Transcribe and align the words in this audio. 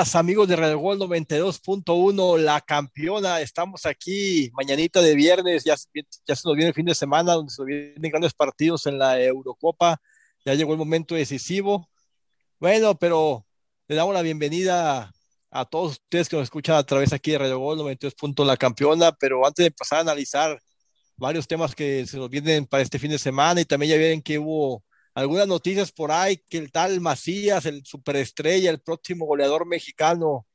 amigos 0.00 0.48
de 0.48 0.56
Radio 0.56 0.78
Gol 0.78 0.98
92.1, 0.98 2.38
la 2.38 2.62
campeona. 2.62 3.38
Estamos 3.42 3.84
aquí 3.84 4.50
mañanita 4.54 5.02
de 5.02 5.14
viernes, 5.14 5.62
ya, 5.62 5.76
ya 6.26 6.36
se 6.36 6.48
nos 6.48 6.56
viene 6.56 6.68
el 6.68 6.74
fin 6.74 6.86
de 6.86 6.94
semana, 6.94 7.34
donde 7.34 7.52
se 7.52 7.60
nos 7.60 7.66
vienen 7.66 8.10
grandes 8.10 8.32
partidos 8.32 8.86
en 8.86 8.98
la 8.98 9.20
Eurocopa. 9.20 10.00
Ya 10.46 10.54
llegó 10.54 10.72
el 10.72 10.78
momento 10.78 11.14
decisivo. 11.14 11.86
Bueno, 12.58 12.98
pero 12.98 13.44
le 13.88 13.96
damos 13.96 14.14
la 14.14 14.22
bienvenida 14.22 15.12
a 15.50 15.64
todos 15.66 15.92
ustedes 15.92 16.30
que 16.30 16.36
nos 16.36 16.44
escuchan 16.44 16.76
a 16.76 16.82
través 16.82 17.12
aquí 17.12 17.32
de 17.32 17.38
Radio 17.38 17.58
Gol 17.58 17.80
92.1, 17.80 18.46
la 18.46 18.56
campeona. 18.56 19.12
Pero 19.12 19.46
antes 19.46 19.64
de 19.64 19.66
empezar 19.66 19.98
a 19.98 20.00
analizar 20.00 20.58
varios 21.16 21.46
temas 21.46 21.74
que 21.74 22.06
se 22.06 22.16
nos 22.16 22.30
vienen 22.30 22.64
para 22.64 22.82
este 22.82 22.98
fin 22.98 23.10
de 23.10 23.18
semana 23.18 23.60
y 23.60 23.66
también 23.66 23.92
ya 23.92 23.98
ven 23.98 24.22
que 24.22 24.38
hubo 24.38 24.82
algunas 25.14 25.48
noticias 25.48 25.92
por 25.92 26.12
ahí 26.12 26.38
que 26.48 26.58
el 26.58 26.70
tal 26.72 27.00
Macías, 27.00 27.66
el 27.66 27.84
superestrella, 27.84 28.70
el 28.70 28.80
próximo 28.80 29.26
goleador 29.26 29.66
mexicano 29.66 30.46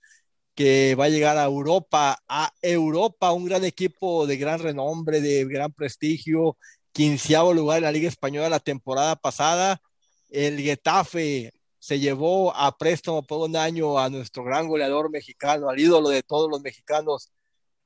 que 0.56 0.96
va 0.96 1.06
a 1.06 1.10
llegar 1.10 1.38
a 1.38 1.46
Europa, 1.46 2.24
a 2.30 2.54
Europa, 2.62 3.34
un 3.34 3.46
gran 3.46 3.66
equipo 3.66 4.26
de 4.26 4.38
gran 4.38 4.60
renombre, 4.60 5.20
de 5.22 5.46
gran 5.46 5.74
prestigio, 5.74 6.58
quinceavo 6.94 7.54
lugar 7.54 7.80
en 7.80 7.84
la 7.84 7.92
Liga 7.92 8.08
Española 8.08 8.50
la 8.50 8.60
temporada 8.62 9.18
pasada. 9.18 9.82
El 10.30 10.60
Getafe 10.62 11.52
se 11.78 12.00
llevó 12.00 12.56
a 12.56 12.78
préstamo 12.78 13.22
por 13.24 13.48
un 13.50 13.56
año 13.58 14.00
a 14.00 14.10
nuestro 14.10 14.44
gran 14.46 14.68
goleador 14.68 15.12
mexicano, 15.12 15.70
al 15.70 15.80
ídolo 15.80 16.10
de 16.10 16.24
todos 16.24 16.50
los 16.50 16.62
mexicanos, 16.62 17.32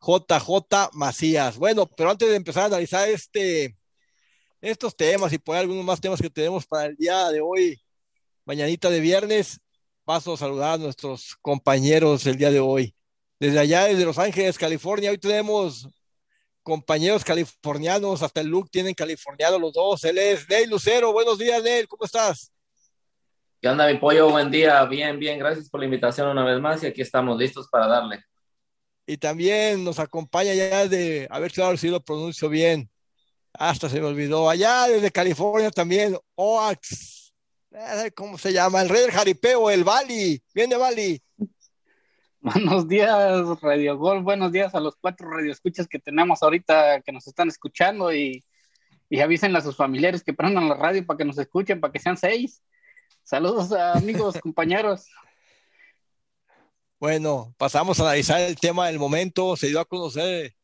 JJ 0.01 0.91
Macías. 0.93 1.57
Bueno, 1.57 1.87
pero 1.87 2.11
antes 2.11 2.29
de 2.29 2.35
empezar 2.35 2.63
a 2.63 2.65
analizar 2.67 3.09
este, 3.09 3.78
estos 4.61 4.95
temas 4.95 5.31
y 5.33 5.37
por 5.37 5.55
algunos 5.55 5.85
más 5.85 6.01
temas 6.01 6.21
que 6.21 6.29
tenemos 6.29 6.65
para 6.65 6.85
el 6.85 6.95
día 6.95 7.29
de 7.29 7.41
hoy, 7.41 7.81
mañanita 8.45 8.89
de 8.89 8.99
viernes, 8.99 9.59
paso 10.03 10.33
a 10.33 10.37
saludar 10.37 10.73
a 10.73 10.77
nuestros 10.77 11.35
compañeros 11.41 12.25
el 12.25 12.37
día 12.37 12.51
de 12.51 12.59
hoy. 12.59 12.95
Desde 13.39 13.59
allá, 13.59 13.85
desde 13.85 14.05
Los 14.05 14.17
Ángeles, 14.17 14.57
California, 14.57 15.11
hoy 15.11 15.17
tenemos 15.17 15.87
compañeros 16.61 17.23
californianos, 17.23 18.21
hasta 18.21 18.41
el 18.41 18.47
look 18.47 18.69
tienen 18.69 18.93
californiano 18.93 19.57
los 19.57 19.73
dos. 19.73 20.03
Él 20.03 20.17
es 20.17 20.47
Neil 20.49 20.69
Lucero. 20.69 21.13
Buenos 21.13 21.37
días, 21.39 21.63
Neil, 21.63 21.87
¿cómo 21.87 22.05
estás? 22.05 22.51
¿Qué 23.61 23.67
onda, 23.67 23.87
mi 23.87 23.97
pollo? 23.97 24.29
Buen 24.29 24.51
día, 24.51 24.83
bien, 24.85 25.19
bien, 25.19 25.39
gracias 25.39 25.69
por 25.69 25.79
la 25.79 25.85
invitación 25.85 26.27
una 26.27 26.45
vez 26.45 26.59
más 26.59 26.83
y 26.83 26.87
aquí 26.87 27.01
estamos 27.01 27.37
listos 27.37 27.67
para 27.69 27.87
darle. 27.87 28.23
Y 29.05 29.17
también 29.17 29.83
nos 29.83 29.99
acompaña 29.99 30.53
ya 30.53 30.87
de, 30.87 31.27
a 31.29 31.39
ver 31.39 31.51
si 31.77 31.89
lo 31.89 31.99
pronuncio 31.99 32.47
bien, 32.47 32.89
hasta 33.53 33.89
se 33.89 33.99
me 33.99 34.07
olvidó. 34.07 34.49
Allá 34.49 34.87
desde 34.87 35.11
California 35.11 35.71
también, 35.71 36.17
Oax. 36.35 37.33
¿Cómo 38.15 38.37
se 38.37 38.51
llama? 38.51 38.81
El 38.81 38.89
rey 38.89 39.01
del 39.01 39.11
jaripeo, 39.11 39.69
el 39.69 39.83
Bali. 39.83 40.41
Viene 40.53 40.75
Bali. 40.75 41.21
Buenos 42.41 42.87
días, 42.87 43.61
Radio 43.61 43.97
Gol. 43.97 44.23
Buenos 44.23 44.51
días 44.51 44.73
a 44.73 44.79
los 44.79 44.95
cuatro 44.95 45.29
radioescuchas 45.29 45.87
que 45.87 45.99
tenemos 45.99 46.41
ahorita 46.41 47.01
que 47.01 47.11
nos 47.11 47.27
están 47.27 47.49
escuchando 47.49 48.13
y, 48.13 48.43
y 49.09 49.19
avísenle 49.19 49.57
a 49.57 49.61
sus 49.61 49.75
familiares 49.75 50.23
que 50.23 50.33
prendan 50.33 50.69
la 50.69 50.75
radio 50.75 51.05
para 51.05 51.17
que 51.17 51.25
nos 51.25 51.37
escuchen, 51.37 51.81
para 51.81 51.91
que 51.91 51.99
sean 51.99 52.17
seis. 52.17 52.61
Saludos 53.23 53.71
amigos, 53.71 54.37
compañeros. 54.41 55.05
Bueno, 56.99 57.53
pasamos 57.57 57.99
a 57.99 58.03
analizar 58.03 58.41
el 58.41 58.55
tema 58.57 58.87
del 58.87 58.99
momento. 58.99 59.55
Se 59.55 59.67
dio 59.67 59.79
a 59.79 59.85
conocer 59.85 60.55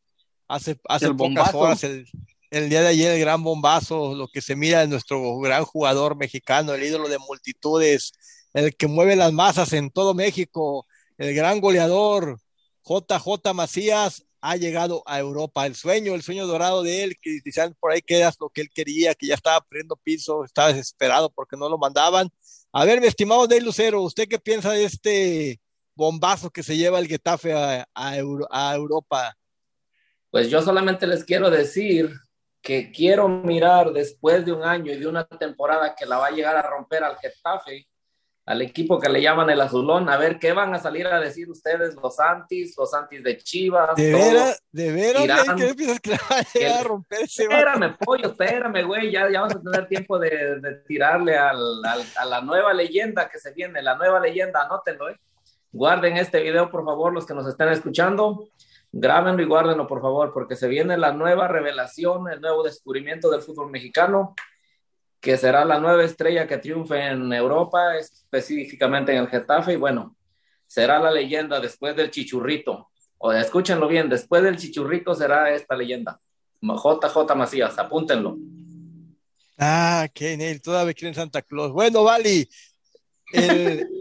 hace, 0.47 0.79
hace 0.87 1.13
pocas 1.13 1.53
horas 1.53 1.83
el, 1.83 2.07
el 2.55 2.69
día 2.69 2.81
de 2.81 2.87
ayer 2.87 3.11
el 3.11 3.19
gran 3.19 3.43
bombazo, 3.43 4.15
lo 4.15 4.29
que 4.29 4.39
se 4.39 4.55
mira 4.55 4.79
de 4.79 4.87
nuestro 4.87 5.37
gran 5.39 5.65
jugador 5.65 6.15
mexicano, 6.15 6.73
el 6.73 6.83
ídolo 6.83 7.09
de 7.09 7.17
multitudes, 7.17 8.13
el 8.53 8.73
que 8.77 8.87
mueve 8.87 9.17
las 9.17 9.33
masas 9.33 9.73
en 9.73 9.89
todo 9.89 10.13
México, 10.13 10.87
el 11.17 11.35
gran 11.35 11.59
goleador 11.59 12.39
JJ 12.85 13.53
Macías 13.53 14.23
ha 14.39 14.55
llegado 14.55 15.03
a 15.05 15.19
Europa. 15.19 15.65
El 15.65 15.75
sueño, 15.75 16.15
el 16.15 16.21
sueño 16.21 16.47
dorado 16.47 16.81
de 16.81 17.03
él, 17.03 17.17
que 17.21 17.39
dicen 17.43 17.75
por 17.77 17.91
ahí 17.91 18.01
que 18.01 18.19
era 18.19 18.31
lo 18.39 18.49
que 18.49 18.61
él 18.61 18.69
quería, 18.73 19.15
que 19.15 19.27
ya 19.27 19.33
estaba 19.33 19.59
perdiendo 19.59 19.97
piso, 19.97 20.45
estaba 20.45 20.71
desesperado 20.71 21.29
porque 21.29 21.57
no 21.57 21.67
lo 21.67 21.77
mandaban. 21.77 22.29
A 22.71 22.85
ver, 22.85 23.01
mi 23.01 23.07
estimado 23.07 23.47
Ney 23.47 23.59
Lucero, 23.59 24.01
¿usted 24.01 24.29
qué 24.29 24.39
piensa 24.39 24.71
de 24.71 24.85
este 24.85 25.59
bombazo 25.93 26.49
que 26.51 26.63
se 26.63 26.77
lleva 26.77 26.99
el 26.99 27.07
Getafe 27.07 27.53
a 27.93 28.15
Europa? 28.15 29.35
Pues 30.31 30.49
yo 30.49 30.61
solamente 30.61 31.05
les 31.05 31.25
quiero 31.25 31.49
decir 31.49 32.13
que 32.65 32.91
quiero 32.91 33.29
mirar 33.29 33.93
después 33.93 34.43
de 34.43 34.51
un 34.51 34.63
año 34.63 34.91
y 34.91 34.97
de 34.97 35.05
una 35.05 35.23
temporada 35.23 35.93
que 35.95 36.07
la 36.07 36.17
va 36.17 36.27
a 36.27 36.31
llegar 36.31 36.57
a 36.57 36.63
romper 36.63 37.03
al 37.03 37.15
Getafe, 37.17 37.87
al 38.43 38.59
equipo 38.63 38.99
que 38.99 39.07
le 39.07 39.21
llaman 39.21 39.51
el 39.51 39.61
Azulón, 39.61 40.09
a 40.09 40.17
ver 40.17 40.39
qué 40.39 40.51
van 40.51 40.73
a 40.73 40.79
salir 40.79 41.05
a 41.05 41.19
decir 41.19 41.47
ustedes, 41.47 41.93
los 41.93 42.19
Antis, 42.19 42.73
los 42.75 42.91
Antis 42.95 43.23
de 43.23 43.37
Chivas. 43.37 43.95
¿De 43.95 44.11
veras? 44.11 44.63
¿De 44.71 44.91
veras? 44.91 45.45
¿Qué 45.55 45.75
piensas 45.75 45.99
que 45.99 46.17
va 46.67 46.79
a 46.79 46.83
romper 46.83 47.21
ese 47.21 47.43
Espérame, 47.43 47.97
pollo, 47.99 48.29
espérame, 48.29 48.83
güey, 48.83 49.11
ya, 49.11 49.29
ya 49.29 49.41
vamos 49.41 49.57
a 49.57 49.61
tener 49.61 49.87
tiempo 49.87 50.17
de, 50.17 50.59
de 50.59 50.75
tirarle 50.87 51.37
al, 51.37 51.85
al, 51.85 52.03
a 52.17 52.25
la 52.25 52.41
nueva 52.41 52.73
leyenda 52.73 53.29
que 53.29 53.37
se 53.37 53.53
viene, 53.53 53.83
la 53.83 53.95
nueva 53.95 54.19
leyenda, 54.19 54.63
anótenlo, 54.63 55.09
¿eh? 55.11 55.19
Guarden 55.71 56.17
este 56.17 56.41
video, 56.41 56.71
por 56.71 56.83
favor, 56.83 57.13
los 57.13 57.27
que 57.27 57.35
nos 57.35 57.47
estén 57.47 57.69
escuchando. 57.69 58.49
Grábenlo 58.97 59.43
y 59.43 59.45
guárdenlo, 59.45 59.87
por 59.87 60.01
favor, 60.01 60.31
porque 60.33 60.55
se 60.55 60.69
viene 60.69 60.97
la 60.97 61.11
nueva 61.11 61.49
revelación, 61.49 62.29
el 62.31 62.39
nuevo 62.39 62.63
descubrimiento 62.63 63.29
del 63.29 63.41
fútbol 63.41 63.69
mexicano, 63.69 64.33
que 65.19 65.35
será 65.35 65.65
la 65.65 65.81
nueva 65.81 66.01
estrella 66.05 66.47
que 66.47 66.59
triunfe 66.59 67.07
en 67.07 67.33
Europa, 67.33 67.97
específicamente 67.97 69.11
en 69.11 69.17
el 69.17 69.27
Getafe, 69.27 69.73
y 69.73 69.75
bueno, 69.75 70.15
será 70.65 70.97
la 70.97 71.11
leyenda 71.11 71.59
después 71.59 71.93
del 71.97 72.09
Chichurrito. 72.09 72.89
O 73.17 73.33
escúchenlo 73.33 73.89
bien, 73.89 74.07
después 74.07 74.41
del 74.43 74.55
Chichurrito 74.55 75.13
será 75.13 75.53
esta 75.53 75.75
leyenda. 75.75 76.21
JJ 76.61 77.35
Macías, 77.35 77.77
apúntenlo. 77.77 78.37
Ah, 79.57 80.07
que 80.13 80.37
Neil, 80.37 80.61
todavía 80.61 80.93
quieren 80.93 81.15
Santa 81.15 81.41
Claus. 81.41 81.73
Bueno, 81.73 82.05
Vali, 82.05 82.47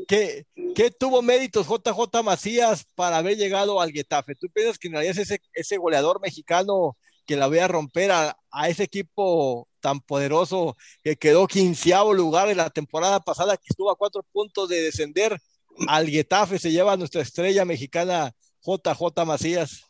¿qué, 0.08 0.46
¿qué, 0.74 0.90
tuvo 0.90 1.22
méritos 1.22 1.66
JJ 1.66 2.22
Macías 2.22 2.86
para 2.94 3.18
haber 3.18 3.36
llegado 3.36 3.80
al 3.80 3.92
Getafe? 3.92 4.34
¿Tú 4.34 4.48
piensas 4.52 4.78
que 4.78 4.88
en 4.88 4.94
realidad 4.94 5.18
es 5.18 5.30
ese, 5.30 5.42
ese 5.52 5.76
goleador 5.76 6.20
mexicano 6.20 6.96
que 7.26 7.36
la 7.36 7.46
voy 7.46 7.58
a 7.58 7.68
romper 7.68 8.10
a, 8.10 8.36
a, 8.50 8.68
ese 8.68 8.84
equipo 8.84 9.68
tan 9.80 10.00
poderoso 10.00 10.76
que 11.02 11.16
quedó 11.16 11.46
quinceavo 11.46 12.12
lugar 12.14 12.50
en 12.50 12.58
la 12.58 12.70
temporada 12.70 13.20
pasada, 13.20 13.56
que 13.56 13.68
estuvo 13.68 13.90
a 13.90 13.96
cuatro 13.96 14.22
puntos 14.32 14.68
de 14.68 14.80
descender 14.82 15.40
al 15.88 16.08
Getafe, 16.08 16.58
se 16.58 16.70
lleva 16.70 16.96
nuestra 16.96 17.22
estrella 17.22 17.64
mexicana 17.64 18.34
JJ 18.62 19.24
Macías? 19.26 19.84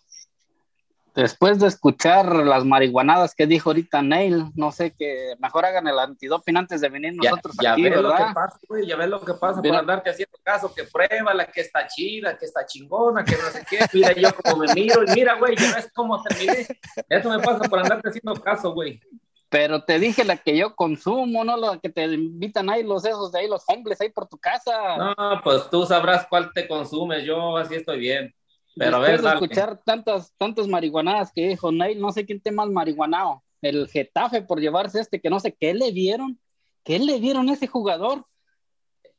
Después 1.14 1.58
de 1.60 1.68
escuchar 1.68 2.34
las 2.34 2.64
marihuanadas 2.64 3.34
que 3.34 3.46
dijo 3.46 3.70
ahorita 3.70 4.02
Neil, 4.02 4.46
no 4.54 4.72
sé, 4.72 4.92
que 4.92 5.34
mejor 5.38 5.64
hagan 5.64 5.86
el 5.86 5.98
antidoping 5.98 6.56
antes 6.56 6.80
de 6.80 6.88
venir 6.88 7.14
nosotros 7.14 7.56
ya, 7.62 7.72
aquí, 7.72 7.84
ves 7.84 8.00
Lo 8.00 8.14
que 8.14 8.24
pasa, 8.34 8.58
güey, 8.68 8.86
ya 8.86 8.96
ves 8.96 9.08
lo 9.08 9.20
que 9.20 9.34
pasa 9.34 9.62
por 9.62 9.74
andarte 9.74 10.10
haciendo 10.10 10.38
caso, 10.42 10.72
que 10.74 10.84
prueba 10.84 11.32
la 11.34 11.46
que 11.46 11.60
está 11.60 11.86
chida, 11.86 12.36
que 12.36 12.46
está 12.46 12.66
chingona, 12.66 13.24
que 13.24 13.36
no 13.36 13.50
sé 13.50 13.64
qué, 13.68 13.78
mira 13.92 14.12
yo 14.12 14.34
como 14.34 14.64
me 14.64 14.74
miro 14.74 15.02
y 15.04 15.10
mira, 15.12 15.34
güey, 15.38 15.56
ya 15.56 15.74
ves 15.74 15.90
cómo 15.94 16.22
terminé. 16.22 16.66
Eso 17.08 17.30
me 17.30 17.38
pasa 17.38 17.60
por 17.68 17.78
andarte 17.78 18.08
haciendo 18.08 18.34
caso, 18.34 18.72
güey. 18.72 19.00
Pero 19.48 19.84
te 19.84 20.00
dije 20.00 20.24
la 20.24 20.36
que 20.36 20.56
yo 20.56 20.74
consumo, 20.74 21.44
¿no? 21.44 21.56
La 21.56 21.78
que 21.78 21.88
te 21.88 22.04
invitan 22.06 22.68
ahí 22.68 22.82
los 22.82 23.04
esos 23.04 23.30
de 23.30 23.38
ahí, 23.38 23.48
los 23.48 23.62
hombres 23.68 24.00
ahí 24.00 24.10
por 24.10 24.26
tu 24.26 24.36
casa. 24.36 24.96
No, 24.96 25.40
pues 25.44 25.70
tú 25.70 25.86
sabrás 25.86 26.26
cuál 26.28 26.52
te 26.52 26.66
consumes, 26.66 27.22
yo 27.24 27.56
así 27.56 27.76
estoy 27.76 28.00
bien. 28.00 28.34
Pero 28.76 29.00
Después 29.00 29.20
a 29.20 29.22
ver, 29.22 29.22
de 29.22 29.44
escuchar 29.44 29.80
tantas, 29.84 30.34
tantas 30.36 30.66
marihuanadas 30.66 31.32
que 31.32 31.48
dijo 31.48 31.70
Neil, 31.70 32.00
no 32.00 32.10
sé 32.12 32.26
quién 32.26 32.40
te 32.40 32.50
más 32.50 32.68
marihuanado. 32.68 33.42
El 33.62 33.88
Getafe 33.88 34.42
por 34.42 34.60
llevarse 34.60 35.00
este, 35.00 35.20
que 35.20 35.30
no 35.30 35.40
sé 35.40 35.54
qué 35.54 35.74
le 35.74 35.92
vieron. 35.92 36.40
¿Qué 36.82 36.98
le 36.98 37.18
vieron 37.18 37.48
a 37.48 37.54
ese 37.54 37.66
jugador? 37.66 38.26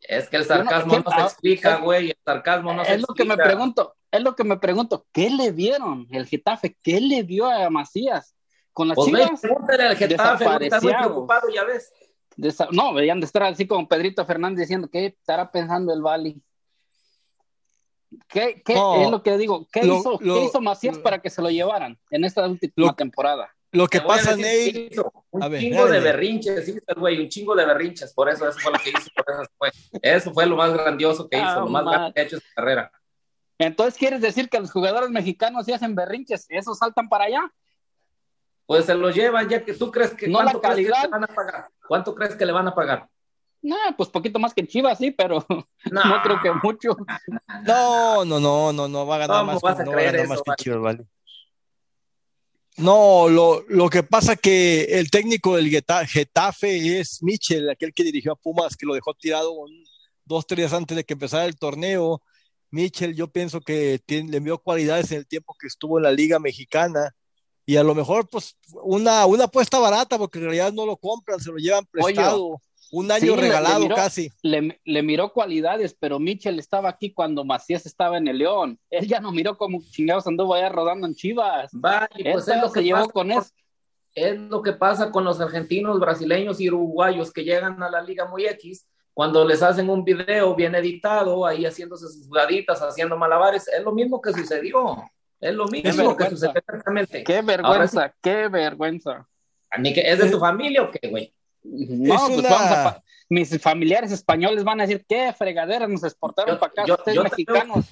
Es 0.02 0.30
que 0.30 0.38
el 0.38 0.46
sarcasmo 0.46 1.00
no, 1.00 1.12
se 1.12 1.22
explica, 1.22 1.78
güey. 1.78 2.12
El 2.12 2.18
sarcasmo 2.24 2.74
no 2.74 2.86
se 2.86 2.94
explica. 2.94 3.02
Es 3.02 3.08
lo 3.08 3.16
que 3.16 3.26
me 3.26 3.38
pregunto, 3.38 3.96
es 4.12 4.22
lo 4.22 4.36
que 4.36 4.44
me 4.44 4.58
pregunto. 4.58 5.08
¿Qué 5.12 5.30
le 5.30 5.52
vieron 5.52 6.08
el 6.12 6.28
Getafe? 6.28 6.78
¿Qué 6.84 7.02
le 7.02 7.24
vio 7.24 7.48
a 7.48 7.70
Macías? 7.70 8.36
Con 8.72 8.90
las 8.90 8.96
pues 8.96 9.08
chivas. 9.08 9.44
al 9.44 9.96
Getafe, 9.96 10.46
está 10.66 10.82
muy 10.82 10.94
preocupado, 10.94 11.48
ya 11.50 11.64
ves. 11.64 11.92
no, 12.72 12.94
veían 12.94 13.20
de 13.20 13.26
estar 13.26 13.44
así 13.44 13.66
como 13.66 13.88
Pedrito 13.88 14.26
Fernández 14.26 14.60
diciendo 14.60 14.90
que 14.90 15.08
estará 15.08 15.50
pensando 15.50 15.94
el 15.94 16.02
Bali. 16.02 16.42
¿Qué, 18.28 18.62
qué 18.66 18.74
es 18.74 19.10
lo 19.10 19.22
que 19.24 19.38
digo? 19.38 19.68
¿Qué, 19.72 19.86
hizo, 19.86 20.20
¿qué 20.20 20.44
hizo 20.44 20.62
Macías 20.62 20.98
para 21.00 21.20
que 21.20 21.30
se 21.30 21.42
lo 21.42 21.50
llevaran 21.50 21.98
en 22.10 22.24
esta 22.24 22.48
última 22.48 22.96
temporada? 22.96 23.56
Lo 23.72 23.88
que 23.88 24.00
pasa, 24.00 24.36
Ney. 24.36 24.90
Un 25.32 25.60
chingo 25.60 25.88
de 25.88 26.00
berrinches, 26.00 26.74
güey, 26.96 27.22
un 27.22 27.28
chingo 27.28 27.56
de 27.56 27.66
berrinches, 27.66 28.14
por 28.14 28.30
eso 28.30 28.48
eso 28.48 28.58
fue 28.60 28.72
lo 28.72 28.80
que 28.80 28.90
hizo, 28.90 29.10
eso 29.18 29.52
fue, 29.58 29.72
eso 30.02 30.34
fue 30.34 30.46
lo 30.46 30.56
más 30.56 30.74
grandioso 30.74 31.28
que 31.28 31.38
hizo, 31.38 31.46
ah, 31.46 31.60
lo 31.60 31.68
más 31.68 31.84
grande 31.84 32.14
que 32.14 32.22
ha 32.22 32.24
hecho 32.24 32.36
en 32.38 32.42
su 32.42 32.48
carrera. 32.56 32.92
Entonces, 33.58 33.98
¿quieres 33.98 34.22
decir 34.22 34.50
que 34.50 34.60
los 34.60 34.72
jugadores 34.72 35.10
mexicanos 35.10 35.66
si 35.66 35.74
hacen 35.74 35.94
berrinches, 35.94 36.46
esos 36.50 36.78
saltan 36.78 37.10
para 37.10 37.26
allá? 37.26 37.54
Pues 38.66 38.86
se 38.86 38.96
los 38.96 39.14
llevan, 39.14 39.48
ya 39.50 39.64
que 39.64 39.74
tú 39.74 39.92
crees 39.92 40.14
que, 40.14 40.28
no 40.28 40.40
¿cuánto, 40.40 40.62
crees 40.62 40.76
que 40.78 40.84
le 40.84 41.08
van 41.10 41.24
a 41.24 41.28
pagar? 41.28 41.68
¿cuánto 41.88 42.16
crees 42.16 42.36
que 42.36 42.46
le 42.46 42.52
van 42.54 42.68
a 42.68 42.76
pagar? 42.76 43.10
No, 43.66 43.76
pues 43.98 44.10
poquito 44.10 44.38
más 44.38 44.54
que 44.54 44.62
en 44.62 44.68
Chivas, 44.68 45.00
sí, 45.00 45.10
pero 45.10 45.44
no, 45.92 46.22
creo 46.24 46.40
que 46.40 46.52
mucho. 46.62 46.96
No, 47.66 48.24
no, 48.24 48.40
no, 48.40 48.72
no, 48.72 48.88
no 48.88 49.08
va 49.08 49.16
a 49.16 49.18
ganar 49.18 49.44
más, 49.44 49.56
que, 49.60 49.84
no 49.84 49.92
va 49.92 49.98
a 50.02 50.04
ganar 50.04 50.28
más 50.28 50.42
que 50.44 50.64
Chivas, 50.64 50.80
vale. 50.82 51.08
No, 52.78 53.28
lo, 53.28 53.64
lo, 53.68 53.90
que 53.90 54.04
pasa 54.04 54.36
que 54.36 54.84
el 54.84 55.10
técnico 55.10 55.56
del 55.56 55.70
Getafe 55.70 57.00
es 57.00 57.24
Michel, 57.24 57.68
aquel 57.72 57.92
que 57.92 58.04
dirigió 58.04 58.34
a 58.34 58.36
Pumas, 58.36 58.78
que 58.78 58.86
lo 58.86 58.94
dejó 58.94 59.16
tirado 59.16 59.52
dos, 60.26 60.46
tres 60.46 60.58
días 60.58 60.74
antes 60.74 60.96
de 60.96 61.04
que 61.04 61.14
empezara 61.14 61.46
el 61.46 61.58
torneo. 61.58 62.22
Michel, 62.70 63.16
yo 63.16 63.30
pienso 63.30 63.62
que 63.62 64.00
tiene, 64.06 64.30
le 64.30 64.38
envió 64.38 64.60
cualidades 64.60 65.12
en 65.12 65.20
el 65.20 65.28
tiempo 65.28 65.56
que 65.60 65.66
estuvo 65.66 65.98
en 65.98 66.04
la 66.04 66.12
Liga 66.12 66.38
Mexicana. 66.38 67.16
Y 67.66 67.78
a 67.78 67.84
lo 67.84 67.96
mejor, 67.96 68.30
pues, 68.30 68.58
una, 68.84 69.26
una 69.26 69.46
apuesta 69.46 69.80
barata, 69.80 70.20
porque 70.20 70.38
en 70.38 70.46
realidad 70.46 70.72
no 70.72 70.86
lo 70.86 70.98
compran, 70.98 71.40
se 71.40 71.50
lo 71.50 71.58
llevan 71.58 71.88
prestado. 71.88 72.62
Un 72.92 73.12
año 73.12 73.36
regalado 73.36 73.88
casi. 73.90 74.32
Le, 74.42 74.80
le, 74.84 75.04
miró 75.04 75.34
cualidades, 75.34 75.96
pero 76.00 76.20
Michel 76.20 76.60
estaba 76.60 76.90
aquí 76.90 77.14
cuando 77.14 77.44
Macías 77.44 77.86
estaba 77.86 78.18
en 78.18 78.28
el 78.28 78.38
León. 78.38 78.80
Él 78.90 79.08
ya 79.08 79.20
no 79.20 79.32
miró 79.32 79.58
como 79.58 79.82
chingados 79.82 80.28
anduvo 80.28 80.54
allá 80.54 80.70
rodando 80.70 81.08
en 81.08 81.16
Chivas. 81.16 81.72
Va, 81.74 82.08
pues 82.12 82.48
es 82.48 82.62
lo 82.62 82.72
que 82.72 82.84
llevó 82.84 83.10
con 83.10 83.32
eso. 83.32 83.50
Es 84.14 84.40
lo 84.40 84.62
que 84.62 84.72
pasa 84.72 85.12
con 85.12 85.26
los 85.26 85.42
argentinos, 85.42 86.00
brasileños 86.00 86.62
y 86.62 86.70
uruguayos 86.70 87.34
que 87.34 87.44
llegan 87.44 87.84
a 87.84 87.90
la 87.90 88.02
Liga 88.02 88.26
muy 88.26 88.46
X. 88.46 88.88
Cuando 89.14 89.46
les 89.46 89.62
hacen 89.62 89.90
un 89.90 90.04
video 90.04 90.56
bien 90.56 90.76
editado, 90.76 91.46
ahí 91.46 91.66
haciéndose 91.66 92.08
sus 92.08 92.28
jugaditas, 92.28 92.82
haciendo 92.82 93.18
malabares, 93.18 93.68
es 93.68 93.84
lo 93.84 93.92
mismo 93.92 94.22
que 94.22 94.32
sucedió. 94.32 95.04
Es 95.40 95.54
lo 95.54 95.68
mismo 95.68 96.16
que 96.16 96.30
sucedió 96.30 96.54
exactamente. 96.56 97.24
Qué 97.26 97.42
vergüenza, 97.42 98.14
qué 98.22 98.48
vergüenza. 98.48 99.28
¿A 99.70 99.78
mí 99.78 99.94
que 99.94 100.02
es 100.02 100.20
de 100.20 100.30
tu 100.30 100.40
familia 100.40 100.84
o 100.84 100.92
qué, 100.92 101.10
güey? 101.10 101.35
No, 101.66 102.28
pues 102.28 102.44
vamos 102.44 102.72
a 102.72 103.02
mis 103.28 103.60
familiares 103.60 104.12
españoles 104.12 104.64
van 104.64 104.80
a 104.80 104.86
decir, 104.86 105.04
¿qué 105.08 105.34
fregadera 105.34 105.88
nos 105.88 106.04
exportaron 106.04 106.60
para 106.60 106.72
acá 106.72 106.94
ustedes 106.94 107.24
mexicanos? 107.24 107.86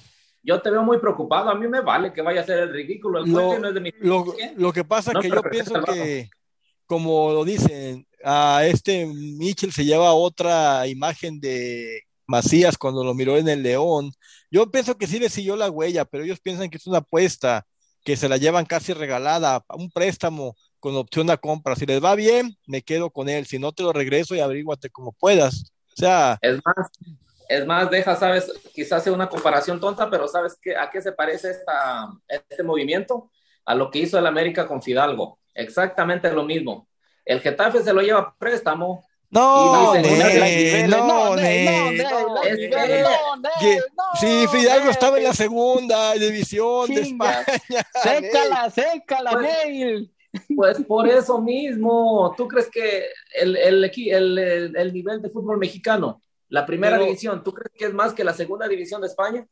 yo 0.44 0.60
te 0.60 0.70
veo 0.70 0.82
muy 0.82 0.98
preocupado, 0.98 1.48
a 1.48 1.54
mí 1.54 1.66
me 1.66 1.80
vale 1.80 2.12
que 2.12 2.20
vaya 2.20 2.42
a 2.42 2.44
ser 2.44 2.58
el 2.58 2.72
ridículo, 2.72 3.24
el 3.24 3.32
lo, 3.32 3.58
no 3.58 3.68
es 3.68 3.74
de 3.74 3.80
mi... 3.80 3.90
Lo, 3.98 4.72
que 4.72 4.84
pasa 4.84 5.12
es 5.12 5.18
que 5.20 5.30
yo 5.30 5.42
pienso 5.42 5.82
que, 5.82 6.28
como 6.84 7.32
lo 7.32 7.44
dicen, 7.44 8.06
a 8.22 8.64
este 8.66 9.06
Mitchell 9.06 9.72
se 9.72 9.86
lleva 9.86 10.12
otra 10.12 10.86
imagen 10.86 11.40
de 11.40 12.02
Macías 12.26 12.76
cuando 12.76 13.02
lo 13.02 13.14
miró 13.14 13.38
en 13.38 13.48
el 13.48 13.62
León. 13.62 14.12
Yo 14.50 14.70
pienso 14.70 14.98
que 14.98 15.06
sí 15.06 15.18
le 15.18 15.30
siguió 15.30 15.56
la 15.56 15.70
huella, 15.70 16.04
pero 16.04 16.24
ellos 16.24 16.40
piensan 16.40 16.68
que 16.68 16.76
es 16.76 16.86
una 16.86 16.98
apuesta, 16.98 17.66
que 18.04 18.16
se 18.18 18.28
la 18.28 18.36
llevan 18.36 18.66
casi 18.66 18.92
regalada, 18.92 19.64
un 19.70 19.90
préstamo 19.90 20.56
con 20.84 20.96
opción 20.96 21.30
a 21.30 21.38
compra. 21.38 21.74
Si 21.76 21.86
les 21.86 22.04
va 22.04 22.14
bien, 22.14 22.58
me 22.66 22.82
quedo 22.82 23.08
con 23.08 23.30
él. 23.30 23.46
Si 23.46 23.58
no, 23.58 23.72
te 23.72 23.82
lo 23.82 23.90
regreso 23.90 24.34
y 24.34 24.40
averíguate 24.40 24.90
como 24.90 25.12
puedas. 25.12 25.72
O 25.94 25.96
sea. 25.96 26.36
Es 26.42 26.60
más, 26.62 26.90
es 27.48 27.66
más, 27.66 27.90
deja, 27.90 28.14
sabes, 28.16 28.52
quizás 28.74 29.02
sea 29.02 29.14
una 29.14 29.30
comparación 29.30 29.80
tonta, 29.80 30.10
pero 30.10 30.28
¿sabes 30.28 30.58
qué, 30.60 30.76
a 30.76 30.90
qué 30.90 31.00
se 31.00 31.12
parece 31.12 31.52
esta, 31.52 32.10
este 32.28 32.62
movimiento? 32.62 33.30
A 33.64 33.74
lo 33.74 33.90
que 33.90 34.00
hizo 34.00 34.18
el 34.18 34.26
América 34.26 34.66
con 34.66 34.82
Fidalgo. 34.82 35.38
Exactamente 35.54 36.30
lo 36.30 36.44
mismo. 36.44 36.86
El 37.24 37.40
Getafe 37.40 37.82
se 37.82 37.94
lo 37.94 38.02
lleva 38.02 38.20
a 38.20 38.34
préstamo. 38.36 39.06
No, 39.30 39.94
no, 39.94 39.94
no, 39.94 41.36
Sí, 44.20 44.46
Fidalgo 44.52 44.90
estaba 44.90 45.16
en 45.16 45.24
la 45.24 45.32
segunda 45.32 46.12
división 46.12 46.94
de 46.94 47.00
España. 47.00 47.46
Sécala, 48.02 48.70
sécala, 48.70 49.40
Neil. 49.40 50.13
Pues 50.56 50.82
por 50.84 51.08
eso 51.08 51.40
mismo, 51.40 52.34
¿tú 52.36 52.48
crees 52.48 52.68
que 52.68 53.04
el, 53.34 53.56
el, 53.56 53.84
el, 53.84 54.76
el 54.76 54.92
nivel 54.92 55.22
de 55.22 55.30
fútbol 55.30 55.58
mexicano, 55.58 56.22
la 56.48 56.66
primera 56.66 56.98
división, 56.98 57.42
¿tú 57.42 57.52
crees 57.52 57.72
que 57.76 57.86
es 57.86 57.94
más 57.94 58.12
que 58.12 58.24
la 58.24 58.32
segunda 58.32 58.68
división 58.68 59.00
de 59.00 59.06
España? 59.06 59.46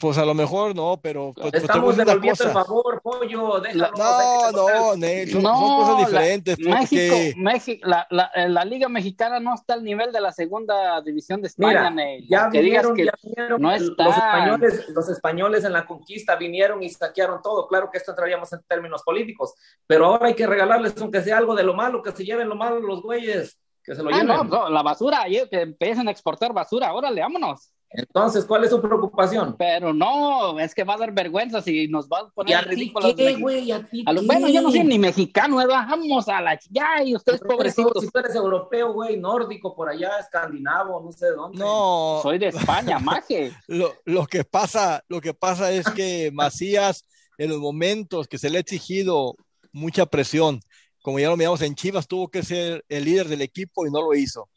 Pues 0.00 0.16
a 0.16 0.24
lo 0.24 0.32
mejor 0.32 0.74
no, 0.74 0.98
pero 1.02 1.34
pues, 1.34 1.50
pues 1.50 1.62
estamos 1.62 1.94
devolviendo 1.94 2.44
el 2.44 2.50
favor, 2.52 3.02
pollo. 3.02 3.60
no, 3.74 4.50
no, 4.50 4.94
son, 5.30 5.42
cosas 5.42 6.06
diferentes. 6.06 6.58
México, 6.58 7.16
México 7.36 7.86
la, 7.86 8.06
la, 8.08 8.30
la, 8.48 8.64
Liga 8.64 8.88
Mexicana 8.88 9.38
no 9.40 9.54
está 9.54 9.74
al 9.74 9.84
nivel 9.84 10.10
de 10.10 10.22
la 10.22 10.32
segunda 10.32 11.02
división 11.02 11.42
de 11.42 11.48
España. 11.48 11.92
ya, 12.30 12.48
vinieron, 12.48 12.96
ya 12.96 13.12
vinieron, 13.22 13.60
no 13.60 13.70
está. 13.70 14.04
Los, 14.04 14.16
españoles, 14.16 14.88
los 14.88 15.08
españoles 15.10 15.64
en 15.64 15.74
la 15.74 15.84
conquista 15.84 16.34
vinieron 16.34 16.82
y 16.82 16.88
saquearon 16.88 17.42
todo. 17.42 17.68
Claro 17.68 17.90
que 17.90 17.98
esto 17.98 18.12
entraríamos 18.12 18.50
en 18.54 18.62
términos 18.62 19.02
políticos, 19.02 19.52
pero 19.86 20.06
ahora 20.06 20.28
hay 20.28 20.34
que 20.34 20.46
regalarles, 20.46 20.98
aunque 20.98 21.20
sea 21.20 21.36
algo 21.36 21.54
de 21.54 21.62
lo 21.62 21.74
malo, 21.74 22.02
que 22.02 22.12
se 22.12 22.24
lleven 22.24 22.48
lo 22.48 22.56
malo 22.56 22.80
los 22.80 23.02
güeyes, 23.02 23.58
que 23.84 23.94
se 23.94 24.02
lo 24.02 24.08
ah, 24.08 24.12
lleven. 24.12 24.48
No, 24.48 24.70
la 24.70 24.82
basura, 24.82 25.24
que 25.28 25.60
empiecen 25.60 26.08
a 26.08 26.10
exportar 26.10 26.54
basura, 26.54 26.94
órale, 26.94 27.20
vámonos. 27.20 27.74
Entonces, 27.92 28.44
¿cuál 28.44 28.62
es 28.62 28.70
su 28.70 28.80
preocupación? 28.80 29.56
Pero 29.58 29.92
no, 29.92 30.60
es 30.60 30.74
que 30.74 30.84
va 30.84 30.94
a 30.94 30.98
dar 30.98 31.12
vergüenza 31.12 31.60
si 31.60 31.88
nos 31.88 32.08
va 32.08 32.20
a 32.20 32.30
poner 32.30 32.64
ridículos. 32.68 33.14
¿Qué, 33.16 33.34
güey? 33.34 33.72
¿A 33.72 33.84
ti 33.84 34.04
Bueno, 34.04 34.48
yo 34.48 34.62
no 34.62 34.70
soy 34.70 34.84
ni 34.84 34.98
mexicano, 34.98 35.56
¿verdad? 35.56 35.86
Vamos 35.90 36.28
a 36.28 36.40
la... 36.40 36.58
Ya, 36.70 37.02
y 37.04 37.16
ustedes 37.16 37.40
pobrecitos. 37.40 38.00
Si 38.00 38.08
tú 38.08 38.18
eres 38.20 38.34
europeo, 38.36 38.92
güey, 38.92 39.18
nórdico, 39.18 39.74
por 39.74 39.88
allá, 39.88 40.18
escandinavo, 40.20 41.02
no 41.02 41.10
sé 41.10 41.32
dónde. 41.32 41.58
No. 41.58 42.20
Soy 42.22 42.38
de 42.38 42.48
España, 42.48 42.98
maje. 43.00 43.52
Lo, 43.66 43.92
lo, 44.04 44.24
que 44.26 44.44
pasa, 44.44 45.02
lo 45.08 45.20
que 45.20 45.34
pasa 45.34 45.72
es 45.72 45.88
que 45.90 46.30
Macías, 46.32 47.04
en 47.38 47.50
los 47.50 47.58
momentos 47.58 48.28
que 48.28 48.38
se 48.38 48.50
le 48.50 48.58
ha 48.58 48.60
exigido 48.60 49.34
mucha 49.72 50.06
presión, 50.06 50.60
como 51.02 51.18
ya 51.18 51.28
lo 51.28 51.36
miramos 51.36 51.62
en 51.62 51.74
Chivas, 51.74 52.06
tuvo 52.06 52.28
que 52.28 52.44
ser 52.44 52.84
el 52.88 53.04
líder 53.04 53.26
del 53.26 53.42
equipo 53.42 53.84
y 53.84 53.90
no 53.90 54.00
lo 54.00 54.14
hizo 54.14 54.48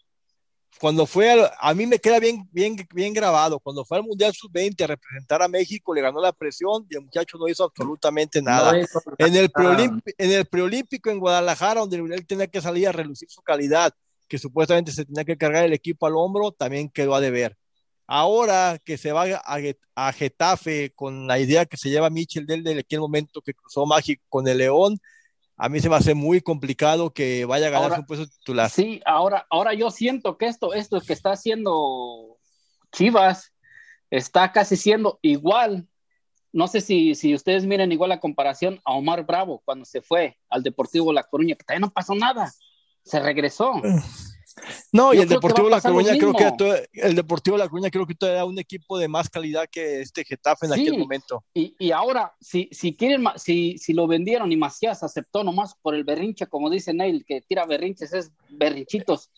cuando 0.80 1.06
fue, 1.06 1.50
a 1.60 1.74
mí 1.74 1.86
me 1.86 2.00
queda 2.00 2.20
bien, 2.20 2.48
bien, 2.52 2.76
bien 2.94 3.14
grabado, 3.14 3.60
cuando 3.60 3.86
fue 3.86 3.98
al 3.98 4.04
Mundial 4.04 4.34
Sub-20 4.34 4.84
a 4.84 4.88
representar 4.88 5.42
a 5.42 5.48
México, 5.48 5.94
le 5.94 6.02
ganó 6.02 6.22
la 6.22 6.34
presión 6.34 6.86
y 6.90 6.96
el 6.96 7.04
muchacho 7.04 7.38
no 7.38 7.48
hizo 7.48 7.64
absolutamente 7.64 8.42
nada. 8.42 8.76
en, 9.18 9.36
el 9.36 9.52
en 10.18 10.32
el 10.32 10.46
preolímpico 10.46 11.10
en 11.10 11.20
Guadalajara, 11.20 11.82
donde 11.82 11.98
él 11.98 12.28
tenía 12.28 12.48
que 12.48 12.62
salir 12.62 12.88
a 12.88 12.92
relucir 12.92 13.30
su 13.30 13.42
calidad, 13.42 13.94
que 14.28 14.38
supuestamente 14.38 14.92
se 14.92 15.06
tenía 15.06 15.24
que 15.24 15.38
cargar 15.38 15.64
el 15.66 15.74
equipo 15.74 16.06
al 16.06 16.18
hombro, 16.18 16.52
también 16.52 16.90
quedó 16.90 17.16
a 17.16 17.22
deber. 17.22 17.58
Ahora 18.06 18.80
que 18.84 18.98
se 18.98 19.12
va 19.12 19.24
a, 19.24 19.60
a 19.96 20.12
Getafe 20.12 20.92
con 20.96 21.28
la 21.28 21.40
idea 21.40 21.66
que 21.66 21.78
se 21.78 21.90
lleva 21.90 22.10
Michel 22.10 22.46
del 22.46 22.64
de 22.64 22.80
aquel 22.80 23.00
momento 23.00 23.42
que 23.42 23.54
cruzó 23.54 23.86
Mágico 23.86 24.24
con 24.28 24.48
el 24.48 24.58
León, 24.58 25.00
a 25.56 25.70
mí 25.70 25.80
se 25.80 25.90
me 25.90 25.96
hace 25.96 26.14
muy 26.14 26.42
complicado 26.42 27.14
que 27.14 27.46
vaya 27.46 27.68
a 27.68 27.72
ganar 27.72 27.96
su 27.96 28.06
puesto 28.06 28.28
titular. 28.28 28.70
Sí, 28.70 29.02
ahora, 29.06 29.46
ahora 29.50 29.74
yo 29.74 29.92
siento 29.92 30.38
que 30.38 30.48
esto, 30.48 30.74
esto 30.74 31.00
que 31.02 31.14
está 31.14 31.32
haciendo 31.32 32.38
Chivas 32.92 33.54
está 34.10 34.52
casi 34.52 34.76
siendo 34.76 35.20
igual. 35.22 35.88
No 36.52 36.68
sé 36.68 36.82
si, 36.82 37.16
si 37.16 37.34
ustedes 37.34 37.66
miren 37.66 37.92
igual 37.92 38.10
la 38.10 38.20
comparación 38.20 38.80
a 38.86 38.94
Omar 38.94 39.26
Bravo 39.26 39.62
cuando 39.66 39.86
se 39.86 40.02
fue 40.02 40.38
al 40.50 40.64
Deportivo 40.64 41.12
La 41.12 41.24
Coruña, 41.24 41.56
que 41.56 41.64
todavía 41.64 41.88
no 41.88 41.94
pasó 41.94 42.14
nada. 42.14 42.52
Se 43.04 43.20
regresó. 43.20 43.82
No, 44.92 45.14
y 45.14 45.18
el 45.18 45.28
Deportivo 45.28 45.70
La 45.70 45.82
Coruña 45.82 46.14
creo 46.18 46.34
que 46.34 46.88
el 46.94 47.16
Deportivo 47.16 47.58
La 47.58 47.68
Coruña 47.68 47.90
creo 47.90 48.06
que 48.06 48.16
todavía 48.16 48.40
era 48.40 48.46
un 48.46 48.60
equipo 48.60 48.98
de 48.98 49.08
más 49.08 49.30
calidad 49.30 49.68
que 49.72 50.02
este 50.02 50.24
Getafe 50.24 50.68
en 50.68 50.74
aquel 50.74 50.98
momento. 50.98 51.44
Y, 51.54 51.76
y, 51.80 51.92
ahora, 51.92 52.34
si, 52.40 52.70
si 52.72 52.96
quieren, 52.96 53.26
si, 53.36 53.78
si 53.78 53.94
lo 53.94 54.08
vendieron 54.08 54.52
y 54.52 54.58
Macías 54.58 55.04
aceptó 55.04 55.44
nomás 55.44 55.76
por 55.82 55.96
el 55.96 56.04
berrinche, 56.04 56.48
como 56.48 56.70
dice 56.70 56.94
Neil, 56.94 57.26
que 57.26 57.42
tira 57.42 57.66
berrinches, 57.66 58.14
es 58.14 58.32
berrinchitos, 58.50 59.30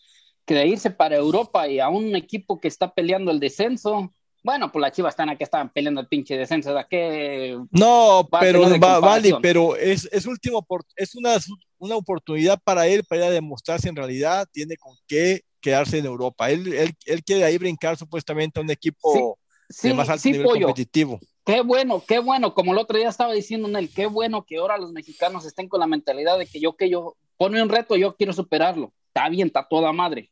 que 0.44 0.54
de 0.54 0.66
irse 0.66 0.90
para 0.90 1.16
Europa 1.16 1.66
y 1.68 1.80
a 1.80 1.88
un 1.88 2.14
equipo 2.14 2.60
que 2.60 2.68
está 2.68 2.92
peleando 2.92 3.30
el 3.30 3.40
descenso, 3.40 4.12
bueno, 4.46 4.70
pues 4.70 4.80
la 4.80 4.92
Chivas 4.92 5.10
están 5.10 5.28
aquí, 5.28 5.42
estaban 5.42 5.70
peleando 5.70 6.00
el 6.00 6.06
pinche 6.06 6.36
descenso, 6.36 6.72
¿de 6.72 6.86
qué? 6.88 7.58
No, 7.72 8.28
pero 8.40 8.62
vale, 8.78 9.34
pero 9.42 9.74
es, 9.74 10.08
es 10.12 10.24
último, 10.24 10.64
es 10.94 11.16
una, 11.16 11.36
una 11.78 11.96
oportunidad 11.96 12.56
para 12.62 12.86
él 12.86 13.02
para 13.02 13.22
ir 13.22 13.26
a 13.26 13.30
demostrar 13.30 13.80
si 13.80 13.88
en 13.88 13.96
realidad 13.96 14.46
tiene 14.52 14.76
con 14.76 14.94
qué 15.08 15.40
quedarse 15.60 15.98
en 15.98 16.06
Europa. 16.06 16.48
Él, 16.48 16.72
él, 16.72 16.92
él 17.06 17.24
quiere 17.24 17.42
ahí 17.42 17.58
brincar 17.58 17.96
supuestamente 17.96 18.60
a 18.60 18.62
un 18.62 18.70
equipo 18.70 19.36
de 19.82 19.94
más 19.94 20.08
alto 20.08 20.28
nivel 20.28 20.46
competitivo. 20.46 21.18
Qué 21.44 21.62
bueno, 21.62 22.04
qué 22.06 22.20
bueno, 22.20 22.54
como 22.54 22.70
el 22.70 22.78
otro 22.78 22.98
día 22.98 23.08
estaba 23.08 23.32
diciendo 23.32 23.66
él, 23.76 23.90
qué 23.92 24.06
bueno 24.06 24.44
que 24.44 24.58
ahora 24.58 24.78
los 24.78 24.92
mexicanos 24.92 25.44
estén 25.44 25.68
con 25.68 25.80
la 25.80 25.88
mentalidad 25.88 26.38
de 26.38 26.46
que 26.46 26.60
yo 26.60 26.76
que 26.76 26.88
yo 26.88 27.16
pone 27.36 27.60
un 27.60 27.68
reto, 27.68 27.96
yo 27.96 28.14
quiero 28.14 28.32
superarlo. 28.32 28.92
Está 29.08 29.28
bien, 29.28 29.48
está 29.48 29.66
toda 29.68 29.92
madre. 29.92 30.30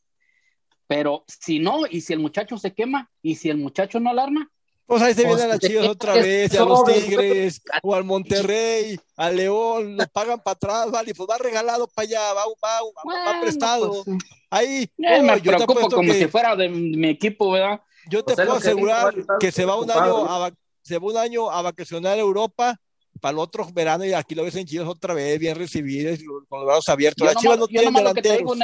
Pero 0.86 1.24
si 1.26 1.58
no, 1.58 1.86
y 1.88 2.00
si 2.00 2.12
el 2.12 2.18
muchacho 2.18 2.58
se 2.58 2.74
quema, 2.74 3.10
y 3.22 3.36
si 3.36 3.48
el 3.48 3.58
muchacho 3.58 4.00
no 4.00 4.10
alarma. 4.10 4.50
Pues 4.86 5.00
ahí 5.00 5.14
se 5.14 5.24
vienen 5.24 5.48
las 5.48 5.58
chivas 5.60 5.88
otra 5.88 6.14
vez, 6.14 6.54
a 6.54 6.64
los 6.64 6.84
Tigres, 6.84 7.62
o 7.82 7.94
al 7.94 8.04
Monterrey, 8.04 9.00
al 9.16 9.36
León, 9.36 9.96
lo 9.96 10.06
pagan 10.08 10.40
para 10.40 10.54
atrás, 10.54 10.90
vale, 10.90 11.14
pues 11.14 11.28
va 11.28 11.38
regalado 11.38 11.88
para 11.88 12.06
allá, 12.06 12.32
va, 12.34 12.42
va, 12.62 13.32
va, 13.32 13.40
prestado. 13.40 14.04
Pues, 14.04 14.18
ahí, 14.50 14.90
eh, 14.98 15.22
me 15.22 15.40
preocupo 15.40 15.88
como 15.88 16.12
si 16.12 16.26
fuera 16.26 16.54
de 16.54 16.68
mi 16.68 17.08
equipo, 17.08 17.50
¿verdad? 17.50 17.80
Yo 18.10 18.22
te 18.22 18.34
puedo 18.34 18.56
asegurar 18.56 19.14
que, 19.40 19.50
se 19.50 19.64
va 19.64 19.80
un 19.80 19.90
año 19.90 20.26
a, 20.26 20.52
se 20.82 20.98
va 20.98 21.06
un 21.06 21.16
año 21.16 21.50
a 21.50 21.62
vacacionar 21.62 22.18
a 22.18 22.20
Europa 22.20 22.78
para 23.20 23.32
el 23.32 23.38
otro 23.38 23.66
verano 23.72 24.04
y 24.04 24.12
aquí 24.12 24.34
lo 24.34 24.44
ves 24.44 24.56
en 24.56 24.66
Chivas 24.66 24.86
otra 24.86 25.14
vez, 25.14 25.38
bien 25.38 25.56
recibidos, 25.56 26.18
con 26.46 26.60
los 26.60 26.66
brazos 26.66 26.90
abiertos. 26.90 27.26
Las 27.26 27.36
Chivas 27.36 27.58
no 27.58 27.66
tienen 27.66 27.94
delanteros. 27.94 28.58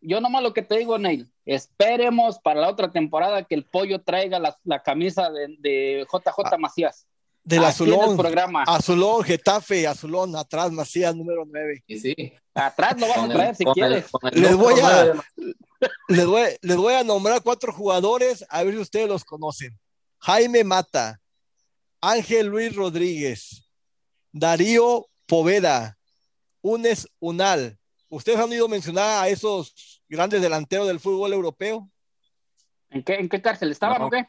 Yo 0.00 0.20
nomás 0.20 0.42
lo 0.42 0.52
que 0.52 0.62
te 0.62 0.78
digo, 0.78 0.98
Neil, 0.98 1.30
esperemos 1.44 2.38
para 2.38 2.60
la 2.60 2.68
otra 2.68 2.90
temporada 2.92 3.42
que 3.44 3.54
el 3.54 3.64
pollo 3.64 4.00
traiga 4.00 4.38
la, 4.38 4.82
camisa 4.82 5.30
de, 5.30 6.06
JJ 6.10 6.28
ah, 6.44 6.58
Macías. 6.58 7.06
Del 7.42 7.64
azulón, 7.64 8.16
programa. 8.16 8.64
azulón, 8.66 9.22
Getafe, 9.22 9.86
azulón, 9.86 10.34
atrás 10.34 10.72
Macías, 10.72 11.14
número 11.14 11.44
9. 11.46 11.84
Y 11.86 11.98
sí. 11.98 12.32
Atrás 12.52 12.98
lo 12.98 13.06
vamos 13.06 13.30
a 13.30 13.32
traer 13.32 13.54
si 13.54 13.64
quieres. 13.66 14.06
les, 14.32 14.56
voy 14.56 14.80
a, 14.80 15.12
les, 16.08 16.26
voy, 16.26 16.42
les 16.60 16.76
voy 16.76 16.94
a 16.94 17.04
nombrar 17.04 17.42
cuatro 17.42 17.72
jugadores, 17.72 18.44
a 18.48 18.64
ver 18.64 18.74
si 18.74 18.80
ustedes 18.80 19.08
los 19.08 19.24
conocen. 19.24 19.78
Jaime 20.18 20.64
Mata, 20.64 21.20
Ángel 22.00 22.46
Luis 22.46 22.74
Rodríguez, 22.74 23.70
Darío 24.32 25.06
Poveda, 25.26 25.98
Unes 26.62 27.08
Unal. 27.20 27.78
¿Ustedes 28.08 28.38
han 28.38 28.50
oído 28.50 28.68
mencionar 28.68 29.24
a 29.24 29.28
esos 29.28 30.02
grandes 30.08 30.40
delanteros 30.40 30.86
del 30.86 31.00
fútbol 31.00 31.32
europeo? 31.32 31.90
¿En 32.90 33.02
qué, 33.02 33.14
en 33.14 33.28
qué 33.28 33.42
cárcel 33.42 33.72
estaban 33.72 34.02
o 34.02 34.10
qué? 34.10 34.26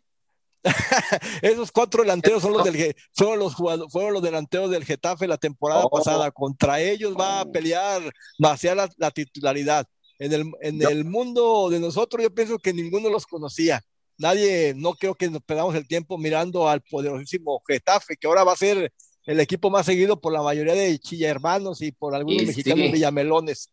Esos 1.41 1.71
cuatro 1.71 2.01
delanteros 2.01 2.41
son 2.41 2.53
los 2.53 2.63
del 2.63 2.95
fueron 3.13 3.39
los 3.39 3.55
jugadores, 3.55 3.91
fueron 3.91 4.13
los 4.13 4.23
delanteros 4.23 4.69
del 4.69 4.85
Getafe 4.85 5.27
la 5.27 5.37
temporada 5.37 5.85
oh. 5.85 5.89
pasada. 5.89 6.31
Contra 6.31 6.81
ellos 6.81 7.15
va 7.17 7.41
a 7.41 7.45
pelear 7.45 8.01
vaciar 8.39 8.77
la, 8.97 9.11
titularidad. 9.11 9.87
En 10.19 10.33
el, 10.33 10.51
en 10.61 10.81
el 10.81 11.05
mundo 11.05 11.69
de 11.69 11.79
nosotros, 11.79 12.23
yo 12.23 12.33
pienso 12.33 12.57
que 12.57 12.73
ninguno 12.73 13.09
los 13.09 13.27
conocía. 13.27 13.83
Nadie, 14.17 14.73
no 14.75 14.95
creo 14.95 15.13
que 15.13 15.29
nos 15.29 15.43
perdamos 15.43 15.75
el 15.75 15.87
tiempo 15.87 16.17
mirando 16.17 16.67
al 16.67 16.81
poderosísimo 16.81 17.61
Getafe, 17.67 18.17
que 18.17 18.27
ahora 18.27 18.43
va 18.43 18.53
a 18.53 18.57
ser 18.57 18.91
el 19.27 19.39
equipo 19.41 19.69
más 19.69 19.85
seguido 19.85 20.19
por 20.19 20.31
la 20.33 20.41
mayoría 20.41 20.73
de 20.73 20.97
Chilla 20.97 21.29
hermanos 21.29 21.81
y 21.81 21.91
por 21.91 22.15
algunos 22.15 22.43
mexicanos 22.43 22.91
villamelones. 22.91 23.69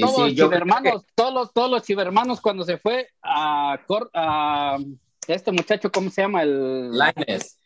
todos, 0.00 0.18
los 0.18 0.34
chivermanos, 0.34 1.04
todos, 1.14 1.32
los, 1.32 1.52
todos 1.52 1.70
los 1.70 1.82
chivermanos 1.82 2.40
cuando 2.40 2.64
se 2.64 2.78
fue 2.78 3.08
a, 3.22 3.78
a 4.12 4.78
este 5.28 5.52
muchacho, 5.52 5.90
¿cómo 5.92 6.10
se 6.10 6.22
llama? 6.22 6.42
El 6.42 6.90
Laines. 6.90 7.58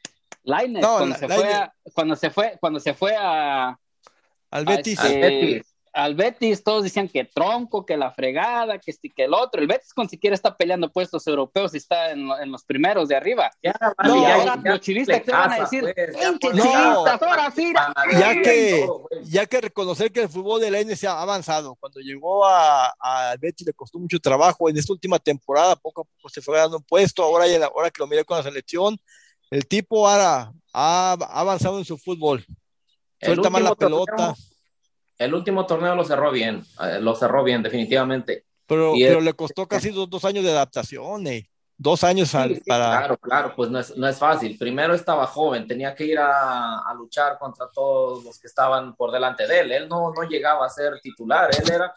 Laines, 0.45 0.85
cuando, 0.85 1.17
se 1.17 1.27
fue 1.27 1.53
a, 1.55 1.75
cuando 1.95 2.17
se 2.17 2.31
fue 2.31 2.59
cuando 2.61 2.81
se 2.81 2.95
fue 2.95 3.17
a 3.17 3.79
al 4.51 4.65
Betis. 4.67 4.99
Este, 5.03 5.07
al 5.09 5.21
Betis 5.21 5.72
al 5.93 6.15
Betis 6.15 6.65
todos 6.65 6.85
decían 6.85 7.09
que 7.09 7.25
tronco, 7.25 7.85
que 7.85 7.97
la 7.97 8.11
fregada, 8.11 8.79
que 8.79 8.91
este, 8.91 9.11
que 9.11 9.25
el 9.25 9.35
otro. 9.35 9.61
El 9.61 9.67
Betis 9.67 9.93
con 9.93 10.09
siquiera 10.09 10.35
está 10.35 10.57
peleando 10.57 10.91
puestos 10.91 11.27
europeos 11.27 11.75
y 11.75 11.77
está 11.77 12.13
en, 12.13 12.29
los 12.51 12.65
primeros 12.65 13.09
de 13.09 13.17
arriba. 13.17 13.51
Ya, 13.63 13.75
los 14.65 14.81
chivistas 14.81 15.23
te 15.23 15.33
van 15.33 15.53
a 15.53 15.61
decir, 15.61 15.95
pues, 16.41 16.55
no, 16.55 17.05
ya 18.19 18.43
que, 18.43 18.89
ya 19.25 19.47
que 19.47 19.61
reconocer 19.61 20.11
que 20.11 20.23
el 20.23 20.29
fútbol 20.29 20.61
de 20.61 20.71
la 20.71 20.81
NC 20.81 21.05
ha 21.05 21.21
avanzado. 21.21 21.77
Cuando 21.77 22.01
llegó 22.01 22.47
al 22.47 23.39
Betis 23.39 23.67
le 23.67 23.75
costó 23.75 23.99
mucho 23.99 24.19
trabajo. 24.19 24.69
En 24.71 24.79
esta 24.79 24.93
última 24.93 25.19
temporada 25.19 25.77
poco 25.77 26.03
a 26.03 26.05
poco 26.05 26.29
se 26.31 26.41
fue 26.41 26.57
dando 26.57 26.79
un 26.79 26.85
puesto. 26.85 27.23
Ahora, 27.23 27.47
ya, 27.47 27.67
ahora 27.67 27.91
que 27.91 28.01
lo 28.01 28.07
miré 28.07 28.25
con 28.25 28.39
la 28.39 28.43
selección, 28.43 28.97
el 29.51 29.67
tipo 29.67 30.09
ahora 30.09 30.53
ha, 30.73 31.13
avanzado 31.13 31.79
en 31.79 31.85
su 31.85 31.99
fútbol. 31.99 32.45
Suelta 33.21 33.51
más 33.51 33.63
la 33.63 33.75
pelota. 33.75 34.35
El 35.25 35.35
último 35.35 35.67
torneo 35.67 35.95
lo 35.95 36.05
cerró 36.05 36.31
bien, 36.31 36.63
eh, 36.83 36.99
lo 37.01 37.15
cerró 37.15 37.45
bien, 37.45 37.63
definitivamente. 37.63 38.47
Pero, 38.67 38.93
pero 38.97 39.21
le 39.21 39.35
costó 39.35 39.67
casi 39.67 39.91
dos, 39.91 40.25
años 40.25 40.45
de 40.45 40.51
adaptación, 40.51 41.27
eh. 41.27 41.49
Dos 41.77 42.05
años 42.05 42.35
al, 42.35 42.63
para... 42.67 42.91
Claro, 42.91 43.17
claro, 43.17 43.53
pues 43.57 43.71
no 43.71 43.81
es, 43.81 43.97
no 43.97 44.07
es, 44.07 44.17
fácil. 44.19 44.57
Primero 44.57 44.95
estaba 44.95 45.27
joven, 45.27 45.67
tenía 45.67 45.95
que 45.95 46.05
ir 46.05 46.19
a, 46.19 46.79
a, 46.79 46.95
luchar 46.95 47.39
contra 47.39 47.69
todos 47.75 48.23
los 48.23 48.39
que 48.39 48.47
estaban 48.47 48.95
por 48.95 49.11
delante 49.11 49.47
de 49.49 49.61
él. 49.61 49.73
Él 49.73 49.89
no, 49.89 50.13
no 50.13 50.23
llegaba 50.23 50.65
a 50.65 50.71
ser 50.71 51.01
titular, 51.03 51.51
él 51.59 51.71
era 51.73 51.93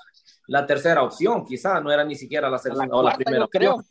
la 0.47 0.65
tercera 0.65 1.03
opción, 1.03 1.45
quizá, 1.45 1.79
no 1.81 1.91
era 1.91 2.03
ni 2.03 2.15
siquiera 2.15 2.49
la 2.49 2.57
segunda 2.57 2.95
o 2.95 3.03
la 3.03 3.15
primera 3.15 3.47
creo. 3.47 3.83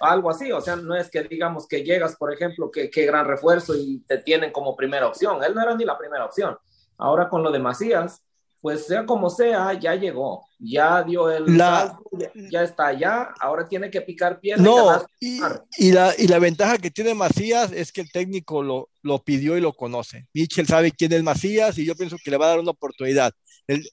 Algo 0.00 0.30
así, 0.30 0.50
o 0.52 0.60
sea, 0.60 0.76
no 0.76 0.94
es 0.94 1.10
que 1.10 1.22
digamos 1.22 1.66
que 1.66 1.82
llegas, 1.82 2.16
por 2.16 2.32
ejemplo, 2.32 2.70
que, 2.70 2.90
qué 2.90 3.04
gran 3.04 3.26
refuerzo 3.26 3.74
y 3.76 4.00
te 4.06 4.18
tienen 4.18 4.52
como 4.52 4.76
primera 4.76 5.06
opción. 5.06 5.42
Él 5.42 5.54
no 5.54 5.62
era 5.62 5.74
ni 5.74 5.84
la 5.84 5.98
primera 5.98 6.24
opción. 6.24 6.56
Ahora 6.96 7.28
con 7.28 7.42
lo 7.42 7.50
de 7.50 7.58
Macías, 7.58 8.22
pues 8.60 8.86
sea 8.86 9.06
como 9.06 9.30
sea, 9.30 9.72
ya 9.78 9.94
llegó, 9.94 10.44
ya 10.58 11.02
dio 11.04 11.30
el 11.30 11.56
ya, 11.56 12.62
está 12.62 12.88
allá, 12.88 13.32
ahora 13.40 13.68
tiene 13.68 13.90
que 13.90 14.00
picar 14.00 14.40
piedra. 14.40 14.62
No, 14.62 15.04
y, 15.20 15.40
y, 15.78 15.92
la, 15.92 16.12
y 16.18 16.26
la 16.26 16.40
ventaja 16.40 16.78
que 16.78 16.90
tiene 16.90 17.14
Macías 17.14 17.70
es 17.72 17.92
que 17.92 18.00
el 18.00 18.10
técnico 18.10 18.62
lo, 18.62 18.90
lo 19.02 19.22
pidió 19.22 19.56
y 19.56 19.60
lo 19.60 19.72
conoce. 19.74 20.26
Michel 20.34 20.66
sabe 20.66 20.90
quién 20.90 21.12
es 21.12 21.22
Macías 21.22 21.78
y 21.78 21.84
yo 21.84 21.94
pienso 21.94 22.16
que 22.22 22.30
le 22.30 22.36
va 22.36 22.46
a 22.46 22.50
dar 22.50 22.60
una 22.60 22.72
oportunidad. 22.72 23.32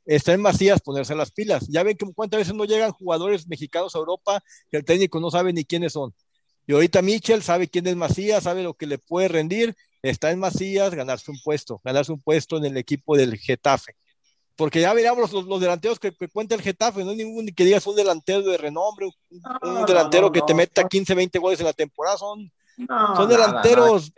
está 0.05 0.33
en 0.33 0.41
Macías 0.41 0.81
ponerse 0.81 1.13
las 1.13 1.31
pilas. 1.31 1.67
Ya 1.67 1.83
ven 1.83 1.95
que 1.95 2.05
cuántas 2.15 2.39
veces 2.39 2.55
no 2.55 2.65
llegan 2.65 2.91
jugadores 2.91 3.47
mexicanos 3.47 3.95
a 3.95 3.99
Europa 3.99 4.41
que 4.71 4.77
el 4.77 4.85
técnico 4.85 5.19
no 5.19 5.29
sabe 5.29 5.53
ni 5.53 5.63
quiénes 5.63 5.93
son. 5.93 6.13
Y 6.65 6.73
ahorita 6.73 7.03
Michel 7.03 7.43
sabe 7.43 7.67
quién 7.67 7.85
es 7.85 7.95
Macías, 7.95 8.43
sabe 8.43 8.63
lo 8.63 8.73
que 8.73 8.87
le 8.87 8.97
puede 8.97 9.27
rendir. 9.27 9.75
Está 10.01 10.31
en 10.31 10.39
Macías 10.39 10.95
ganarse 10.95 11.29
un 11.29 11.37
puesto, 11.43 11.79
ganarse 11.83 12.11
un 12.11 12.21
puesto 12.21 12.57
en 12.57 12.65
el 12.65 12.77
equipo 12.77 13.15
del 13.15 13.37
Getafe 13.37 13.95
porque 14.55 14.81
ya 14.81 14.93
miramos 14.93 15.31
los, 15.31 15.59
delanteros 15.59 15.99
que, 15.99 16.13
cuenta 16.31 16.55
el 16.55 16.61
Getafe, 16.61 17.03
no 17.03 17.11
hay 17.11 17.17
ningún 17.17 17.47
que 17.47 17.65
digas 17.65 17.85
un 17.87 17.95
delantero 17.95 18.41
de 18.41 18.57
renombre, 18.57 19.09
un, 19.61 19.85
delantero 19.85 20.31
que 20.31 20.41
te 20.41 20.53
meta 20.53 20.87
15, 20.87 21.13
20 21.13 21.39
goles 21.39 21.59
en 21.59 21.65
la 21.65 21.73
temporada, 21.73 22.17
son, 22.17 22.51
son 23.15 23.29
delanteros, 23.29 24.13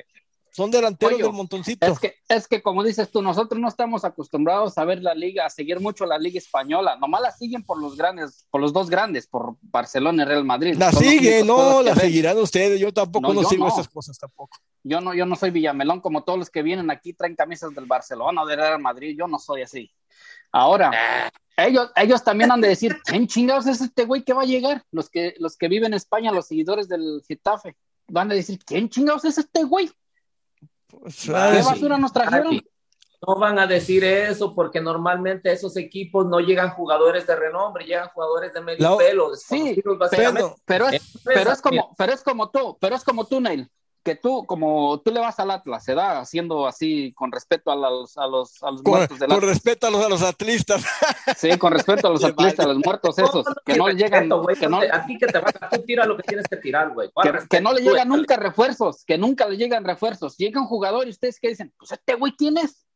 son 0.51 0.69
delanteros 0.69 1.17
del 1.17 1.31
montoncito. 1.31 1.85
Es 1.87 1.99
que, 1.99 2.15
es 2.29 2.47
que 2.47 2.61
como 2.61 2.83
dices 2.83 3.09
tú, 3.09 3.21
nosotros 3.21 3.59
no 3.59 3.67
estamos 3.67 4.05
acostumbrados 4.05 4.77
a 4.77 4.85
ver 4.85 5.01
la 5.01 5.15
liga, 5.15 5.45
a 5.45 5.49
seguir 5.49 5.79
mucho 5.79 6.05
la 6.05 6.19
liga 6.19 6.37
española, 6.37 6.97
nomás 6.97 7.21
la 7.21 7.31
siguen 7.31 7.63
por 7.63 7.81
los 7.81 7.97
grandes, 7.97 8.45
por 8.51 8.61
los 8.61 8.73
dos 8.73 8.91
grandes, 8.91 9.25
por 9.25 9.55
Barcelona 9.61 10.21
y 10.21 10.25
Real 10.25 10.45
Madrid. 10.45 10.75
La 10.77 10.91
siguen, 10.91 11.47
no, 11.47 11.81
la 11.81 11.95
seguirán 11.95 12.37
ustedes, 12.37 12.79
yo 12.79 12.93
tampoco 12.93 13.33
no, 13.33 13.43
sigo 13.43 13.67
esas 13.67 13.87
cosas 13.87 14.19
tampoco. 14.19 14.55
Yo 14.83 15.01
no, 15.01 15.15
yo 15.15 15.25
no 15.25 15.35
soy 15.35 15.49
Villamelón 15.49 15.99
como 15.99 16.23
todos 16.23 16.37
los 16.37 16.49
que 16.51 16.61
vienen 16.61 16.91
aquí 16.91 17.13
traen 17.13 17.35
camisas 17.35 17.73
del 17.73 17.85
Barcelona 17.85 18.43
o 18.43 18.45
del 18.45 18.59
Real 18.59 18.79
Madrid, 18.79 19.15
yo 19.17 19.27
no 19.27 19.39
soy 19.39 19.63
así. 19.63 19.91
Ahora, 20.51 20.91
ah. 20.93 21.29
ellos, 21.57 21.91
ellos 21.95 22.23
también 22.23 22.51
han 22.51 22.61
de 22.61 22.69
decir, 22.69 22.97
¿quién 23.03 23.27
chingados 23.27 23.67
es 23.67 23.81
este 23.81 24.05
güey 24.05 24.23
que 24.23 24.33
va 24.33 24.43
a 24.43 24.45
llegar? 24.45 24.83
Los 24.91 25.09
que, 25.09 25.35
los 25.39 25.57
que 25.57 25.67
viven 25.67 25.87
en 25.87 25.95
España, 25.95 26.31
los 26.31 26.47
seguidores 26.47 26.87
del 26.87 27.21
Getafe, 27.27 27.75
van 28.07 28.31
a 28.31 28.35
decir, 28.35 28.59
¿quién 28.65 28.89
chingados 28.89 29.25
es 29.25 29.37
este 29.37 29.63
güey? 29.63 29.91
Pues, 30.87 31.23
¿Qué 31.23 31.31
basura 31.31 31.97
nos 31.97 32.13
trajeron? 32.13 32.61
No 33.25 33.35
van 33.39 33.57
a 33.57 33.65
decir 33.65 34.03
eso 34.03 34.53
porque 34.53 34.79
normalmente 34.79 35.51
esos 35.51 35.75
equipos 35.75 36.27
no 36.27 36.39
llegan 36.39 36.69
jugadores 36.69 37.25
de 37.25 37.35
renombre, 37.35 37.83
llegan 37.83 38.09
jugadores 38.09 38.53
de 38.53 38.61
medio 38.61 38.95
pelo. 38.97 39.35
Sí, 39.35 39.81
pero, 40.11 40.55
pero, 40.65 40.89
es, 40.89 41.01
pero, 41.23 41.51
es 41.51 41.61
como, 41.61 41.95
pero 41.97 42.13
es 42.13 42.21
como 42.21 42.51
tú, 42.51 42.77
pero 42.79 42.95
es 42.95 43.03
como 43.03 43.25
tú, 43.25 43.41
Neil 43.41 43.67
que 44.07 44.15
tú, 44.15 44.45
como 44.45 45.01
tú 45.01 45.11
le 45.11 45.19
vas 45.19 45.37
al 45.37 45.51
Atlas, 45.51 45.83
se 45.83 45.93
da 45.93 46.21
haciendo 46.21 46.65
así 46.65 47.11
con 47.11 47.29
respeto 47.29 47.71
a 47.71 47.75
los, 47.75 48.17
a 48.17 48.25
los, 48.25 48.63
a 48.63 48.71
los 48.71 48.81
con, 48.81 48.93
muertos 48.93 49.19
del 49.19 49.27
Con 49.27 49.41
respeto 49.41 49.87
a 49.87 49.89
los, 49.89 50.05
a 50.05 50.07
los 50.07 50.21
atlistas. 50.21 50.85
Sí, 51.35 51.57
con 51.57 51.73
respeto 51.73 52.07
a 52.07 52.11
los 52.11 52.23
atlistas, 52.23 52.65
a 52.65 52.69
los 52.69 52.77
muertos 52.85 53.19
esos, 53.19 53.45
que 53.65 53.75
no 53.75 53.89
le 53.89 53.95
llegan. 53.95 54.29
que 54.57 54.69
no, 54.69 54.79
aquí 54.93 55.17
que 55.17 55.27
te 55.27 55.39
vas, 55.39 55.53
tú 55.69 55.81
tira 55.81 56.05
lo 56.05 56.15
que 56.15 56.23
tienes 56.23 56.47
que 56.47 56.55
tirar, 56.55 56.93
güey. 56.93 57.09
Que, 57.49 57.59
no 57.59 57.73
le 57.73 57.81
llegan 57.81 58.07
nunca 58.07 58.37
refuerzos, 58.37 59.03
que 59.03 59.17
nunca 59.17 59.45
le 59.45 59.57
llegan 59.57 59.83
refuerzos. 59.83 60.37
Llega 60.37 60.61
un 60.61 60.67
jugador 60.67 61.05
y 61.05 61.09
ustedes 61.09 61.37
que 61.37 61.49
dicen, 61.49 61.73
pues 61.77 61.91
este 61.91 62.13
güey, 62.13 62.31
¿quién 62.37 62.57
es? 62.57 62.87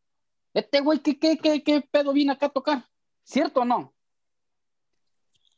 Este 0.53 0.79
güey, 0.79 0.99
¿qué, 0.99 1.19
qué, 1.19 1.37
qué, 1.37 1.61
qué 1.61 1.81
pedo 1.91 2.13
viene 2.13 2.31
acá 2.31 2.45
a 2.45 2.49
tocar? 2.49 2.85
¿Cierto 3.25 3.61
o 3.61 3.65
no? 3.65 3.93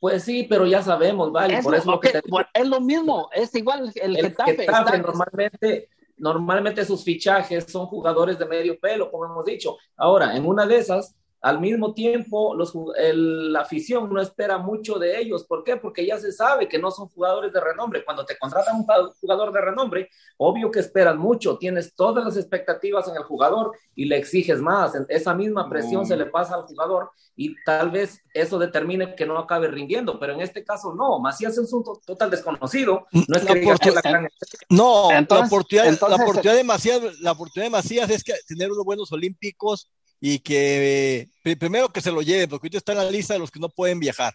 Pues 0.04 0.24
sí, 0.24 0.46
pero 0.50 0.66
ya 0.66 0.82
sabemos, 0.82 1.32
¿vale? 1.32 1.60
Es, 1.60 1.64
Por 1.64 1.76
eso 1.76 1.90
lo 1.90 1.98
que, 1.98 2.22
es 2.54 2.68
lo 2.68 2.82
mismo, 2.82 3.30
es 3.32 3.56
igual 3.56 3.90
el, 3.96 4.18
el 4.18 4.26
Getafe. 4.26 4.68
normalmente, 4.98 5.88
normalmente 6.18 6.84
sus 6.84 7.06
fichajes 7.06 7.64
son 7.72 7.86
jugadores 7.86 8.38
de 8.38 8.46
medio 8.46 8.78
pelo, 8.78 9.10
como 9.10 9.24
hemos 9.24 9.46
dicho. 9.46 9.78
Ahora, 9.96 10.36
en 10.36 10.46
una 10.46 10.66
de 10.66 10.76
esas, 10.76 11.16
al 11.44 11.60
mismo 11.60 11.94
tiempo, 11.94 12.56
los, 12.56 12.74
la 12.96 13.60
afición 13.60 14.12
no 14.14 14.22
espera 14.22 14.58
mucho 14.58 14.98
de 14.98 15.20
ellos. 15.20 15.44
¿Por 15.44 15.66
qué? 15.66 15.76
Porque 15.76 16.06
ya 16.06 16.18
se 16.18 16.32
sabe 16.32 16.70
que 16.70 16.80
no 16.80 16.90
son 16.90 17.10
jugadores 17.10 17.52
de 17.52 17.60
renombre. 17.60 18.06
Cuando 18.06 18.26
te 18.26 18.38
contratan 18.38 18.78
un 18.78 18.86
jugador 19.20 19.52
de 19.52 19.60
renombre, 19.60 20.10
obvio 20.38 20.72
que 20.72 20.80
esperan 20.80 21.18
mucho. 21.18 21.58
Tienes 21.58 21.96
todas 21.96 22.24
las 22.24 22.38
expectativas 22.38 23.10
en 23.10 23.18
el 23.18 23.24
jugador 23.24 23.74
y 23.94 24.06
le 24.06 24.16
exiges 24.16 24.62
más. 24.62 24.94
Esa 25.10 25.34
misma 25.34 25.70
presión 25.70 26.06
se 26.06 26.16
le 26.16 26.28
pasa 26.28 26.56
al 26.56 26.64
jugador 26.64 27.12
y 27.36 27.54
tal 27.66 27.92
vez 27.92 28.22
eso 28.34 28.58
determine 28.58 29.14
que 29.14 29.26
no 29.26 29.38
acabe 29.38 29.68
rindiendo. 29.68 30.18
Pero 30.22 30.32
en 30.32 30.40
este 30.40 30.64
caso, 30.64 30.96
no. 30.96 31.20
Macías 31.20 31.58
es 31.58 31.74
un 31.74 31.84
total 32.06 32.32
desconocido. 32.32 33.06
No 33.12 33.36
es 33.38 33.44
que 33.44 33.92
la 33.92 34.02
gran... 34.02 34.30
No, 34.70 35.10
la, 35.12 35.40
oportunidad, 35.46 36.00
la, 36.08 36.16
oportunidad 36.16 36.56
de 36.56 36.64
Macías, 36.64 37.02
la 37.20 37.34
oportunidad 37.34 37.66
de 37.66 37.78
Macías 37.78 38.10
es 38.10 38.24
que 38.24 38.34
tener 38.48 38.72
unos 38.72 38.86
buenos 38.86 39.12
olímpicos 39.12 39.90
y 40.26 40.40
que 40.40 41.28
primero 41.60 41.90
que 41.90 42.00
se 42.00 42.10
lo 42.10 42.22
lleven, 42.22 42.48
porque 42.48 42.68
ahorita 42.68 42.78
está 42.78 42.94
en 42.94 43.00
la 43.00 43.12
lista 43.12 43.34
de 43.34 43.42
los 43.42 43.52
que 43.52 43.60
no 43.60 43.68
pueden 43.68 44.00
viajar. 44.00 44.34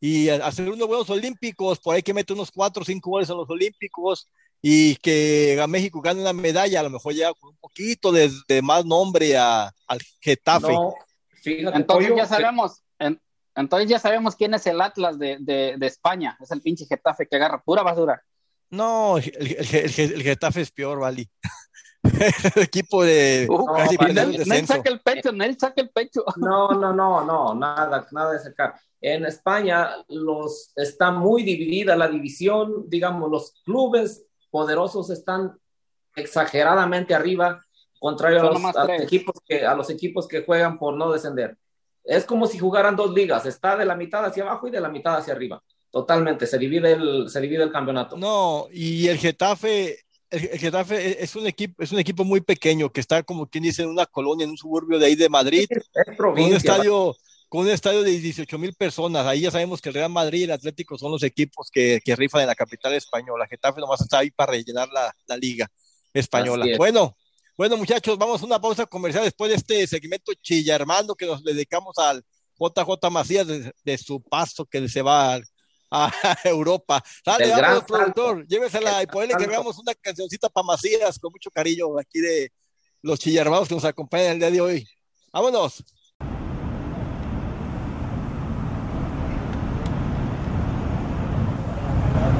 Y 0.00 0.28
hacer 0.28 0.68
unos 0.68 0.88
buenos 0.88 1.08
olímpicos, 1.10 1.78
por 1.78 1.94
ahí 1.94 2.02
que 2.02 2.12
mete 2.12 2.32
unos 2.32 2.50
cuatro 2.50 2.82
o 2.82 2.84
cinco 2.84 3.10
goles 3.10 3.30
en 3.30 3.36
los 3.36 3.48
olímpicos 3.48 4.28
y 4.60 4.96
que 4.96 5.60
a 5.62 5.68
México 5.68 6.00
gane 6.00 6.22
una 6.22 6.32
medalla, 6.32 6.80
a 6.80 6.82
lo 6.82 6.90
mejor 6.90 7.14
ya 7.14 7.32
con 7.34 7.50
un 7.50 7.56
poquito 7.58 8.10
de, 8.10 8.32
más 8.64 8.84
nombre 8.84 9.36
a, 9.36 9.72
al 9.86 10.00
Getafe. 10.20 10.76
Entonces 11.44 12.16
ya 12.16 12.26
sabemos, 12.26 12.82
Entonces 13.54 13.88
ya 13.88 14.00
sabemos 14.00 14.34
quién 14.34 14.54
es 14.54 14.66
el 14.66 14.80
Atlas 14.80 15.20
de, 15.20 15.36
de, 15.38 15.86
España. 15.86 16.36
Es 16.42 16.50
el 16.50 16.62
pinche 16.62 16.84
Getafe 16.86 17.28
que 17.28 17.36
agarra 17.36 17.62
pura 17.62 17.84
basura. 17.84 18.20
No, 18.70 19.18
el, 19.18 19.56
el, 19.56 20.22
Getafe 20.24 20.62
es 20.62 20.72
peor, 20.72 20.98
Vali. 20.98 21.30
el 22.02 22.12
equipo 22.62 23.04
de 23.04 23.46
uh, 23.48 23.66
casi 23.66 23.96
no, 23.96 24.66
saca 24.66 24.90
el 24.90 25.00
pecho, 25.00 25.32
Nel 25.32 25.58
saca 25.58 25.80
el 25.80 25.90
pecho. 25.90 26.24
No, 26.36 26.68
no, 26.72 26.92
no, 26.92 27.24
no, 27.24 27.54
nada, 27.54 28.06
nada 28.10 28.32
de 28.32 28.38
sacar. 28.40 28.74
En 29.00 29.24
España 29.24 29.90
los, 30.08 30.72
está 30.76 31.10
muy 31.10 31.42
dividida 31.42 31.96
la 31.96 32.08
división, 32.08 32.88
digamos, 32.88 33.30
los 33.30 33.52
clubes 33.64 34.24
poderosos 34.50 35.10
están 35.10 35.58
exageradamente 36.14 37.14
arriba, 37.14 37.64
contrario 37.98 38.40
a 38.40 38.52
los, 38.52 39.00
equipos 39.00 39.40
que, 39.46 39.64
a 39.64 39.74
los 39.74 39.90
equipos 39.90 40.28
que 40.28 40.44
juegan 40.44 40.78
por 40.78 40.94
no 40.94 41.10
descender. 41.12 41.56
Es 42.04 42.24
como 42.24 42.46
si 42.46 42.58
jugaran 42.58 42.96
dos 42.96 43.12
ligas, 43.12 43.46
está 43.46 43.76
de 43.76 43.86
la 43.86 43.96
mitad 43.96 44.24
hacia 44.24 44.42
abajo 44.42 44.68
y 44.68 44.70
de 44.70 44.80
la 44.80 44.88
mitad 44.88 45.16
hacia 45.16 45.32
arriba. 45.32 45.62
Totalmente, 45.90 46.46
se 46.46 46.58
divide 46.58 46.92
el, 46.92 47.28
se 47.28 47.40
divide 47.40 47.62
el 47.62 47.72
campeonato. 47.72 48.16
No, 48.16 48.66
y 48.72 49.08
el 49.08 49.18
Getafe, 49.18 49.98
el, 50.32 50.58
Getafe 50.58 51.22
es 51.22 51.36
un 51.36 51.46
equipo, 51.46 51.82
es 51.82 51.92
un 51.92 51.98
equipo 51.98 52.24
muy 52.24 52.40
pequeño 52.40 52.90
que 52.90 53.00
está 53.00 53.22
como 53.22 53.46
quien 53.46 53.64
dice 53.64 53.82
en 53.82 53.88
una 53.88 54.06
colonia, 54.06 54.44
en 54.44 54.50
un 54.50 54.56
suburbio 54.56 54.98
de 54.98 55.06
ahí 55.06 55.14
de 55.14 55.28
Madrid, 55.28 55.66
es 55.70 56.16
con 56.16 56.40
un 56.40 56.54
estadio, 56.54 57.16
con 57.48 57.62
un 57.62 57.68
estadio 57.70 58.02
de 58.02 58.10
18 58.10 58.58
mil 58.58 58.74
personas. 58.74 59.26
Ahí 59.26 59.42
ya 59.42 59.50
sabemos 59.50 59.80
que 59.80 59.90
el 59.90 59.94
Real 59.94 60.10
Madrid 60.10 60.40
y 60.40 60.44
el 60.44 60.52
Atlético 60.52 60.98
son 60.98 61.12
los 61.12 61.22
equipos 61.22 61.70
que, 61.70 62.00
que 62.04 62.16
rifan 62.16 62.42
en 62.42 62.48
la 62.48 62.54
capital 62.54 62.94
española. 62.94 63.46
Getafe 63.48 63.80
nomás 63.80 64.00
está 64.00 64.18
ahí 64.18 64.30
para 64.30 64.52
rellenar 64.52 64.88
la, 64.88 65.14
la 65.26 65.36
liga 65.36 65.70
española. 66.12 66.66
Bueno, 66.76 67.16
bueno, 67.56 67.76
muchachos, 67.76 68.16
vamos 68.18 68.42
a 68.42 68.46
una 68.46 68.60
pausa 68.60 68.86
comercial 68.86 69.24
después 69.24 69.50
de 69.50 69.56
este 69.56 69.86
segmento 69.86 70.32
chilla 70.40 70.74
hermano 70.74 71.14
que 71.14 71.26
nos 71.26 71.44
dedicamos 71.44 71.98
al 71.98 72.24
JJ 72.58 73.10
Macías 73.10 73.46
de, 73.46 73.98
su 73.98 74.22
paso 74.22 74.64
que 74.66 74.88
se 74.88 75.02
va 75.02 75.38
a, 75.92 76.10
Europa. 76.44 77.02
Dale, 77.24 77.50
vamos, 77.50 77.84
productor, 77.84 78.46
llévesela 78.46 79.02
y 79.02 79.06
ponle 79.06 79.34
que 79.36 79.44
hagamos 79.44 79.78
una 79.78 79.94
cancioncita 79.94 80.48
para 80.48 80.66
Macías 80.66 81.18
con 81.18 81.30
mucho 81.30 81.50
cariño 81.50 81.98
aquí 81.98 82.20
de 82.20 82.50
los 83.02 83.18
chillarmados 83.18 83.68
que 83.68 83.74
nos 83.74 83.84
acompañan 83.84 84.32
el 84.32 84.38
día 84.38 84.50
de 84.50 84.60
hoy. 84.60 84.88
Vámonos. 85.32 85.84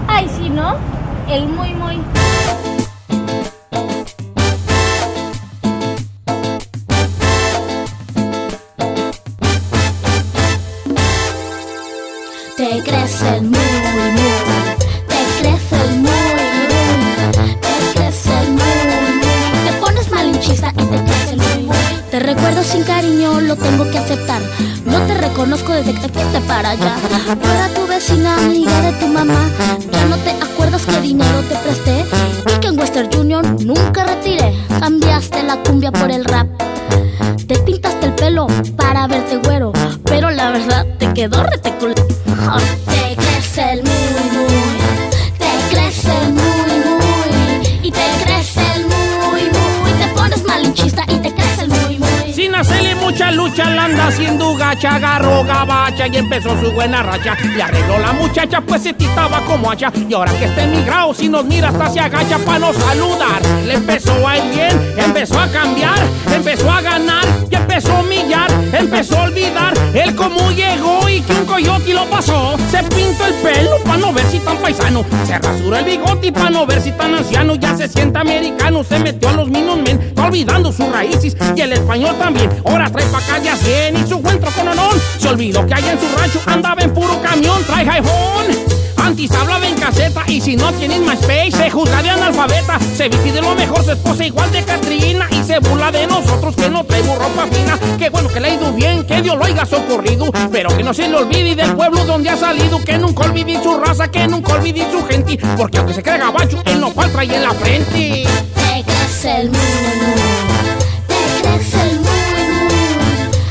Ay, 0.09 0.29
sí, 0.37 0.49
¿no? 0.49 0.79
El 1.29 1.47
muy, 1.47 1.75
muy. 1.75 2.82
Crece 13.03 13.37
el 13.37 13.43
muy, 13.43 13.59
muy. 13.59 14.23
Te 15.09 15.41
crece 15.41 15.77
el 15.85 15.97
muy, 15.97 16.11
muy. 16.11 17.43
Te 17.61 17.99
crece 17.99 18.31
el 18.43 18.51
muy, 18.51 18.63
muy. 19.19 19.67
Te 19.67 19.73
pones 19.81 20.11
malinchista 20.11 20.69
y 20.71 20.85
te 20.85 21.05
crece 21.05 21.33
el 21.33 21.37
muy, 21.39 21.67
muy. 21.67 21.77
Te 22.11 22.21
recuerdo 22.21 22.63
sin 22.63 22.85
cariño, 22.85 23.41
lo 23.41 23.57
tengo 23.57 23.91
que 23.91 23.99
aceptar. 23.99 24.41
No 24.85 25.01
te 25.01 25.15
reconozco 25.15 25.73
desde 25.73 25.95
que 25.95 26.01
te 26.01 26.09
fuiste 26.11 26.41
para 26.43 26.71
allá. 26.71 26.95
Yo 27.27 27.81
tu 27.81 27.89
vecina, 27.89 28.37
amiga 28.37 28.81
de 28.83 28.93
tu 28.93 29.09
mamá. 29.09 29.51
Ya 29.91 30.05
no 30.05 30.17
te 30.19 30.31
acuerdas 30.31 30.83
qué 30.87 31.01
dinero 31.01 31.43
te 31.49 31.57
presté. 31.57 32.05
Y 32.55 32.61
que 32.61 32.69
en 32.69 32.79
Western 32.79 33.09
Union 33.19 33.57
nunca 33.65 34.05
retiré. 34.05 34.55
Cambiaste 34.79 35.43
la 35.43 35.57
cumbia 35.57 35.91
por 35.91 36.11
el 36.11 36.25
rap. 36.25 36.47
Te 37.49 37.59
pintaste 37.59 38.07
el 38.07 38.15
pelo 38.15 38.47
para 38.77 39.09
verte 39.09 39.39
güero. 39.39 39.73
Pero 40.05 40.31
la 40.31 40.51
verdad 40.51 40.87
te 40.99 41.13
quedó 41.15 41.43
Te 42.43 43.17
crece 43.17 43.73
el 43.73 43.83
muy, 43.85 44.31
muy. 44.33 44.47
Te 45.39 45.75
crece 45.75 46.11
el 46.23 46.33
muy, 46.33 46.43
muy. 46.43 47.87
Y 47.87 47.91
te 47.91 48.25
crece 48.25 48.61
el 48.75 48.87
muy, 48.87 49.43
muy. 49.43 49.93
Te 49.93 50.09
pones 50.15 50.45
malinchista 50.45 51.05
y 51.09 51.17
te 51.19 51.33
crece 51.33 51.63
el 51.63 51.69
muy, 51.69 51.99
muy. 51.99 52.33
Sin 52.33 52.55
hacerle 52.55 52.97
mucha 52.97 53.31
lucha, 53.31 53.71
la 53.71 53.85
anda 53.85 54.09
haciendo 54.09 54.57
gacha, 54.57 54.97
agarró 54.97 55.45
gabacha 55.45 56.09
y 56.09 56.17
empezó 56.17 56.59
su 56.61 56.73
buena 56.73 57.03
racha. 57.03 57.37
Le 57.55 57.63
arregló 57.63 57.99
la 57.99 58.13
muchacha, 58.13 58.61
pues 58.61 58.83
se 58.83 58.93
titaba 58.93 59.41
como 59.43 59.71
hacha. 59.71 59.93
Y 59.95 60.13
ahora 60.13 60.33
que 60.33 60.47
está 60.47 60.65
emigrado, 60.65 61.15
si 61.15 61.29
nos 61.29 61.45
mira 61.45 61.69
hasta 61.69 61.91
se 61.91 62.01
agacha 62.01 62.39
para 62.39 62.59
no 62.59 62.73
saludar. 62.73 63.41
Le 63.67 63.75
empezó 63.75 64.27
a 64.27 64.39
ir 64.39 64.55
bien, 64.55 64.95
empezó 64.97 65.39
a 65.39 65.47
cambiar, 65.49 65.99
empezó 66.35 66.71
a 66.71 66.81
ganar 66.81 67.25
y 67.49 67.55
empezó 67.55 67.93
a 67.93 68.01
humillar, 68.01 68.51
empezó 68.73 69.19
a 69.19 69.23
olvidar 69.25 69.75
el 69.95 70.17
cómo 70.17 70.51
llegó 70.51 71.02
que 71.27 71.33
un 71.33 71.45
coyote 71.45 71.95
lo 71.95 72.05
pasó. 72.07 72.57
Se 72.71 72.83
pintó 72.85 73.27
el 73.27 73.35
pelo 73.35 73.77
para 73.85 73.99
no 73.99 74.13
ver 74.13 74.25
si 74.27 74.39
tan 74.41 74.57
paisano, 74.59 75.05
se 75.27 75.39
rasuró 75.39 75.77
el 75.77 75.85
bigote 75.85 76.33
para 76.33 76.51
no 76.51 76.67
ver 76.67 76.81
si 76.81 76.93
tan 76.93 77.15
anciano. 77.15 77.55
Ya 77.57 77.77
se 77.77 77.89
siente 77.89 78.19
americano, 78.19 78.85
se 78.85 78.99
metió 78.99 79.29
a 79.29 79.33
los 79.33 79.49
Minutemen, 79.49 80.01
está 80.01 80.27
olvidando 80.27 80.73
sus 80.73 80.91
raíces 80.91 81.37
y 81.55 81.61
el 81.61 81.73
español 81.73 82.17
también. 82.19 82.51
Ahora 82.65 82.91
trae 82.91 83.07
pa' 83.07 83.19
acá 83.19 83.39
ya 83.39 83.57
100 83.57 83.97
y 83.97 84.09
su 84.09 84.19
encuentro 84.19 84.51
con 84.53 84.69
honor. 84.69 84.95
Se 85.19 85.29
olvidó 85.29 85.67
que 85.67 85.75
allá 85.75 85.93
en 85.93 86.01
su 86.01 86.17
rancho 86.17 86.41
andaba 86.47 86.83
en 86.83 86.93
puro 86.95 87.21
camión, 87.23 87.63
trae 87.65 87.85
jaifón. 87.85 88.52
Antes 89.13 89.31
hablaba 89.33 89.69
en 89.69 89.75
caseta 89.75 90.25
y 90.27 90.41
si 90.41 90.57
no 90.57 90.73
tienen 90.73 91.05
más 91.05 91.21
space 91.21 91.51
se 91.51 91.69
juzga 91.69 92.03
de 92.03 92.09
analfabeta. 92.09 92.79
Se 92.97 93.11
viste 93.11 93.31
de 93.31 93.43
lo 93.43 93.55
mejor 93.55 93.85
su 93.85 93.91
esposa 93.91 94.25
igual 94.25 94.51
de 94.51 94.63
Catrina 94.63 95.29
y 95.31 95.45
se 95.45 95.59
burla 95.59 95.93
de 95.93 96.07
nosotros 96.07 96.57
que 96.57 96.71
no 96.71 96.83
traigo 96.83 97.17
ropa 97.17 97.47
fina. 97.53 97.79
Qué 97.99 98.09
bueno 98.09 98.31
que 98.31 98.41
le 98.41 98.49
ha 98.49 98.55
ido 98.55 98.73
bien, 98.73 99.05
que 99.05 99.21
Dios 99.21 99.37
lo 99.37 99.45
haya 99.45 99.67
socorrido, 99.67 100.33
pero 100.51 100.75
que 100.75 100.83
no 100.83 100.95
se 100.95 101.11
le 101.11 101.17
olvide 101.19 101.55
del 101.55 101.77
pueblo 101.77 102.07
donde 102.07 102.31
ha 102.31 102.39
salido, 102.39 102.83
que 102.83 102.97
nunca 102.97 103.25
olvide 103.25 103.63
su 103.63 103.79
raza, 103.79 104.11
que 104.11 104.27
nunca 104.27 104.55
olvide 104.55 104.91
su 104.91 105.05
gente, 105.05 105.39
porque 105.59 105.77
aunque 105.77 105.93
se 105.93 106.03
cree 106.03 106.17
gabacho, 106.17 106.63
él 106.65 106.81
no 106.81 106.91
falta 106.91 107.23
y 107.23 107.35
en 107.35 107.43
la 107.43 107.53
frente. 107.53 108.25
Te 108.55 108.83
crece 108.83 109.41
el 109.43 109.51
mundo, 109.51 109.61
te 111.07 111.49
crece 111.51 111.83
el 111.83 111.97
mundo, 111.97 112.11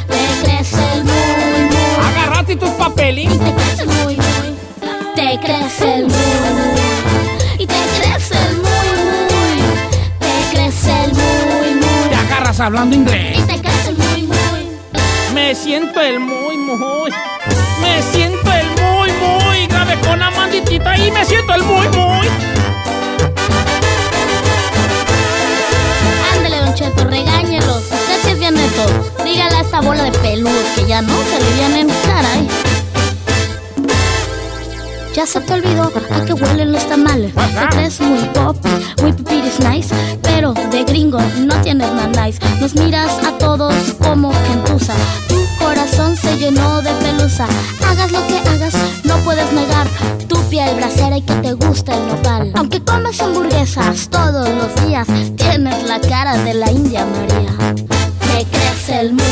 te 0.07 0.43
crece 0.43 0.93
el 0.95 1.03
mundo. 1.03 1.77
Agarrate 2.03 2.55
tus 2.55 2.69
papeles. 2.71 3.29
Te 3.29 3.53
crece 3.53 3.83
el 3.83 3.89
mundo 3.89 4.10
te 5.15 5.39
crece 5.39 5.95
el 5.95 6.07
muy, 6.07 6.15
y 7.57 7.67
te 7.67 7.75
crece 7.97 8.35
el 8.49 8.57
muy, 8.57 8.89
muy, 9.29 9.61
te 10.19 10.55
crece 10.55 11.03
el 11.03 11.13
muy, 11.13 11.73
muy. 11.75 12.09
Te 12.09 12.15
agarras 12.15 12.59
hablando 12.59 12.95
inglés. 12.95 13.39
Y 13.39 13.41
te 13.41 13.61
crece 13.61 13.89
el 13.89 13.97
muy, 13.97 14.23
muy. 14.23 15.33
Me 15.33 15.55
siento 15.55 15.99
el 16.01 16.19
muy, 16.19 16.57
muy. 16.57 17.11
Me 17.81 18.01
siento 18.11 18.51
el 18.51 18.67
muy, 18.81 19.11
muy. 19.11 19.67
Grave 19.67 19.97
con 20.07 20.21
Amanditita 20.21 20.97
y 20.97 21.11
me 21.11 21.25
siento 21.25 21.53
el 21.55 21.63
muy, 21.63 21.87
muy. 21.89 22.27
Ándale, 26.35 26.57
Don 26.57 26.73
Cheto, 26.75 27.03
regáñelos. 27.05 27.83
Usted 27.83 28.21
sí 28.23 28.29
es 28.31 28.39
bien 28.39 28.55
neto. 28.55 28.85
Dígale 29.23 29.55
a 29.57 29.61
esta 29.61 29.81
bola 29.81 30.03
de 30.03 30.11
peludos 30.19 30.65
que 30.75 30.85
ya 30.85 31.01
no 31.01 31.13
se 31.23 31.39
le 31.39 31.53
vienen, 31.55 31.87
caray. 32.05 32.70
Ya 35.13 35.25
se 35.25 35.41
te 35.41 35.53
olvidó 35.53 35.83
a 35.83 36.25
qué 36.25 36.33
huelen 36.33 36.71
los 36.71 36.87
tamales. 36.87 37.33
Te 37.33 37.67
crees 37.69 37.99
muy 37.99 38.19
pop, 38.33 38.55
muy 39.01 39.11
pipiris 39.11 39.59
nice, 39.59 39.93
pero 40.21 40.53
de 40.53 40.83
gringo 40.85 41.19
no 41.39 41.55
tienes 41.61 41.91
nada 41.91 42.25
nice. 42.25 42.39
Nos 42.61 42.75
miras 42.75 43.11
a 43.25 43.37
todos 43.37 43.75
como 43.99 44.31
gentuza. 44.47 44.93
Tu 45.27 45.35
corazón 45.59 46.15
se 46.15 46.37
llenó 46.37 46.81
de 46.81 46.91
pelusa. 46.93 47.45
Hagas 47.85 48.11
lo 48.11 48.25
que 48.27 48.37
hagas, 48.37 48.73
no 49.03 49.17
puedes 49.17 49.51
negar 49.51 49.85
tu 50.29 50.41
piel 50.49 50.75
bracera 50.75 51.17
y 51.17 51.21
que 51.21 51.33
te 51.35 51.53
gusta 51.53 51.93
el 51.93 52.07
nopal. 52.07 52.51
Aunque 52.55 52.81
comes 52.81 53.19
hamburguesas 53.21 54.07
todos 54.09 54.47
los 54.49 54.85
días, 54.87 55.07
tienes 55.35 55.83
la 55.89 55.99
cara 55.99 56.37
de 56.37 56.53
la 56.53 56.71
India 56.71 57.05
María. 57.05 57.75
Te 57.75 58.45
crece 58.45 59.01
el 59.01 59.09
mundo, 59.09 59.25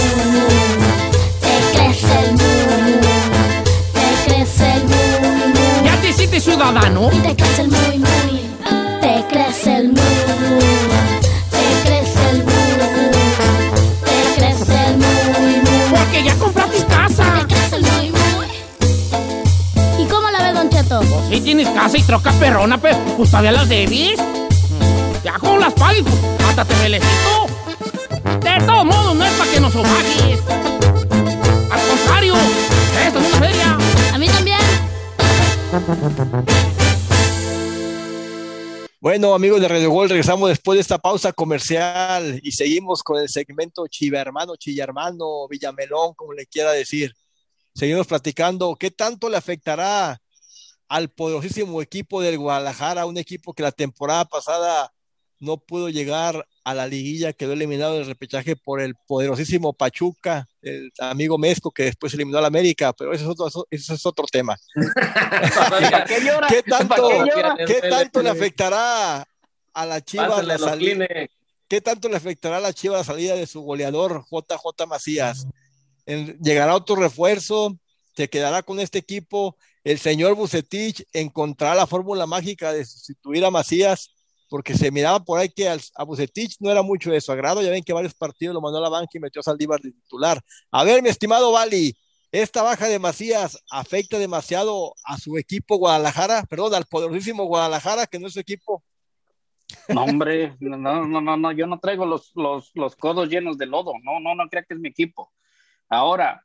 te 1.40 1.78
crece 1.78 2.20
el 2.26 2.32
mundo, 2.32 2.39
ciudadano. 6.40 7.10
Y 7.12 7.20
te 7.20 7.36
crece 7.36 7.62
el 7.64 7.70
muy, 7.70 7.98
muy. 8.00 8.42
Te 9.02 9.26
crece 9.30 9.76
el 9.76 9.90
muy. 9.90 10.02
Te 11.52 11.82
crece 11.84 12.30
el 12.32 12.44
muy. 12.44 12.54
Te 14.06 14.36
crece 14.36 14.86
el 14.88 14.98
muy, 14.98 15.56
muy. 15.58 15.98
Porque 15.98 16.24
ya 16.24 16.36
compraste 16.36 16.86
casa. 16.86 17.24
Te 17.40 17.54
crece 17.54 17.76
el 17.76 17.82
muy, 17.82 18.12
muy. 18.12 20.04
¿Y 20.04 20.06
cómo 20.08 20.30
la 20.30 20.40
ves, 20.44 20.54
Don 20.54 20.70
Cheto? 20.70 21.00
Pues 21.02 21.30
sí 21.30 21.42
tienes 21.42 21.68
casa 21.70 21.98
y 21.98 22.04
troca 22.04 22.32
perrona, 22.34 22.78
pues, 22.78 22.96
pues 23.18 23.30
todavía 23.30 23.52
las 23.52 23.68
debes. 23.68 24.20
Ya 25.24 25.34
con 25.34 25.60
las 25.60 25.74
pagues, 25.74 26.04
pues, 26.04 26.50
hasta 26.50 26.66
te 26.66 26.76
felicito. 26.76 27.48
De 28.42 28.66
todos 28.66 28.86
modos, 28.86 29.16
no 29.16 29.26
es 29.26 29.32
para 29.34 29.52
que 29.52 29.60
nos 29.60 29.74
sobajes. 29.74 30.40
Al 31.72 31.82
contrario, 31.88 32.34
esto 33.06 33.20
es 33.20 33.28
una 33.28 33.40
feria. 33.40 33.89
Bueno, 39.02 39.34
amigos 39.34 39.62
de 39.62 39.68
Radio 39.68 39.92
Gol, 39.92 40.10
regresamos 40.10 40.50
después 40.50 40.76
de 40.76 40.82
esta 40.82 40.98
pausa 40.98 41.32
comercial 41.32 42.40
y 42.44 42.52
seguimos 42.52 43.02
con 43.02 43.22
el 43.22 43.30
segmento 43.30 43.88
Chiva 43.88 44.20
Hermano, 44.20 44.56
Chilla 44.58 44.84
Hermano, 44.84 45.48
Villamelón, 45.48 46.14
como 46.16 46.34
le 46.34 46.46
quiera 46.46 46.72
decir. 46.72 47.14
seguimos 47.74 48.08
platicando. 48.08 48.76
¿Qué 48.76 48.92
tanto 48.92 49.30
le 49.30 49.38
afectará 49.38 50.20
al 50.90 51.10
poderosísimo 51.10 51.82
equipo 51.82 52.22
del 52.22 52.38
Guadalajara, 52.40 53.06
un 53.06 53.18
equipo 53.18 53.54
que 53.54 53.64
la 53.64 53.72
temporada 53.72 54.26
pasada 54.26 54.92
no 55.40 55.58
pudo 55.58 55.88
llegar 55.88 56.46
a 56.70 56.74
la 56.74 56.88
liguilla, 56.88 57.34
quedó 57.34 57.54
eliminado 57.54 57.96
en 57.96 58.02
el 58.02 58.08
repechaje 58.08 58.56
por 58.56 58.82
el 58.82 58.96
poderosísimo 59.08 59.74
Pachuca, 59.74 60.48
el 60.62 60.92
amigo 61.00 61.38
Mezco 61.38 61.72
que 61.72 61.84
después 61.84 62.14
eliminó 62.14 62.38
al 62.38 62.46
América, 62.46 62.94
pero 62.94 63.14
eso 63.14 63.24
es 63.24 63.40
otro, 63.40 63.68
eso 63.70 63.94
es 63.94 64.06
otro 64.06 64.26
tema. 64.32 64.58
¿Qué, 66.48 66.64
tanto, 66.64 67.10
¿qué 67.66 67.82
tanto 67.90 68.22
le 68.22 68.30
afectará 68.30 69.28
a 69.74 69.86
la 69.86 70.02
Chivas 70.02 70.46
la 70.46 70.58
salida? 70.58 71.08
¿Qué 71.68 71.82
tanto 71.82 72.10
le 72.10 72.18
afectará 72.18 72.58
a 72.58 72.62
la 72.62 72.74
Chivas 72.74 73.00
la 73.00 73.14
salida 73.14 73.36
de 73.36 73.48
su 73.48 73.62
goleador 73.62 74.26
JJ 74.30 74.88
Macías? 74.88 75.48
¿Llegará 76.06 76.76
otro 76.76 76.96
refuerzo? 76.96 77.78
¿Se 78.16 78.30
quedará 78.30 78.64
con 78.64 78.80
este 78.80 79.00
equipo? 79.00 79.56
¿El 79.84 80.00
señor 80.00 80.36
Bucetich 80.36 81.06
encontrará 81.14 81.76
la 81.76 81.88
fórmula 81.88 82.26
mágica 82.26 82.74
de 82.74 82.86
sustituir 82.86 83.46
a 83.46 83.52
Macías? 83.52 84.12
Porque 84.50 84.76
se 84.76 84.92
miraba 84.92 85.20
por 85.20 85.40
ahí 85.40 85.50
que 85.50 85.70
a 85.70 86.04
Bucetich 86.04 86.58
no 86.60 86.72
era 86.72 86.82
mucho 86.82 87.12
de 87.12 87.22
su 87.22 87.32
agrado, 87.32 87.62
ya 87.62 87.70
ven 87.70 87.84
que 87.84 87.94
varios 87.94 88.14
partidos 88.14 88.54
lo 88.54 88.62
mandó 88.62 88.80
a 88.80 88.82
la 88.82 88.90
banca 88.90 89.12
y 89.14 89.20
metió 89.20 89.40
a 89.40 89.44
Saldívar 89.44 89.80
de 89.80 89.92
titular. 89.92 90.42
A 90.72 90.84
ver, 90.84 91.02
mi 91.02 91.10
estimado 91.10 91.52
Bali, 91.52 91.96
¿esta 92.32 92.64
baja 92.64 92.88
de 92.88 93.00
Macías 93.00 93.64
afecta 93.70 94.18
demasiado 94.18 94.96
a 95.06 95.18
su 95.18 95.38
equipo 95.38 95.78
Guadalajara? 95.78 96.44
Perdón, 96.50 96.74
al 96.74 96.86
poderosísimo 96.86 97.46
Guadalajara, 97.46 98.08
que 98.08 98.20
no 98.20 98.28
es 98.28 98.34
su 98.34 98.40
equipo. 98.40 98.84
No, 99.88 100.04
hombre, 100.04 100.56
no, 100.60 100.78
no, 100.78 101.22
no, 101.22 101.38
no, 101.38 101.52
yo 101.52 101.68
no 101.68 101.80
traigo 101.80 102.06
los, 102.06 102.32
los, 102.36 102.72
los 102.74 102.96
codos 102.96 103.30
llenos 103.30 103.58
de 103.58 103.68
lodo, 103.68 103.94
no, 104.04 104.20
no, 104.20 104.34
no 104.34 104.50
crea 104.50 104.64
que 104.64 104.74
es 104.74 104.80
mi 104.80 104.90
equipo. 104.90 105.32
Ahora, 105.88 106.44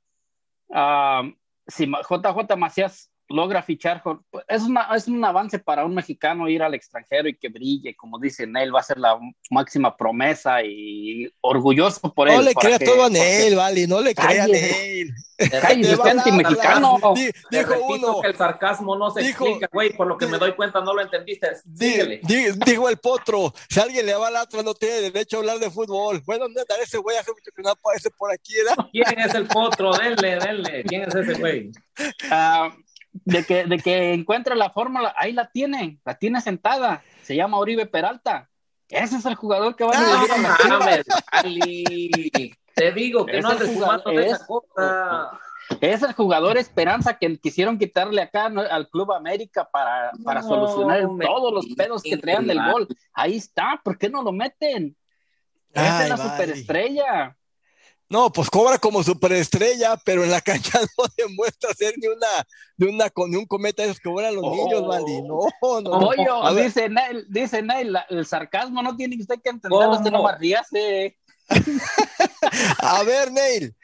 uh, 0.68 1.32
si 1.66 1.86
JJ 1.86 2.56
Macías 2.56 3.10
logra 3.28 3.62
fichar, 3.62 4.02
es, 4.48 4.62
una, 4.62 4.88
es 4.94 5.08
un 5.08 5.24
avance 5.24 5.58
para 5.58 5.84
un 5.84 5.94
mexicano 5.94 6.48
ir 6.48 6.62
al 6.62 6.74
extranjero 6.74 7.28
y 7.28 7.36
que 7.36 7.48
brille, 7.48 7.96
como 7.96 8.18
dice 8.18 8.46
Neil, 8.46 8.74
va 8.74 8.80
a 8.80 8.84
ser 8.84 8.98
la 8.98 9.18
máxima 9.50 9.96
promesa 9.96 10.62
y 10.62 11.30
orgulloso 11.40 12.12
por 12.12 12.28
él. 12.28 12.36
No 12.36 12.42
le 12.42 12.54
crea 12.54 12.78
todo 12.78 13.04
a 13.04 13.10
Neil, 13.10 13.56
vale, 13.56 13.86
no 13.86 14.00
le 14.00 14.14
crea 14.14 14.44
a 14.44 14.46
Neil. 14.46 15.14
Cállate, 15.36 16.32
mexicano. 16.32 16.98
Dijo 17.50 17.74
uno. 17.88 18.20
Que 18.20 18.28
el 18.28 18.36
sarcasmo 18.36 18.96
no 18.96 19.10
se 19.10 19.22
explica, 19.22 19.68
güey, 19.72 19.96
por 19.96 20.06
lo 20.06 20.16
que 20.16 20.26
me 20.26 20.38
doy 20.38 20.54
cuenta 20.54 20.80
no 20.80 20.94
lo 20.94 21.02
entendiste. 21.02 21.48
dijo 21.64 22.88
el 22.88 22.98
potro, 22.98 23.52
si 23.68 23.80
alguien 23.80 24.06
le 24.06 24.14
va 24.14 24.28
al 24.28 24.36
otro 24.36 24.62
no 24.62 24.74
tiene 24.74 25.10
derecho 25.10 25.36
a 25.36 25.40
hablar 25.40 25.58
de 25.58 25.70
fútbol. 25.70 26.22
Bueno, 26.24 26.46
neta, 26.48 26.74
ese 26.82 26.98
güey 26.98 27.16
hace 27.16 27.32
mucho 27.32 27.50
que 27.54 27.62
no 27.62 27.70
aparece 27.70 28.10
por 28.10 28.32
aquí, 28.32 28.54
¿verdad? 28.56 28.86
¿Quién 28.92 29.18
es 29.18 29.34
el 29.34 29.46
potro? 29.46 29.92
Denle, 29.92 30.38
denle. 30.38 30.84
¿Quién 30.84 31.02
es 31.02 31.14
ese 31.14 31.34
güey? 31.34 31.70
Ah 32.30 32.74
de 33.14 33.44
que, 33.44 33.64
de 33.64 33.78
que 33.78 34.12
encuentra 34.12 34.54
la 34.54 34.70
fórmula, 34.70 35.14
ahí 35.16 35.32
la 35.32 35.48
tiene, 35.50 36.00
la 36.04 36.18
tiene 36.18 36.40
sentada, 36.40 37.02
se 37.22 37.36
llama 37.36 37.58
Oribe 37.58 37.86
Peralta. 37.86 38.50
Ese 38.88 39.16
es 39.16 39.24
el 39.24 39.34
jugador 39.34 39.76
que 39.76 39.84
va 39.84 39.92
a 39.96 41.42
dirigir 41.42 42.52
a 42.52 42.54
Te 42.74 42.92
digo 42.92 43.24
que 43.24 43.40
no 43.40 43.50
andes 43.50 43.72
jugando 43.72 44.10
de 44.10 44.26
esa 44.26 44.46
cosa. 44.46 45.40
Es 45.80 46.02
el 46.02 46.12
jugador 46.12 46.58
esperanza 46.58 47.16
que 47.16 47.38
quisieron 47.38 47.78
quitarle 47.78 48.20
acá 48.20 48.46
al 48.46 48.88
Club 48.90 49.12
América 49.12 49.66
para, 49.70 50.12
para 50.22 50.42
solucionar 50.42 51.08
todos 51.20 51.54
los 51.54 51.66
pedos 51.74 52.02
que 52.02 52.18
traían 52.18 52.46
del 52.46 52.62
gol. 52.70 52.86
Ahí 53.12 53.36
está, 53.36 53.80
¿por 53.82 53.96
qué 53.96 54.10
no 54.10 54.22
lo 54.22 54.32
meten? 54.32 54.96
Esa 55.72 56.02
es 56.04 56.08
la 56.10 56.16
superestrella. 56.16 57.36
No, 58.08 58.30
pues 58.30 58.50
cobra 58.50 58.78
como 58.78 59.02
superestrella, 59.02 59.96
pero 60.04 60.24
en 60.24 60.30
la 60.30 60.40
cancha 60.40 60.78
no 60.98 61.04
demuestra 61.16 61.72
ser 61.74 61.94
ni 61.96 62.06
una, 62.06 62.26
ni 62.76 62.88
una, 62.88 63.10
ni 63.28 63.36
un 63.36 63.46
cometa 63.46 63.82
esos 63.84 63.98
que 63.98 64.10
cobran 64.10 64.34
los 64.34 64.44
niños, 64.44 64.82
oh. 64.82 64.86
Vali. 64.86 65.22
No, 65.22 65.80
no. 65.80 65.90
Oye, 66.08 66.64
dice 66.64 66.88
Neil, 66.88 67.26
dice 67.28 67.62
Neil, 67.62 67.96
el 68.10 68.26
sarcasmo 68.26 68.82
no 68.82 68.94
tiene 68.96 69.16
usted 69.18 69.36
que 69.42 69.50
entenderlo, 69.50 69.96
usted 69.96 70.10
no 70.10 70.22
más 70.22 70.38
ríase. 70.38 71.18
A 72.78 73.02
ver, 73.02 73.32
Neil, 73.32 73.74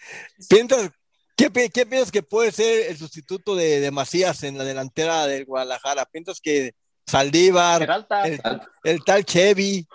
¿piensas, 0.49 0.91
qué, 1.37 1.51
¿qué, 1.51 1.87
piensas 1.87 2.11
que 2.11 2.23
puede 2.23 2.53
ser 2.53 2.91
el 2.91 2.99
sustituto 2.99 3.57
de, 3.57 3.81
de, 3.81 3.91
Macías 3.91 4.43
en 4.43 4.59
la 4.59 4.65
delantera 4.65 5.27
del 5.27 5.47
Guadalajara? 5.47 6.05
¿Piensas 6.07 6.41
que 6.41 6.75
Saldívar, 7.07 8.07
el, 8.25 8.41
el, 8.85 9.05
tal 9.05 9.25
Chevy, 9.25 9.87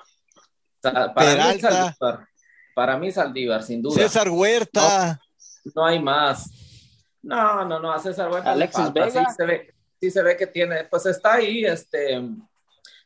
Peralta? 0.81 1.95
Para 2.75 2.97
mí 2.97 3.09
Saldívar, 3.09 3.63
sin 3.63 3.81
duda. 3.81 3.95
César 3.95 4.29
Huerta. 4.29 5.19
No, 5.73 5.85
hay 5.85 5.99
más. 5.99 6.51
No, 7.23 7.63
no, 7.65 7.79
no, 7.79 7.91
a 7.91 7.97
César 7.97 8.29
Huerta. 8.29 8.51
Alexis 8.51 8.91
Vega. 8.93 9.25
Sí 9.99 10.11
se, 10.11 10.21
ve, 10.21 10.35
que 10.37 10.45
tiene, 10.45 10.83
pues 10.83 11.05
está 11.05 11.35
ahí, 11.35 11.65
este, 11.65 12.21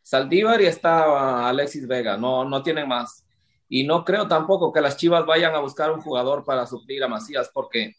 Saldívar 0.02 0.60
y 0.60 0.66
está 0.66 1.48
Alexis 1.48 1.88
Vega, 1.88 2.18
no, 2.18 2.44
no 2.44 2.64
tienen 2.64 2.88
más. 2.88 3.24
Y 3.70 3.86
no 3.86 4.04
creo 4.04 4.28
tampoco 4.28 4.74
que 4.74 4.82
las 4.82 4.98
Chivas 4.98 5.24
vayan 5.26 5.54
a 5.54 5.60
buscar 5.60 5.92
un 5.92 6.02
jugador 6.02 6.44
para 6.44 6.66
suplir 6.66 7.04
a 7.04 7.08
Macías, 7.08 7.52
porque 7.54 7.96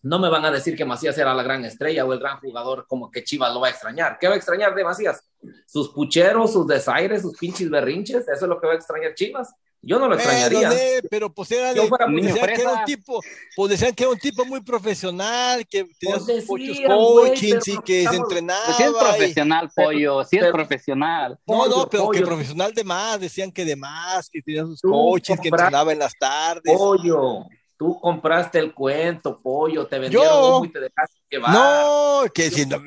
no 0.00 0.18
me 0.18 0.30
van 0.30 0.46
a 0.46 0.50
decir 0.50 0.74
que 0.74 0.86
Macías 0.86 1.18
era 1.18 1.34
la 1.34 1.42
gran 1.42 1.62
estrella 1.66 2.06
o 2.06 2.12
el 2.14 2.18
gran 2.18 2.40
jugador, 2.40 2.86
como 2.88 3.10
que 3.10 3.22
Chivas 3.22 3.52
lo 3.52 3.60
va 3.60 3.66
a 3.66 3.70
extrañar. 3.70 4.16
¿Qué 4.18 4.28
va 4.28 4.34
a 4.34 4.38
extrañar 4.38 4.74
de 4.74 4.82
Macías? 4.82 5.22
Sus 5.66 5.90
pucheros, 5.90 6.54
sus 6.54 6.66
desaires, 6.66 7.20
sus 7.20 7.36
pinches 7.36 7.68
berrinches, 7.68 8.26
eso 8.26 8.44
es 8.46 8.48
lo 8.48 8.58
que 8.58 8.66
va 8.66 8.72
a 8.72 8.76
extrañar 8.76 9.14
Chivas. 9.14 9.52
Yo 9.82 9.98
no 9.98 10.08
lo 10.08 10.16
extrañaría. 10.16 10.70
pero 11.10 11.32
pues 11.32 11.50
era 11.52 11.72
de, 11.72 11.88
pues, 11.88 12.00
decían 12.22 12.46
que 12.46 12.62
era 12.62 12.72
un 12.72 12.84
tipo, 12.84 13.20
pues 13.54 13.70
decían 13.70 13.94
que 13.94 14.02
era 14.02 14.12
un 14.12 14.18
tipo 14.18 14.44
muy 14.44 14.60
profesional, 14.60 15.66
que 15.66 15.84
tenía 15.98 16.16
pues 16.16 16.44
sus 16.44 16.48
muchos 16.48 16.78
coachings 16.86 17.68
y 17.68 17.78
que 17.78 18.06
se 18.08 18.16
entrenaba. 18.16 18.64
Pues 18.64 18.76
sí 18.76 18.82
es 18.82 18.92
profesional, 18.92 19.70
pollo, 19.74 20.24
sí 20.24 20.38
es 20.38 20.46
profesional. 20.48 21.38
No, 21.46 21.68
no, 21.68 21.88
pero 21.88 22.10
que 22.10 22.20
profesional 22.22 22.74
de 22.74 22.84
más, 22.84 23.20
decían 23.20 23.52
que 23.52 23.64
de 23.64 23.76
más, 23.76 24.28
que 24.28 24.42
tenía 24.42 24.64
sus 24.64 24.80
coachings, 24.80 25.40
que 25.40 25.48
entrenaba 25.48 25.92
en 25.92 25.98
las 26.00 26.14
tardes. 26.18 26.76
Pollo, 26.76 27.46
Tú 27.78 28.00
compraste 28.00 28.58
el 28.58 28.72
cuento, 28.72 29.38
pollo, 29.42 29.86
te 29.86 29.98
vendieron 29.98 30.64
y 30.64 30.72
te 30.72 30.80
dejaste 30.80 31.20
que 31.28 31.38
va. 31.38 31.52
No, 31.52 32.22
que 32.32 32.50
si 32.50 32.64
no, 32.64 32.82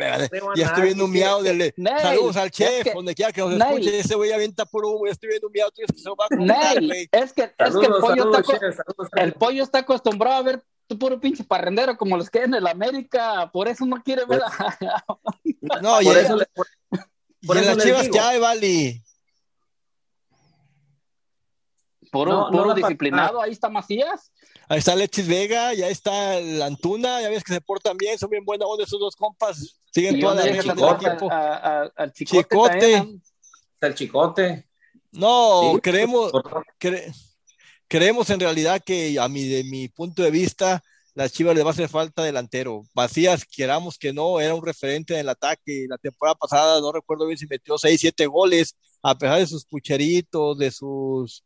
ya 0.56 0.66
estoy 0.66 0.84
viendo 0.86 1.06
un 1.06 1.12
miau 1.12 1.44
del 1.44 1.74
saludos 2.02 2.38
al 2.38 2.50
chef, 2.50 2.92
donde 2.96 3.14
quiera 3.14 3.32
que 3.32 3.42
nos 3.42 3.54
escuche, 3.54 4.00
ese 4.00 4.16
güey 4.16 4.32
avienta 4.32 4.66
por 4.66 4.86
humo, 4.86 5.06
ya 5.06 5.12
estoy 5.12 5.30
viendo 5.30 5.48
un 5.48 5.54
miau, 5.54 5.70
que 5.76 5.86
se 5.94 6.10
va 6.10 6.26
a 6.26 6.36
contar, 6.36 6.78
Es 7.12 7.34
que, 7.34 7.44
es 7.44 7.76
que 7.76 7.86
el, 7.86 7.94
pollo 8.02 8.32
está, 8.36 9.22
el 9.22 9.34
pollo 9.34 9.64
está 9.64 9.80
acostumbrado 9.80 10.38
a 10.38 10.42
ver 10.42 10.64
tu 10.88 10.98
puro 10.98 11.20
pinche 11.20 11.44
parrendero 11.44 11.96
como 11.96 12.18
los 12.18 12.32
que 12.32 12.44
en 12.44 12.56
el 12.56 12.66
América, 12.66 13.48
por 13.54 13.68
eso 13.68 13.86
no 13.86 14.02
quiere 14.02 14.26
ver 14.26 14.42
a... 14.42 14.78
No, 15.84 15.96
por 15.96 16.04
y, 16.04 16.20
eso 16.20 16.36
le, 16.36 16.48
por, 17.46 17.58
y 17.58 17.60
en 17.60 17.66
las 17.68 17.78
chivas 17.78 18.10
ya 18.10 18.30
hay, 18.30 18.40
Vali. 18.40 19.04
Puro, 22.12 22.48
puro 22.52 22.74
disciplinado, 22.74 23.40
ahí 23.40 23.52
está 23.52 23.70
Macías. 23.70 24.32
Ahí 24.72 24.78
está 24.78 24.92
Alexis 24.92 25.28
Vega, 25.28 25.74
ya 25.74 25.90
está 25.90 26.40
la 26.40 26.68
Antuna, 26.68 27.20
ya 27.24 27.30
ves 27.30 27.44
que 27.44 27.54
se 27.54 27.60
portan 27.60 27.98
bien, 27.98 28.20
son 28.20 28.30
bien 28.30 28.46
buenos 28.46 28.68
esos 28.80 29.00
dos 29.00 29.16
compas. 29.16 29.80
Siguen 29.92 30.20
toda 30.20 30.36
la 30.36 30.44
dirección 30.44 30.78
del 30.78 30.90
equipo. 30.90 31.28
al 31.32 32.14
Chicote. 32.14 33.20
Está 33.74 33.88
el 33.88 33.96
Chicote. 33.96 34.70
No, 35.12 35.80
creemos, 35.82 36.32
creemos 37.88 38.30
en 38.30 38.40
realidad 38.40 38.80
que 38.86 39.20
a 39.20 39.28
mi, 39.28 39.48
de 39.48 39.64
mi 39.64 39.88
punto 39.88 40.22
de 40.22 40.30
vista, 40.30 40.84
las 41.16 41.34
Chivas 41.34 41.56
le 41.56 41.64
va 41.64 41.72
a 41.72 41.74
hacer 41.74 41.90
falta 41.90 42.22
delantero. 42.22 42.84
Vacías, 42.94 43.46
queramos 43.46 43.98
que 43.98 44.14
no, 44.14 44.40
era 44.40 44.54
un 44.54 44.64
referente 44.64 45.16
en 45.16 45.22
el 45.22 45.30
ataque. 45.30 45.88
La 45.90 45.98
temporada 45.98 46.36
pasada, 46.36 46.80
no 46.80 46.92
recuerdo 46.92 47.26
bien 47.26 47.40
si 47.40 47.48
metió 47.48 47.76
6, 47.80 48.00
7 48.00 48.28
goles, 48.28 48.76
a 49.02 49.18
pesar 49.18 49.40
de 49.40 49.48
sus 49.48 49.66
pucheritos, 49.66 50.60
de 50.60 50.70
sus 50.70 51.44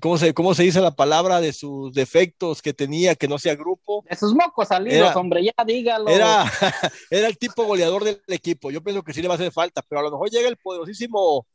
¿cómo 0.00 0.18
se, 0.18 0.34
¿cómo 0.34 0.54
se 0.54 0.64
dice 0.64 0.80
la 0.80 0.90
palabra? 0.90 1.40
De 1.40 1.52
sus 1.52 1.92
defectos 1.92 2.60
que 2.62 2.74
tenía, 2.74 3.14
que 3.14 3.28
no 3.28 3.38
sea 3.38 3.54
grupo. 3.54 4.04
De 4.08 4.16
sus 4.16 4.34
mocos 4.34 4.68
salidos, 4.68 5.14
hombre, 5.16 5.44
ya 5.44 5.64
dígalo. 5.64 6.08
Era, 6.08 6.44
era 7.10 7.28
el 7.28 7.38
tipo 7.38 7.64
goleador 7.64 8.04
del 8.04 8.20
equipo. 8.28 8.70
Yo 8.70 8.82
pienso 8.82 9.02
que 9.02 9.14
sí 9.14 9.22
le 9.22 9.28
va 9.28 9.34
a 9.34 9.36
hacer 9.36 9.52
falta, 9.52 9.82
pero 9.88 10.00
a 10.00 10.04
lo 10.04 10.10
mejor 10.10 10.30
llega 10.30 10.48
el 10.48 10.56
poderosísimo, 10.56 11.46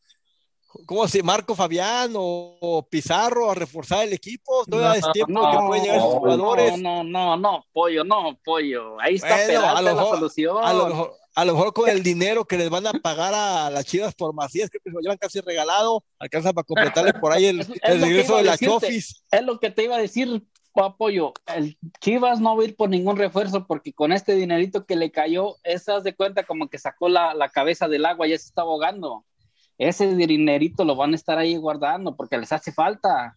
¿cómo 0.86 1.07
se 1.07 1.23
Marco 1.23 1.55
Fabián 1.55 2.13
o 2.15 2.88
Pizarro 2.89 3.51
a 3.51 3.55
reforzar 3.55 4.05
el 4.05 4.13
equipo. 4.13 4.65
Todavía 4.65 4.99
es 4.99 5.12
tiempo 5.13 5.51
que 5.51 5.57
pueden 5.67 5.83
llegar 5.83 5.97
esos 5.97 6.13
jugadores. 6.13 6.79
No, 6.79 7.03
no, 7.03 7.38
no, 7.38 7.65
pollo, 7.71 8.03
no, 8.03 8.38
pollo. 8.43 8.99
Ahí 8.99 9.15
está 9.15 9.36
bueno, 9.45 9.81
la 9.81 9.95
solución. 9.95 10.57
A 10.63 10.73
lo 10.73 10.88
mejor 10.88 11.13
a 11.36 11.45
lo 11.45 11.53
mejor 11.53 11.73
con 11.73 11.89
el 11.89 12.03
dinero 12.03 12.45
que 12.45 12.57
les 12.57 12.69
van 12.69 12.86
a 12.86 12.93
pagar 12.93 13.33
a 13.33 13.69
las 13.71 13.86
chivas 13.86 14.13
por 14.13 14.36
Macías, 14.36 14.69
que 14.69 14.77
lo 14.86 14.99
llevan 14.99 15.17
casi 15.17 15.39
regalado, 15.39 16.03
alcanza 16.19 16.53
para 16.53 16.63
completarle 16.63 17.13
por 17.13 17.33
ahí 17.33 17.45
el, 17.45 17.65
regreso 18.01 18.38
de 18.38 18.43
la 18.43 18.55
Chofis. 18.55 19.23
Es 19.31 19.41
lo 19.43 19.59
que 19.59 19.71
te 19.71 19.83
iba 19.83 19.95
a 19.95 19.99
decir, 19.99 20.43
apoyo. 20.75 21.33
El 21.47 21.77
Chivas 21.99 22.39
no 22.39 22.55
va 22.55 22.63
a 22.63 22.65
ir 22.65 22.75
por 22.75 22.89
ningún 22.89 23.17
refuerzo 23.17 23.65
porque 23.65 23.93
con 23.93 24.12
este 24.12 24.36
dinerito 24.36 24.86
que 24.86 24.95
le 24.95 25.12
cayó, 25.12 25.57
esas 25.63 26.03
de 26.03 26.15
cuenta 26.15 26.43
como 26.43 26.69
que 26.69 26.77
sacó 26.77 27.09
la, 27.09 27.33
la 27.33 27.49
cabeza 27.49 27.88
del 27.88 28.05
agua, 28.05 28.27
ya 28.27 28.38
se 28.38 28.45
está 28.45 28.62
ahogando. 28.62 29.25
Ese 29.77 30.07
dinerito 30.15 30.83
lo 30.86 30.95
van 30.95 31.13
a 31.13 31.15
estar 31.15 31.38
ahí 31.38 31.55
guardando 31.57 32.15
porque 32.15 32.38
les 32.38 32.51
hace 32.51 32.71
falta. 32.71 33.36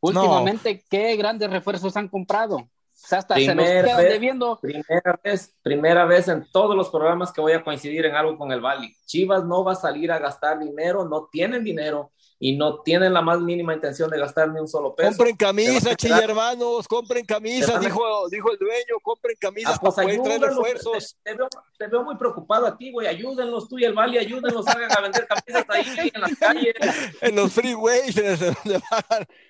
Últimamente, 0.00 0.84
¿qué 0.88 1.16
grandes 1.16 1.50
refuerzos 1.50 1.96
han 1.96 2.08
comprado? 2.08 2.68
hasta 3.10 3.34
se 3.34 3.54
nos 3.54 3.64
Primera 3.64 3.82
quedan 3.82 3.96
vez. 3.96 4.12
debiendo. 4.12 4.58
Primera 4.60 5.20
vez, 5.24 5.56
primera 5.62 6.04
vez 6.04 6.28
en 6.28 6.46
todos 6.52 6.76
los 6.76 6.90
programas 6.90 7.32
que 7.32 7.40
voy 7.40 7.52
a 7.52 7.64
coincidir 7.64 8.04
en 8.06 8.14
algo 8.14 8.36
con 8.36 8.52
el 8.52 8.60
Bali. 8.60 8.94
Chivas 9.06 9.44
no 9.44 9.64
va 9.64 9.72
a 9.72 9.76
salir 9.76 10.12
a 10.12 10.18
gastar 10.18 10.58
dinero, 10.58 11.08
no 11.08 11.28
tienen 11.32 11.64
dinero 11.64 12.12
y 12.42 12.56
no 12.56 12.80
tienen 12.80 13.12
la 13.12 13.20
más 13.20 13.38
mínima 13.40 13.74
intención 13.74 14.08
de 14.10 14.18
gastar 14.18 14.48
ni 14.50 14.58
un 14.58 14.66
solo 14.66 14.94
peso. 14.94 15.10
Compren 15.10 15.36
camisas, 15.36 15.86
a 15.86 15.94
chilla 15.94 16.20
hermanos, 16.24 16.88
compren 16.88 17.26
camisas, 17.26 17.78
dijo, 17.80 18.02
dijo 18.30 18.50
el 18.50 18.58
dueño, 18.58 18.94
compren 19.02 19.36
camisas 19.38 19.74
Ah, 19.76 19.78
pues 19.78 19.94
para 19.94 20.06
poder 20.06 20.22
traer 20.22 20.36
ayúdenlos, 20.44 20.56
refuerzos. 20.56 21.16
Te, 21.22 21.30
te 21.32 21.36
veo, 21.36 21.48
te 21.78 21.86
veo 21.86 22.02
muy 22.02 22.16
preocupado 22.16 22.66
a 22.66 22.78
ti, 22.78 22.90
güey. 22.92 23.06
Ayúdenlos 23.08 23.68
tú 23.68 23.78
y 23.78 23.84
el 23.84 23.92
Bali, 23.92 24.16
ayúdenlos, 24.16 24.64
salgan 24.64 24.90
a 24.90 25.00
vender 25.02 25.26
camisas 25.28 25.66
ahí 25.68 26.10
en 26.14 26.20
las 26.22 26.34
calles, 26.36 26.74
En 27.20 27.36
los 27.36 27.52
freeways, 27.52 28.16
en 28.16 28.26
el- 28.26 28.56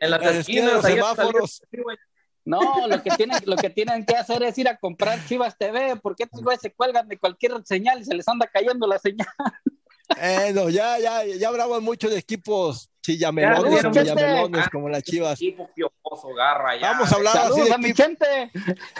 en 0.00 0.10
las 0.10 0.22
En 0.22 0.36
esquinas 0.36 0.72
los 0.74 0.84
semáforos. 0.84 1.62
No, 2.44 2.88
lo 2.88 3.02
que 3.02 3.10
tienen, 3.10 3.38
lo 3.44 3.54
que 3.56 3.70
tienen 3.70 4.04
que 4.04 4.16
hacer 4.16 4.42
es 4.42 4.58
ir 4.58 4.66
a 4.68 4.76
comprar 4.76 5.24
Chivas 5.28 5.56
TV, 5.56 5.94
porque 6.02 6.24
estos 6.24 6.42
güeyes 6.42 6.60
se 6.60 6.72
cuelgan 6.72 7.06
de 7.06 7.18
cualquier 7.18 7.52
señal 7.64 8.00
y 8.00 8.04
se 8.04 8.14
les 8.14 8.26
anda 8.26 8.48
cayendo 8.48 8.86
la 8.88 8.98
señal. 8.98 9.28
Eh, 10.18 10.52
no, 10.54 10.68
ya, 10.68 10.98
ya, 10.98 11.24
ya 11.24 11.48
hablaban 11.48 11.82
mucho 11.82 12.08
de 12.08 12.18
equipos 12.18 12.88
Ya, 13.06 13.12
chillamelones 13.30 13.84
o 13.84 14.50
Ah, 14.58 14.68
como 14.70 14.88
las 14.88 15.02
chivas. 15.02 15.40
Equipo 15.40 15.70
piojoso, 15.74 16.34
garra, 16.34 16.76
ya. 16.76 16.92
Vamos 16.92 17.12
a 17.12 17.16
hablar 17.16 17.36
así 17.38 17.60
de 17.62 17.72
a 17.72 17.78
mi 17.78 17.90
equipos, 17.90 18.06
gente. 18.06 18.50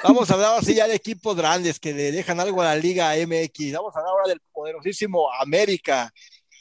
vamos 0.03 0.31
a 0.31 0.35
hablar 0.35 0.59
así 0.59 0.75
ya 0.75 0.87
de 0.88 0.94
equipos 0.94 1.37
grandes 1.37 1.79
que 1.81 1.92
le 1.92 2.12
dejan 2.12 2.40
algo 2.40 2.62
a 2.62 2.66
la 2.66 2.77
Liga 2.77 3.12
MX. 3.16 3.73
Vamos 3.75 3.94
a 3.94 3.99
hablar 3.99 4.12
ahora 4.12 4.29
del 4.29 4.40
poderosísimo 4.53 5.29
América. 5.40 6.11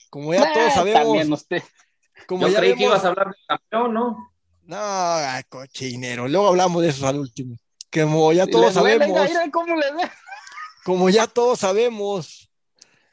Como 0.10 0.34
ya 0.34 0.52
todos 0.54 0.68
Eh, 0.68 0.72
sabemos, 0.74 1.04
También 1.04 1.34
usted. 1.34 1.64
como 2.28 2.48
Yo 2.48 2.54
ya 2.54 2.60
creí 2.60 2.76
que 2.76 2.84
ibas 2.86 3.06
a 3.06 3.10
hablar 3.10 3.28
del 3.28 3.46
campeón, 3.48 3.94
¿no? 3.94 4.32
no, 4.64 4.78
ay, 4.80 5.44
cochinero. 5.50 6.28
Luego 6.28 6.48
hablamos 6.48 6.82
de 6.84 6.90
eso 6.90 7.08
al 7.08 7.18
último. 7.20 7.56
Como 7.92 8.32
ya 8.34 8.46
todos 8.46 8.74
sabemos, 8.74 9.30
como 10.84 11.10
ya 11.10 11.26
todos 11.28 11.60
sabemos, 11.60 12.39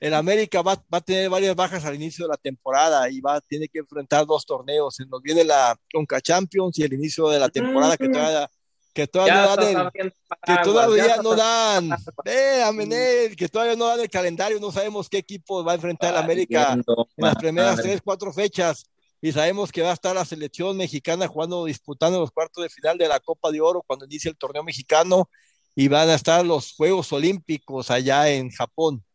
el 0.01 0.15
América 0.15 0.63
va, 0.63 0.75
va 0.93 0.99
a 0.99 1.01
tener 1.01 1.31
varias 1.31 1.57
bajas 1.57 1.85
al 1.85 1.95
inicio 1.95 2.27
de 2.27 2.31
la 2.31 2.37
temporada 2.37 3.09
y 3.11 3.21
va 3.21 3.37
a 3.37 3.41
tener 3.41 3.71
que 3.71 3.79
enfrentar 3.79 4.27
dos 4.27 4.45
torneos. 4.45 4.95
Se 4.95 5.07
nos 5.07 5.23
viene 5.23 5.45
la 5.45 5.79
Conca 5.93 6.21
Champions 6.21 6.79
y 6.79 6.83
el 6.83 6.93
inicio 6.93 7.29
de 7.29 7.39
la 7.39 7.49
temporada 7.49 7.97
que 7.97 8.09
todavía, 8.09 8.51
que 8.93 9.07
todavía 9.07 9.45
no 9.45 9.57
dan 9.57 9.91
el, 9.95 10.13
que 10.45 10.57
todavía 10.63 11.17
no 11.23 11.35
dan, 11.35 11.91
eh, 12.25 12.63
Amenel, 12.65 13.37
que 13.37 13.49
todavía 13.49 13.77
no 13.77 13.87
dan 13.87 14.01
el 14.01 14.11
calendario, 14.11 14.61
no 14.61 14.71
sabemos 14.71 15.09
qué 15.09 15.19
equipo 15.19 15.65
va 15.65 15.73
a 15.73 15.75
enfrentar 15.77 16.13
el 16.13 16.21
América 16.21 16.73
abriendo 16.73 17.09
en 17.17 17.25
las 17.25 17.37
primeras 17.37 17.81
tres, 17.81 18.01
cuatro 18.05 18.33
fechas. 18.33 18.85
Y 19.23 19.33
sabemos 19.33 19.73
que 19.73 19.81
va 19.81 19.91
a 19.91 19.95
estar 19.95 20.15
la 20.15 20.27
selección 20.27 20.77
mexicana 20.77 21.27
jugando, 21.27 21.65
disputando 21.65 22.21
los 22.21 22.31
cuartos 22.31 22.63
de 22.63 22.69
final 22.69 22.99
de 22.99 23.09
la 23.09 23.19
Copa 23.19 23.51
de 23.51 23.63
Oro 23.63 23.83
cuando 23.87 24.05
inicie 24.05 24.31
el 24.31 24.37
torneo 24.37 24.63
mexicano 24.63 25.31
y 25.75 25.89
van 25.89 26.11
a 26.11 26.15
estar 26.15 26.45
los 26.45 26.75
Juegos 26.75 27.13
Olímpicos 27.13 27.91
allá 27.91 28.31
en 28.31 28.51
Japón. 28.51 29.06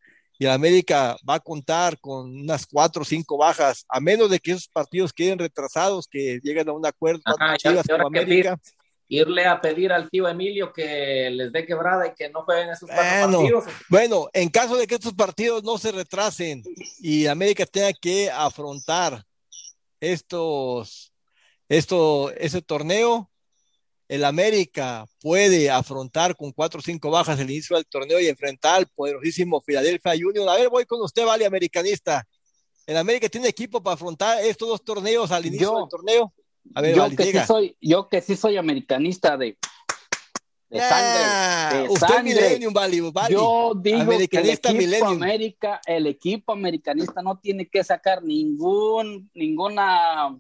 Y 0.42 0.46
el 0.46 0.50
América 0.54 1.16
va 1.30 1.36
a 1.36 1.40
contar 1.40 2.00
con 2.00 2.32
unas 2.36 2.66
cuatro 2.66 3.04
o 3.04 3.06
cinco 3.06 3.38
bajas, 3.38 3.86
a 3.88 4.00
menos 4.00 4.28
de 4.28 4.40
que 4.40 4.54
esos 4.54 4.68
partidos 4.68 5.14
queden 5.14 5.38
retrasados, 5.38 6.08
que 6.08 6.40
lleguen 6.42 6.68
a 6.68 6.72
un 6.72 6.84
acuerdo 6.84 7.22
Ajá, 7.26 7.56
ya- 7.64 7.84
que 7.84 7.94
América. 7.94 8.60
irle 9.08 9.46
a 9.46 9.62
pedir 9.62 9.92
al 9.94 10.10
tío 10.10 10.28
Emilio 10.28 10.74
que 10.74 11.30
les 11.30 11.52
dé 11.52 11.64
quebrada 11.64 12.08
y 12.08 12.16
que 12.16 12.28
no 12.30 12.42
jueguen 12.42 12.72
esos 12.72 12.90
cuatro 12.90 13.04
Bueno. 13.20 13.38
partidos. 13.38 13.66
Bueno, 13.88 14.30
en 14.34 14.50
caso 14.50 14.78
de 14.78 14.88
que 14.88 14.96
estos 14.96 15.14
partidos 15.14 15.64
no 15.64 15.78
se 15.78 15.92
retrasen 15.92 16.64
y 16.98 17.28
América 17.28 17.68
tenga 17.68 17.94
que 17.94 18.32
afrontar 18.32 19.24
estos, 20.00 21.14
esto, 21.70 22.32
ese 22.32 22.64
torneo, 22.64 23.30
el 24.12 24.26
América 24.26 25.06
puede 25.22 25.70
afrontar 25.72 26.36
con 26.36 26.52
cuatro 26.52 26.82
o 26.82 26.84
cinco 26.84 27.10
bajas 27.10 27.40
el 27.40 27.50
inicio 27.50 27.78
del 27.78 27.86
torneo 27.86 28.20
y 28.20 28.28
enfrentar 28.28 28.76
al 28.76 28.88
poderosísimo 28.88 29.62
Philadelphia 29.62 30.12
Union. 30.28 30.50
A 30.50 30.56
ver, 30.56 30.68
voy 30.68 30.84
con 30.86 31.02
usted, 31.02 31.26
Vale, 31.26 31.46
americanista. 31.46 32.28
¿El 32.86 32.98
América 32.98 33.30
tiene 33.30 33.48
equipo 33.48 33.82
para 33.82 33.94
afrontar 33.94 34.44
estos 34.44 34.68
dos 34.68 34.84
torneos 34.84 35.32
al 35.32 35.46
inicio 35.46 35.72
Yo- 35.72 35.80
del 35.80 35.88
torneo? 35.90 36.34
A 36.76 36.82
ver, 36.82 36.94
yo, 36.94 37.02
Vale, 37.04 37.16
que 37.16 37.24
diga. 37.24 37.42
sí 37.44 37.48
soy, 37.48 37.78
yo 37.80 38.10
que 38.10 38.20
sí 38.20 38.36
soy 38.36 38.58
americanista 38.58 39.38
de, 39.38 39.58
de 40.70 40.80
sangre. 40.80 41.22
Ah, 41.24 41.70
de 41.74 41.90
usted 41.90 42.08
sangre. 42.08 42.24
Millennium, 42.36 42.74
Vale, 42.74 43.00
Vale. 43.12 43.34
Yo 43.34 43.72
digo 43.78 44.12
que 44.30 44.38
el 44.40 44.50
equipo. 44.50 45.06
América, 45.08 45.80
el 45.86 46.06
equipo 46.08 46.52
americanista 46.52 47.22
no 47.22 47.40
tiene 47.40 47.70
que 47.70 47.82
sacar 47.82 48.22
ningún, 48.24 49.32
ninguna, 49.34 50.38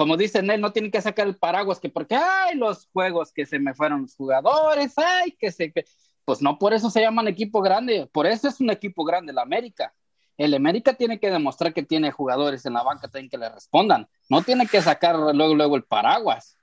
como 0.00 0.16
dicen 0.16 0.50
él, 0.50 0.62
no 0.62 0.72
tiene 0.72 0.90
que 0.90 1.02
sacar 1.02 1.26
el 1.26 1.36
paraguas 1.36 1.78
que 1.78 1.90
porque 1.90 2.14
hay 2.14 2.56
los 2.56 2.88
juegos 2.90 3.32
que 3.32 3.44
se 3.44 3.58
me 3.58 3.74
fueron 3.74 4.00
los 4.00 4.16
jugadores, 4.16 4.94
ay, 4.96 5.32
que 5.32 5.52
se, 5.52 5.70
que, 5.70 5.84
pues 6.24 6.40
no 6.40 6.58
por 6.58 6.72
eso 6.72 6.88
se 6.88 7.02
llaman 7.02 7.28
equipo 7.28 7.60
grande, 7.60 8.08
por 8.10 8.26
eso 8.26 8.48
es 8.48 8.62
un 8.62 8.70
equipo 8.70 9.04
grande 9.04 9.32
el 9.32 9.38
América. 9.38 9.92
El 10.38 10.54
América 10.54 10.94
tiene 10.94 11.20
que 11.20 11.30
demostrar 11.30 11.74
que 11.74 11.82
tiene 11.82 12.12
jugadores 12.12 12.64
en 12.64 12.72
la 12.72 12.82
banca 12.82 13.08
también 13.08 13.28
que 13.28 13.36
le 13.36 13.50
respondan. 13.50 14.08
No 14.30 14.40
tiene 14.42 14.66
que 14.66 14.80
sacar 14.80 15.16
luego, 15.16 15.54
luego 15.54 15.76
el 15.76 15.84
paraguas. 15.84 16.56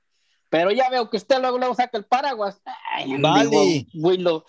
Pero 0.49 0.71
ya 0.71 0.89
veo 0.89 1.07
que 1.07 1.17
usted 1.17 1.39
luego, 1.39 1.59
luego 1.59 1.75
saca 1.75 1.95
el 1.95 2.05
paraguas. 2.05 2.59
Ay, 2.91 3.21
Vale. 3.21 3.49
digo, 3.51 3.87
Willow, 3.93 4.45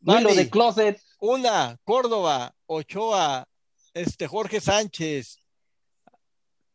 de 0.00 0.48
closet. 0.48 1.02
Una, 1.18 1.76
Córdoba, 1.82 2.54
Ochoa, 2.66 3.48
este 3.94 4.28
Jorge 4.28 4.60
Sánchez. 4.60 5.40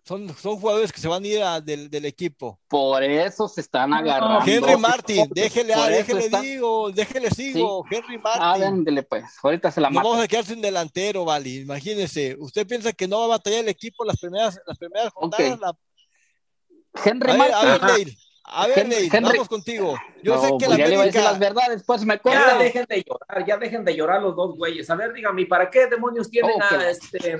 Son, 0.05 0.27
son 0.35 0.57
jugadores 0.57 0.91
que 0.91 0.99
se 0.99 1.07
van 1.07 1.23
a 1.23 1.27
ir 1.27 1.41
a- 1.41 1.61
del, 1.61 1.89
del 1.89 2.03
equipo. 2.03 2.59
Por 2.67 3.01
eso 3.03 3.47
se 3.47 3.61
están 3.61 3.93
agarrando. 3.93 4.41
Henry 4.45 4.75
Martin, 4.75 5.29
déjele, 5.33 5.73
ah, 5.73 5.87
déjele 5.87 6.25
está- 6.25 6.41
digo, 6.41 6.91
déjele 6.91 7.29
sigo, 7.31 7.85
Henry 7.89 8.19
Ah, 8.25 8.39
Martin. 8.49 8.61
véndele 8.75 9.03
pues. 9.03 9.23
Ahorita 9.41 9.71
se 9.71 9.79
la 9.79 9.89
mato. 9.89 10.09
vamos 10.09 10.23
a 10.23 10.27
quedar 10.27 10.43
sin 10.43 10.61
delantero, 10.61 11.23
Vale. 11.23 11.49
Imagínese, 11.49 12.35
¿usted 12.37 12.67
piensa 12.67 12.91
que 12.91 13.07
no 13.07 13.19
va 13.19 13.25
a 13.25 13.27
batallar 13.37 13.61
el 13.61 13.69
equipo 13.69 14.03
las 14.03 14.19
primeras, 14.19 14.59
las 14.67 14.77
primeras 14.77 15.13
jornadas? 15.13 15.53
Ok. 15.53 15.61
La- 15.61 15.77
Henry 17.05 17.31
A 17.31 17.37
ver, 17.37 17.53
a 17.53 17.63
ver, 17.65 17.83
Neil, 17.83 18.17
a 18.43 18.67
ver, 18.67 18.79
Henry- 18.79 18.89
Neil, 18.89 19.09
Henry- 19.13 19.31
vamos 19.31 19.47
contigo. 19.47 19.95
Yo 20.21 20.35
No, 20.35 20.41
sé 20.41 20.47
que 20.47 20.65
pues 20.65 20.69
la 20.69 20.77
ya 20.77 20.87
le 20.87 20.93
iba 20.95 21.03
a 21.03 21.05
decir 21.05 21.21
América, 21.21 21.31
las 21.31 21.39
verdades, 21.39 21.83
pues 21.87 22.05
me 22.05 22.15
Ya 22.15 22.19
corta. 22.21 22.57
dejen 22.57 22.85
de 22.89 23.03
llorar, 23.07 23.45
ya 23.47 23.57
dejen 23.57 23.85
de 23.85 23.95
llorar 23.95 24.21
los 24.21 24.35
dos 24.35 24.57
güeyes. 24.57 24.89
A 24.89 24.95
ver, 24.95 25.13
dígame, 25.13 25.45
¿para 25.45 25.69
qué 25.71 25.87
demonios 25.87 26.29
tienen 26.29 26.61
a 26.61 26.89
este, 26.89 27.37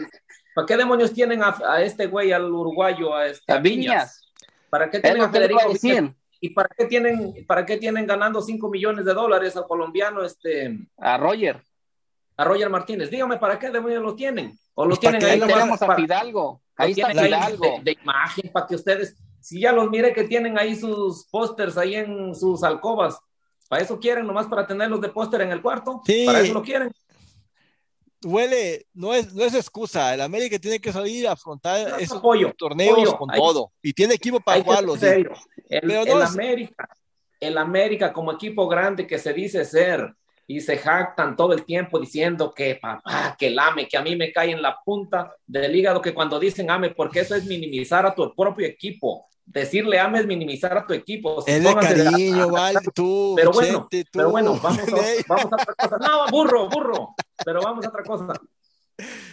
para 0.56 0.66
qué 0.68 0.78
demonios 0.78 1.14
tienen 1.14 1.42
a, 1.44 1.56
a 1.68 1.82
este 1.82 2.08
güey, 2.08 2.32
al 2.32 2.52
uruguayo, 2.52 3.16
a 3.16 3.28
este 3.28 3.52
A 3.52 3.58
Viñas? 3.58 3.86
Viñas. 3.86 4.32
¿Para 4.70 4.90
qué 4.90 5.00
tienen 5.00 5.22
a 5.24 5.30
Federico 5.30 5.62
a 5.62 5.68
decir. 5.74 5.96
Viñas? 6.02 6.16
¿Y 6.40 6.50
para 6.50 6.70
qué 6.78 6.86
tienen, 6.86 7.46
para 7.48 7.66
qué 7.66 7.78
tienen 7.78 8.06
ganando 8.06 8.42
5 8.42 8.70
millones 8.70 9.06
de 9.06 9.14
dólares 9.14 9.56
al 9.56 9.66
colombiano 9.66 10.24
este 10.24 10.78
A 10.98 11.18
Roger. 11.18 11.64
a 12.36 12.44
Roger 12.44 12.70
Martínez? 12.70 13.10
Dígame, 13.10 13.38
¿para 13.38 13.58
qué 13.58 13.70
demonios 13.70 14.04
lo 14.04 14.14
tienen? 14.16 14.58
O 14.74 14.84
lo 14.84 14.90
Pues 14.90 15.00
tienen 15.00 15.24
ahí 15.24 15.40
nomás 15.40 15.82
a 15.82 15.86
para- 15.88 15.96
Fidalgo. 16.02 16.62
Ahí 16.76 16.92
está 16.92 17.08
ahí 17.08 17.18
Fidalgo. 17.28 17.66
de, 17.78 17.84
de 17.84 17.98
imagen 18.02 18.52
para 18.52 18.66
que 18.68 18.76
ustedes, 18.76 19.16
si 19.40 19.62
ya 19.62 19.72
los 19.72 19.90
mire 19.90 20.12
que 20.12 20.24
tienen 20.24 20.58
ahí 20.58 20.76
sus 20.76 21.28
pósters 21.30 21.78
ahí 21.78 21.96
en 21.96 22.34
sus 22.36 22.64
alcobas, 22.64 23.20
para 23.70 23.82
eso 23.84 23.98
quieren, 24.00 24.26
nomás 24.28 24.48
para 24.48 24.68
tenerlos 24.68 25.00
de 25.00 25.10
póster 25.10 25.42
en 25.42 25.52
el 25.52 25.62
cuarto, 25.62 26.02
Sí. 26.06 26.26
para 26.26 26.42
eso 26.42 26.54
lo 26.54 26.62
quieren. 26.64 26.92
Huele, 28.26 28.86
no 28.94 29.14
es, 29.14 29.34
no 29.34 29.44
es 29.44 29.54
excusa. 29.54 30.14
El 30.14 30.22
América 30.22 30.58
tiene 30.60 30.80
que 30.80 30.92
salir 30.92 31.28
a 31.28 31.34
afrontar 31.34 32.00
esos 32.02 32.18
apoyo, 32.18 32.54
torneos 32.58 32.94
apoyo. 32.98 33.18
con 33.18 33.32
Hay- 33.32 33.40
todo. 33.40 33.72
Y 33.82 33.94
tiene 33.94 34.14
equipo 34.16 34.40
para 34.40 34.62
jugarlos. 34.62 35.00
sí. 35.00 35.06
El, 35.06 35.28
Pero 35.82 36.02
el 36.02 36.08
no 36.10 36.24
es- 36.24 36.30
América, 36.30 36.88
el 37.40 37.58
América 37.58 38.14
como 38.14 38.32
equipo 38.32 38.68
grande 38.68 39.06
que 39.08 39.18
se 39.18 39.34
dice 39.34 39.66
ser 39.66 40.14
y 40.46 40.60
se 40.60 40.78
jactan 40.78 41.36
todo 41.36 41.54
el 41.54 41.64
tiempo 41.66 42.00
diciendo 42.00 42.54
que 42.54 42.76
papá, 42.76 43.36
que 43.40 43.48
el 43.48 43.58
AME, 43.60 43.88
que 43.88 43.98
a 43.98 44.02
mí 44.02 44.16
me 44.16 44.32
cae 44.32 44.52
en 44.52 44.62
la 44.62 44.78
punta 44.84 45.34
del 45.46 45.74
hígado, 45.76 46.02
que 46.02 46.14
cuando 46.14 46.40
dicen 46.40 46.70
AME, 46.70 46.90
porque 46.92 47.22
eso 47.22 47.34
es 47.36 47.46
minimizar 47.46 48.06
a 48.06 48.14
tu 48.14 48.34
propio 48.36 48.66
equipo. 48.68 49.28
Decirle 49.46 50.00
AME 50.00 50.20
es 50.22 50.26
minimizar 50.26 50.76
a 50.78 50.86
tu 50.88 50.94
equipo. 50.94 51.44
Es 51.46 51.64
de 51.64 51.76
cariño, 51.76 52.50
vale, 52.50 52.80
tú, 52.94 53.34
Pero 53.36 53.52
bueno, 53.52 53.80
Chente, 53.90 54.04
tú. 54.06 54.10
pero 54.20 54.30
bueno, 54.32 54.60
vamos 54.62 54.80
a, 54.80 54.86
vamos 55.28 55.46
a 55.52 55.56
otra 55.56 55.76
cosa. 55.76 55.98
No, 55.98 56.28
burro, 56.32 56.70
burro, 56.70 57.10
pero 57.44 57.62
vamos 57.62 57.86
a 57.86 57.90
otra 57.90 58.04
cosa. 58.04 58.28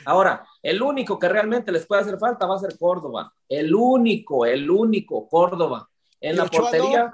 Ahora, 0.05 0.45
el 0.63 0.83
único 0.83 1.19
que 1.19 1.29
realmente 1.29 1.71
les 1.71 1.87
puede 1.87 2.03
hacer 2.03 2.19
falta 2.19 2.47
va 2.47 2.57
a 2.57 2.59
ser 2.59 2.77
Córdoba. 2.79 3.33
El 3.49 3.75
único, 3.75 4.45
el 4.47 4.71
único 4.71 5.29
Córdoba. 5.29 5.89
En 6.21 6.35
¿Y 6.35 6.37
la 6.39 6.47
portería, 6.47 7.13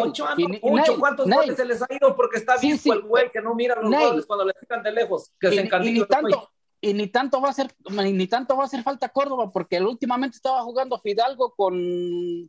Ocho, 0.00 0.26
Ney, 0.36 0.60
¿cuántos 0.98 1.26
Ney, 1.26 1.36
goles 1.38 1.56
se 1.56 1.64
les 1.64 1.82
ha 1.82 1.86
ido? 1.90 2.14
Porque 2.14 2.36
está 2.38 2.56
Sí, 2.58 2.78
sí. 2.78 2.90
el 2.90 3.02
güey 3.02 3.30
que 3.32 3.40
no 3.42 3.54
mira 3.54 3.74
los 3.80 3.90
Ney. 3.90 4.06
goles 4.06 4.24
cuando 4.24 4.44
le 4.44 4.52
tiran 4.54 4.82
de 4.84 4.92
lejos, 4.92 5.32
que 5.40 5.48
y, 5.48 5.50
se 5.50 5.54
y 5.56 5.58
ni 5.58 5.64
encandila. 5.66 6.06
tanto 6.06 6.50
y 6.90 6.94
ni 6.94 7.06
tanto 7.08 7.40
va 7.40 7.48
a 7.50 7.52
ser 7.52 7.74
ni, 7.90 8.12
ni 8.12 8.26
tanto 8.26 8.56
va 8.56 8.64
a 8.64 8.66
hacer 8.66 8.82
falta 8.82 9.08
Córdoba 9.08 9.50
porque 9.52 9.76
él 9.76 9.86
últimamente 9.86 10.36
estaba 10.36 10.62
jugando 10.62 10.98
Fidalgo 11.00 11.54
con, 11.56 11.74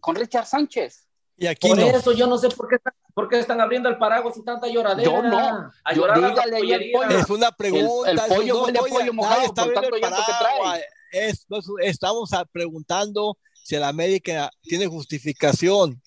con 0.01 0.15
Richard 0.15 0.45
Sánchez 0.45 1.07
Y 1.37 1.47
aquí 1.47 1.67
Por 1.69 1.77
no. 1.77 1.85
eso 1.85 2.11
yo 2.13 2.27
no 2.27 2.37
sé 2.37 2.49
por 2.49 2.67
qué, 2.69 2.75
están, 2.75 2.93
por 3.13 3.27
qué 3.29 3.39
están 3.39 3.59
abriendo 3.61 3.89
el 3.89 3.97
paraguas 3.97 4.37
y 4.37 4.43
tanta 4.43 4.67
lloradera. 4.67 5.09
Yo 5.11 5.21
no. 5.21 5.37
A 5.83 5.93
Yo- 5.93 6.01
llorar 6.01 6.23
a 6.23 6.29
dígale 6.29 6.55
al 6.55 6.61
pollería. 6.61 6.97
pollo. 6.97 7.17
Es 7.19 7.29
una 7.29 7.51
pregunta. 7.51 8.11
el 8.11 8.17
eso 8.17 8.27
pollo 8.27 8.53
no 8.55 8.63
huele 8.63 8.79
a 8.79 8.81
pollo 8.83 9.13
mojado 9.13 9.41
está 9.41 9.63
por 9.65 9.73
tanto 9.73 9.95
el 9.95 10.01
que 10.01 10.09
paraguas. 10.09 10.79
Es- 11.11 11.45
estamos 11.81 12.33
a- 12.33 12.45
preguntando 12.45 13.37
si 13.63 13.75
el 13.75 13.83
América 13.83 14.49
tiene 14.61 14.87
justificación 14.87 16.01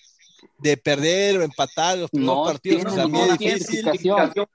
de 0.58 0.76
perder 0.76 1.38
o 1.38 1.42
empatar 1.42 1.96
los 1.98 2.10
primeros 2.10 2.36
No 2.36 2.44
partidos 2.44 2.84
tiene 2.84 2.96
también 2.96 3.28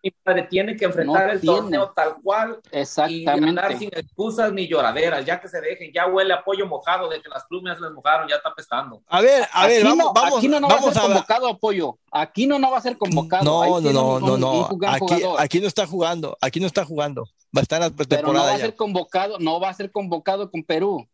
mi 0.04 0.12
padre, 0.12 0.44
tiene 0.44 0.76
que 0.76 0.86
enfrentar 0.86 1.26
No 1.28 1.32
el 1.32 1.42
tiene. 1.42 1.56
torneo 1.56 1.92
tal 1.96 2.16
cual 2.22 2.60
y 2.72 2.78
Exactamente. 2.80 3.32
andar 3.50 3.78
sin 3.78 3.90
excusas 3.94 4.52
ni 4.52 4.68
lloraderas, 4.68 5.26
ya 5.26 5.40
que 5.40 5.48
se 5.48 5.62
dejen, 5.62 5.92
ya 5.94 6.08
huele 6.08 6.34
a 6.34 6.44
pollo 6.44 6.68
mojado 6.68 7.10
de 7.10 7.22
que 7.22 7.30
las 7.30 7.46
plumas 7.46 7.80
les 7.80 7.92
mojaron, 7.92 8.28
ya 8.28 8.36
está 8.36 8.54
pestando. 8.54 9.02
A 9.08 9.22
ver, 9.22 9.48
a 9.52 9.68
ver, 9.68 9.78
aquí 9.78 9.84
vamos, 9.84 10.06
no, 10.06 10.14
vamos, 10.14 10.38
aquí 10.38 10.48
no, 10.48 10.60
no 10.60 10.68
va 10.68 10.74
a 10.74 10.78
vamos 10.78 10.94
ser 10.94 11.04
a 11.04 11.06
convocado 11.06 11.48
apoyo. 11.48 11.98
Aquí 12.12 12.48
no, 12.48 12.60
no 12.60 12.70
va 12.72 12.78
a 12.78 12.82
ser 12.82 12.98
convocado. 12.98 13.44
No, 13.46 13.62
Ahí 13.62 13.72
no, 13.72 13.80
tiene 13.80 13.94
no, 13.94 14.20
no, 14.20 14.38
no. 14.38 14.64
Aquí, 14.88 15.00
jugador. 15.00 15.36
aquí 15.42 15.60
no 15.62 15.68
está 15.68 15.88
jugando, 15.88 16.38
aquí 16.42 16.60
no 16.60 16.68
está 16.68 16.86
jugando. 16.86 17.24
Va 17.56 17.60
a 17.60 17.62
estar 17.62 17.82
en 17.82 17.90
la 17.90 17.96
pero 17.96 18.34
no 18.34 18.34
va 18.34 18.46
pretemporada 18.50 18.54
a 18.56 18.58
ser 18.58 18.76
convocado, 18.76 19.40
no 19.40 19.60
va 19.60 19.70
a 19.70 19.74
ser 19.74 19.92
convocado 19.92 20.52
con 20.52 20.64
Perú. 20.64 21.08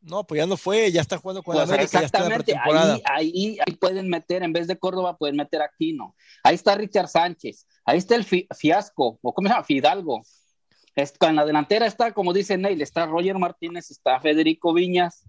No, 0.00 0.24
pues 0.24 0.38
ya 0.38 0.46
no 0.46 0.56
fue, 0.56 0.90
ya 0.92 1.00
está 1.00 1.18
jugando 1.18 1.42
con 1.42 1.54
Pues 1.54 1.68
América, 1.68 2.00
ya 2.00 2.06
está 2.06 2.20
la 2.20 2.26
exactamente, 2.36 2.56
ahí, 2.64 3.02
ahí, 3.04 3.58
ahí 3.66 3.74
pueden 3.74 4.08
meter, 4.08 4.42
en 4.42 4.52
vez 4.52 4.66
de 4.68 4.78
Córdoba, 4.78 5.16
pueden 5.16 5.36
meter 5.36 5.60
a 5.60 5.64
Aquino. 5.66 6.14
Ahí 6.44 6.54
está 6.54 6.74
Richard 6.76 7.08
Sánchez, 7.08 7.66
ahí 7.84 7.98
está 7.98 8.14
el 8.14 8.24
fi- 8.24 8.46
fiasco, 8.56 9.18
o 9.20 9.34
cómo 9.34 9.48
se 9.48 9.54
llama, 9.54 9.64
Fidalgo. 9.64 10.22
Es- 10.94 11.14
en 11.20 11.36
la 11.36 11.44
delantera 11.44 11.86
está, 11.86 12.12
como 12.12 12.32
dice 12.32 12.56
Neil, 12.56 12.80
está 12.80 13.06
Roger 13.06 13.38
Martínez, 13.38 13.90
está 13.90 14.20
Federico 14.20 14.72
Viñas. 14.72 15.24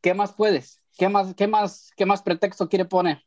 ¿Qué 0.00 0.14
más 0.14 0.32
puedes? 0.32 0.80
¿Qué 0.96 1.08
más, 1.08 1.34
qué 1.34 1.46
más, 1.46 1.90
qué 1.96 2.06
más 2.06 2.22
pretexto 2.22 2.68
quiere 2.68 2.84
poner? 2.84 3.22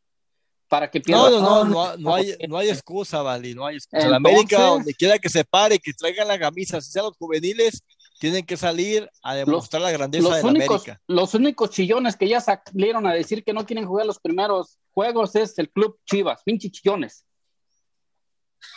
Para 0.68 0.90
que 0.90 1.00
pierda. 1.00 1.30
No, 1.30 1.40
no, 1.40 1.64
no, 1.64 1.66
no, 1.66 1.98
no 1.98 2.16
hay, 2.16 2.36
no 2.50 2.58
hay 2.58 2.70
excusa, 2.70 3.22
Vali, 3.22 3.54
no 3.54 3.66
hay 3.66 3.76
excusa. 3.78 4.08
La 4.10 4.18
Entonces- 4.18 4.34
América, 4.36 4.60
donde 4.62 4.94
quiera 4.96 5.20
que 5.20 5.30
se 5.30 5.46
pare, 5.46 5.78
que 5.80 5.94
traigan 5.94 6.28
la 6.28 6.40
camisa, 6.40 6.82
si 6.82 6.92
sean 6.92 7.06
los 7.06 7.16
juveniles, 7.18 7.84
tienen 8.20 8.46
que 8.46 8.58
salir 8.58 9.10
a 9.22 9.36
demostrar 9.36 9.82
la 9.82 9.92
grandeza 9.92 10.30
los 10.30 10.38
de 10.38 10.44
únicos, 10.44 10.82
América. 10.82 11.02
los 11.08 11.34
únicos 11.34 11.70
chillones 11.70 12.16
que 12.16 12.28
ya 12.28 12.42
salieron 12.42 13.06
a 13.08 13.14
decir 13.14 13.44
que 13.44 13.54
no 13.54 13.66
quieren 13.66 13.86
jugar 13.86 14.06
los 14.06 14.20
primeros 14.20 14.80
juegos 14.92 15.36
es 15.36 15.58
el 15.60 15.70
club 15.70 16.00
Chivas, 16.06 16.42
pinche 16.44 16.70
chillones. 16.70 17.26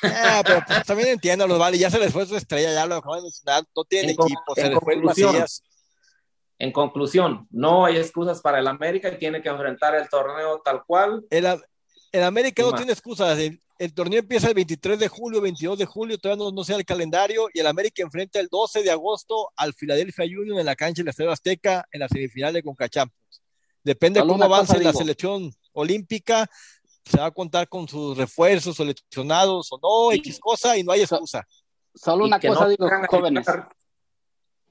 Ah, 0.03 0.42
pero 0.44 0.61
pues, 0.66 0.85
también 0.85 1.09
entiendo, 1.09 1.46
los 1.46 1.59
Vali, 1.59 1.79
ya 1.79 1.90
se 1.90 1.98
les 1.98 2.12
fue 2.12 2.27
su 2.27 2.37
estrella, 2.37 2.72
ya 2.72 2.87
lo 2.87 2.96
acaban 2.96 3.20
de 3.20 3.24
mencionar, 3.24 3.64
no 3.74 3.85
tienen 3.85 4.11
En 4.11 4.16
equipo, 4.20 4.55
se 4.55 4.61
en 4.62 4.70
les 4.70 4.81
fue 4.81 4.96
Macías. 4.96 5.62
En 6.59 6.72
conclusión, 6.72 7.46
no 7.51 7.85
hay 7.85 7.96
excusas 7.96 8.40
para 8.40 8.59
el 8.59 8.66
América 8.66 9.09
y 9.09 9.18
tiene 9.18 9.40
que 9.40 9.48
enfrentar 9.48 9.94
el 9.94 10.09
torneo 10.09 10.61
tal 10.64 10.83
cual. 10.85 11.24
El, 11.31 11.46
el 12.12 12.23
América 12.25 12.62
no 12.62 12.73
tiene 12.75 12.92
excusas. 12.92 13.38
El, 13.38 13.61
el 13.79 13.94
torneo 13.94 14.18
empieza 14.21 14.49
el 14.49 14.55
23 14.55 14.99
de 14.99 15.09
julio, 15.09 15.40
22 15.40 15.79
de 15.79 15.85
julio, 15.87 16.18
todavía 16.18 16.44
no, 16.44 16.51
no 16.51 16.64
sea 16.64 16.77
el 16.77 16.85
calendario. 16.85 17.49
Y 17.55 17.61
el 17.61 17.66
América 17.66 18.03
enfrenta 18.03 18.40
el 18.40 18.49
12 18.49 18.83
de 18.83 18.90
agosto 18.90 19.51
al 19.57 19.73
Philadelphia 19.75 20.25
Union 20.25 20.59
en 20.59 20.66
la 20.66 20.75
cancha 20.77 21.01
de 21.03 21.05
la 21.05 21.11
Estadio 21.11 21.31
Azteca 21.31 21.87
en 21.92 22.01
la 22.01 22.09
semifinal 22.09 22.53
de 22.53 22.62
Conca 22.62 22.88
Champions. 22.88 23.42
Depende 23.85 24.21
cómo 24.21 24.42
avance 24.42 24.73
cosa 24.73 24.83
la 24.85 24.90
digo. 24.90 25.01
selección 25.01 25.55
olímpica, 25.73 26.51
se 27.05 27.18
va 27.18 27.27
a 27.27 27.31
contar 27.31 27.68
con 27.68 27.88
sus 27.88 28.16
refuerzos 28.18 28.77
seleccionados 28.77 29.68
o 29.73 29.79
no, 29.81 30.12
Y- 30.12 30.18
X 30.18 30.38
cosa, 30.40 30.77
y 30.77 30.83
no 30.83 30.92
hay 30.92 31.03
excusa. 31.03 31.47
Solo 31.94 32.25
una 32.27 32.38
cosa 32.38 32.64
no 32.64 32.68
digo, 32.68 32.88
jóvenes. 33.09 33.47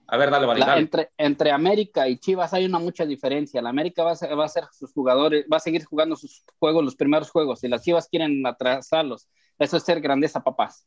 A 0.10 0.16
ver, 0.18 0.30
dale, 0.32 0.46
vale, 0.46 0.60
La- 0.62 0.66
dale. 0.68 0.82
entre, 0.82 1.12
entre 1.18 1.52
América 1.52 2.08
y 2.08 2.18
Chivas 2.18 2.54
hay 2.54 2.66
una 2.66 2.80
mucha 2.80 3.06
diferencia. 3.06 3.62
La 3.62 3.70
América 3.70 4.04
va 4.04 4.12
a, 4.12 4.16
ser, 4.16 4.38
va 4.40 4.46
a 4.46 4.50
ser 4.50 4.64
sus 4.72 4.94
jugadores, 4.94 5.46
va 5.52 5.58
a 5.58 5.60
seguir 5.62 5.84
jugando 5.86 6.16
sus 6.16 6.44
juegos, 6.60 6.84
los 6.84 6.96
primeros 6.96 7.30
juegos, 7.30 7.64
y 7.64 7.68
las 7.68 7.84
Chivas 7.84 8.08
quieren 8.08 8.46
atrasarlos. 8.48 9.28
Eso 9.60 9.76
es 9.78 9.84
ser 9.84 10.00
grandeza, 10.00 10.42
papás. 10.44 10.86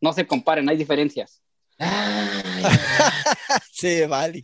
No 0.00 0.12
se 0.12 0.26
comparen, 0.26 0.68
hay 0.68 0.76
diferencias. 0.76 1.40
Sí, 3.72 4.06
vale. 4.06 4.42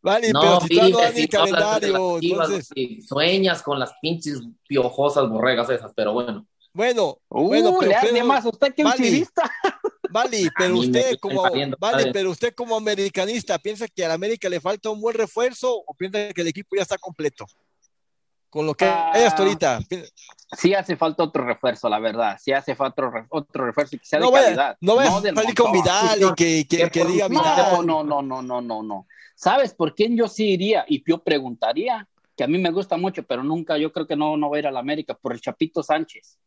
Vale, 0.00 0.32
No, 0.32 0.40
pero 0.40 0.60
si 0.60 0.90
no 0.90 0.98
calendario, 1.28 2.12
las 2.12 2.20
Chivas, 2.20 2.48
entonces, 2.48 2.68
y 2.76 3.02
sueñas 3.02 3.62
con 3.62 3.78
las 3.78 3.92
pinches 4.00 4.40
piojosas 4.68 5.28
borregas 5.28 5.68
esas, 5.70 5.92
pero 5.94 6.12
bueno. 6.12 6.46
bueno, 6.72 7.18
Uh, 7.28 7.46
bueno, 7.48 7.76
pero, 7.78 7.90
le 7.90 7.96
hace 7.96 8.12
pero- 8.12 8.24
más 8.26 8.44
usted 8.44 8.74
que 8.74 8.82
un 8.84 8.90
Vale. 8.90 9.02
chivista. 9.02 9.50
Vale, 10.10 10.48
pero 10.58 10.76
usted 10.78 11.18
como 11.20 11.42
vale, 11.78 12.12
pero 12.12 12.30
usted 12.30 12.54
como 12.54 12.76
americanista 12.76 13.58
piensa 13.58 13.86
que 13.88 14.04
a 14.04 14.08
la 14.08 14.14
América 14.14 14.48
le 14.48 14.60
falta 14.60 14.90
un 14.90 15.00
buen 15.00 15.16
refuerzo 15.16 15.74
o 15.86 15.94
piensa 15.94 16.32
que 16.32 16.40
el 16.40 16.48
equipo 16.48 16.76
ya 16.76 16.82
está 16.82 16.98
completo. 16.98 17.46
Con 18.50 18.64
lo 18.64 18.74
que 18.74 18.86
Ah. 18.86 19.10
hay 19.12 19.24
hasta 19.24 19.42
ahorita. 19.42 19.80
Sí 20.56 20.72
hace 20.72 20.96
falta 20.96 21.22
otro 21.22 21.44
refuerzo, 21.44 21.86
la 21.90 21.98
verdad. 21.98 22.38
Sí 22.42 22.50
hace 22.52 22.74
falta 22.74 23.02
otro, 23.02 23.10
re- 23.10 23.26
otro 23.28 23.66
refuerzo 23.66 23.96
y 23.96 23.98
que 23.98 24.06
sea 24.06 24.18
No 24.20 24.26
de 24.28 24.32
vaya, 24.32 24.44
calidad. 24.46 24.76
no 24.80 24.96
vaya 24.96 25.16
a 25.16 25.20
del 25.20 25.34
salir 25.34 25.54
con. 25.54 25.72
Vidal 25.72 26.18
y 26.22 26.34
que, 26.34 26.66
que, 26.66 26.76
Que 26.78 26.90
que 26.90 27.00
por 27.02 27.12
diga. 27.12 27.28
Vidal. 27.28 27.86
No, 27.86 28.02
no, 28.02 28.02
no, 28.04 28.22
no, 28.22 28.42
no, 28.42 28.60
no, 28.62 28.82
no. 28.82 29.06
¿Sabes 29.36 29.74
por 29.74 29.94
quién 29.94 30.16
yo 30.16 30.26
sí 30.28 30.48
iría? 30.52 30.86
Y 30.88 31.04
yo 31.06 31.22
preguntaría, 31.22 32.08
que 32.34 32.44
a 32.44 32.46
mí 32.46 32.56
me 32.56 32.70
gusta 32.70 32.96
mucho, 32.96 33.22
pero 33.22 33.42
nunca, 33.44 33.76
yo 33.76 33.92
creo 33.92 34.06
que 34.06 34.16
no, 34.16 34.36
no 34.38 34.48
va 34.48 34.56
a 34.56 34.60
ir 34.60 34.66
a 34.66 34.70
la 34.72 34.80
América, 34.80 35.12
por 35.14 35.34
el 35.34 35.40
Chapito 35.42 35.82
Sánchez. 35.82 36.38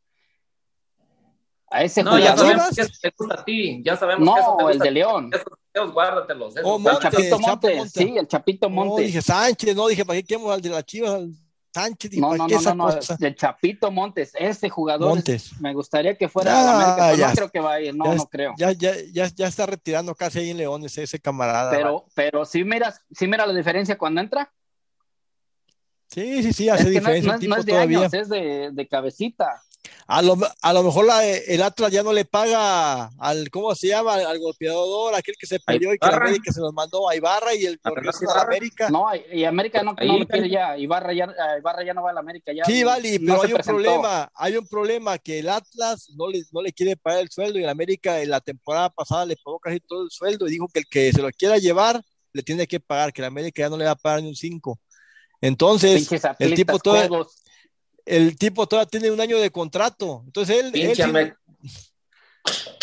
A 1.73 1.83
ese 1.83 2.03
No, 2.03 2.19
ya 2.19 2.35
sabemos 2.35 2.53
jugador. 2.53 2.75
que 2.75 2.81
eso 2.81 2.91
te 3.01 3.13
gusta 3.17 3.35
a 3.35 3.45
ti. 3.45 3.81
Ya 3.83 3.95
sabemos 3.95 4.35
que 4.35 4.41
eso 4.41 4.55
te 4.57 4.63
No, 4.63 4.69
el 4.69 4.79
de 4.79 4.91
León. 4.91 5.31
Esos 5.73 5.93
guárdatelos. 5.93 6.57
esos 6.57 6.69
Oh, 6.69 6.77
El 6.89 6.99
Chapito 6.99 7.39
Montes, 7.39 7.75
Montes. 7.77 7.93
sí, 7.93 8.15
el 8.17 8.27
Chapito 8.27 8.69
No, 8.69 8.75
Montes. 8.75 9.05
dije 9.07 9.21
Sánchez, 9.21 9.73
no, 9.75 9.87
dije, 9.87 10.03
¿para 10.05 10.21
qué 10.21 10.35
al 10.35 10.61
de 10.61 10.69
las 10.69 10.85
Chivas? 10.85 11.11
al 11.11 11.31
Sánchez, 11.73 12.11
No, 12.17 12.27
¿para 12.27 12.37
no, 12.39 12.47
qué 12.47 12.53
no, 12.55 12.59
esa 12.59 12.75
no, 12.75 12.87
no, 12.89 12.93
cosa? 12.95 13.17
el 13.21 13.35
Chapito 13.37 13.89
Montes, 13.89 14.33
ese 14.37 14.69
jugador 14.69 15.07
es- 15.07 15.15
Montes. 15.15 15.61
me 15.61 15.73
gustaría 15.73 16.17
que 16.17 16.27
fuera 16.27 16.51
Ya, 16.51 16.59
a 16.59 16.63
la 16.65 16.71
América, 16.75 16.95
pero 17.07 17.17
ya. 17.17 17.27
no 17.29 17.33
creo 17.35 17.49
que 17.51 17.59
vaya 17.61 17.75
a 17.75 17.81
ir, 17.81 17.95
no, 17.95 18.05
Ya 18.05 18.15
no 18.15 18.25
creo. 18.27 18.53
Ya, 18.57 18.71
ya, 18.73 18.93
ya, 19.13 19.27
ya 19.33 19.47
está 19.47 19.65
retirando 19.65 20.13
casi 20.13 20.39
ahí 20.39 20.49
en 20.49 20.57
León 20.57 20.83
ese, 20.83 21.03
ese 21.03 21.19
camarada. 21.21 21.71
Pero, 21.71 22.05
pero 22.13 22.43
si 22.43 22.65
miras, 22.65 22.99
si 23.11 23.25
mira 23.27 23.45
la 23.45 23.53
diferencia 23.53 23.97
cuando 23.97 24.19
entra, 24.19 24.51
Sí, 26.09 26.43
sí, 26.43 26.51
sí, 26.51 26.67
hace 26.67 26.83
es 26.83 26.89
que 26.89 26.99
no, 26.99 27.09
diferencia 27.13 27.47
no 27.47 27.55
no 27.55 27.59
es 27.61 27.65
de 27.65 27.71
todavía. 27.71 27.99
años, 27.99 28.13
es 28.13 28.27
de, 28.27 28.71
de 28.73 28.87
cabecita. 28.89 29.63
A 30.07 30.21
lo, 30.21 30.37
a 30.61 30.73
lo 30.73 30.83
mejor 30.83 31.05
la- 31.05 31.25
el 31.25 31.61
Atlas 31.61 31.91
ya 31.91 32.03
no 32.03 32.11
le 32.13 32.25
paga 32.25 33.05
al, 33.17 33.49
¿cómo 33.49 33.73
se 33.75 33.87
llama? 33.87 34.15
Al, 34.15 34.25
al 34.27 34.39
golpeador, 34.39 35.15
aquel 35.15 35.35
que 35.39 35.47
se 35.47 35.59
peleó 35.59 35.93
y 35.93 35.97
que 35.97 36.07
la. 36.07 36.17
América 36.17 36.51
se 36.51 36.59
los 36.59 36.73
mandó 36.73 37.09
a 37.09 37.15
Ibarra 37.15 37.55
y 37.55 37.65
el 37.65 37.75
¿A 37.83 37.89
que 37.89 37.95
Fernando 37.95 38.11
regresa 38.11 38.31
a 38.33 38.35
la? 38.35 38.41
América. 38.43 38.89
No, 38.89 39.05
y 39.31 39.43
América 39.45 39.83
no, 39.83 39.93
no 39.93 40.19
lo 40.19 40.27
quiere 40.27 40.49
ya, 40.49 40.77
Ibarra 40.77 41.13
ya, 41.13 41.25
a 41.25 41.57
Ibarra 41.57 41.83
ya 41.85 41.93
no 41.93 42.03
va 42.03 42.11
a 42.11 42.13
la 42.13 42.19
América. 42.19 42.51
Ya, 42.53 42.65
Sí, 42.65 42.83
vale, 42.83 43.19
no 43.19 43.25
pero 43.25 43.41
hay 43.43 43.47
un 43.51 43.53
presentó. 43.55 43.63
problema, 43.83 44.31
hay 44.35 44.57
un 44.57 44.67
problema 44.67 45.17
que 45.17 45.39
el 45.39 45.49
Atlas 45.49 46.09
no 46.15 46.27
le, 46.27 46.43
no 46.51 46.61
le 46.61 46.73
quiere 46.73 46.97
pagar 46.97 47.21
el 47.21 47.29
sueldo 47.29 47.57
y 47.57 47.63
el 47.63 47.69
América 47.69 48.21
en 48.21 48.29
la 48.29 48.41
temporada 48.41 48.89
pasada 48.89 49.25
le 49.25 49.37
pagó 49.37 49.59
casi 49.59 49.79
todo 49.79 50.03
el 50.03 50.11
sueldo 50.11 50.47
y 50.47 50.51
dijo 50.51 50.67
que 50.71 50.79
el 50.79 50.85
que 50.87 51.11
se 51.13 51.21
lo 51.21 51.29
quiera 51.31 51.57
llevar 51.57 52.01
le 52.33 52.43
tiene 52.43 52.67
que 52.67 52.79
pagar, 52.79 53.13
que 53.13 53.21
el 53.21 53.25
América 53.27 53.63
ya 53.63 53.69
no 53.69 53.77
le 53.77 53.85
va 53.85 53.91
a 53.91 53.95
pagar 53.95 54.21
ni 54.21 54.29
un 54.29 54.35
5. 54.35 54.79
Entonces, 55.41 56.07
el 56.39 56.53
tipo 56.53 56.77
codos. 56.79 57.37
El 58.05 58.35
tipo 58.37 58.67
todavía 58.67 58.89
tiene 58.89 59.11
un 59.11 59.19
año 59.21 59.37
de 59.39 59.49
contrato. 59.51 60.23
Entonces 60.25 60.57
él, 60.57 60.65
él, 60.67 60.71
Pinche, 60.71 61.03
él, 61.03 61.33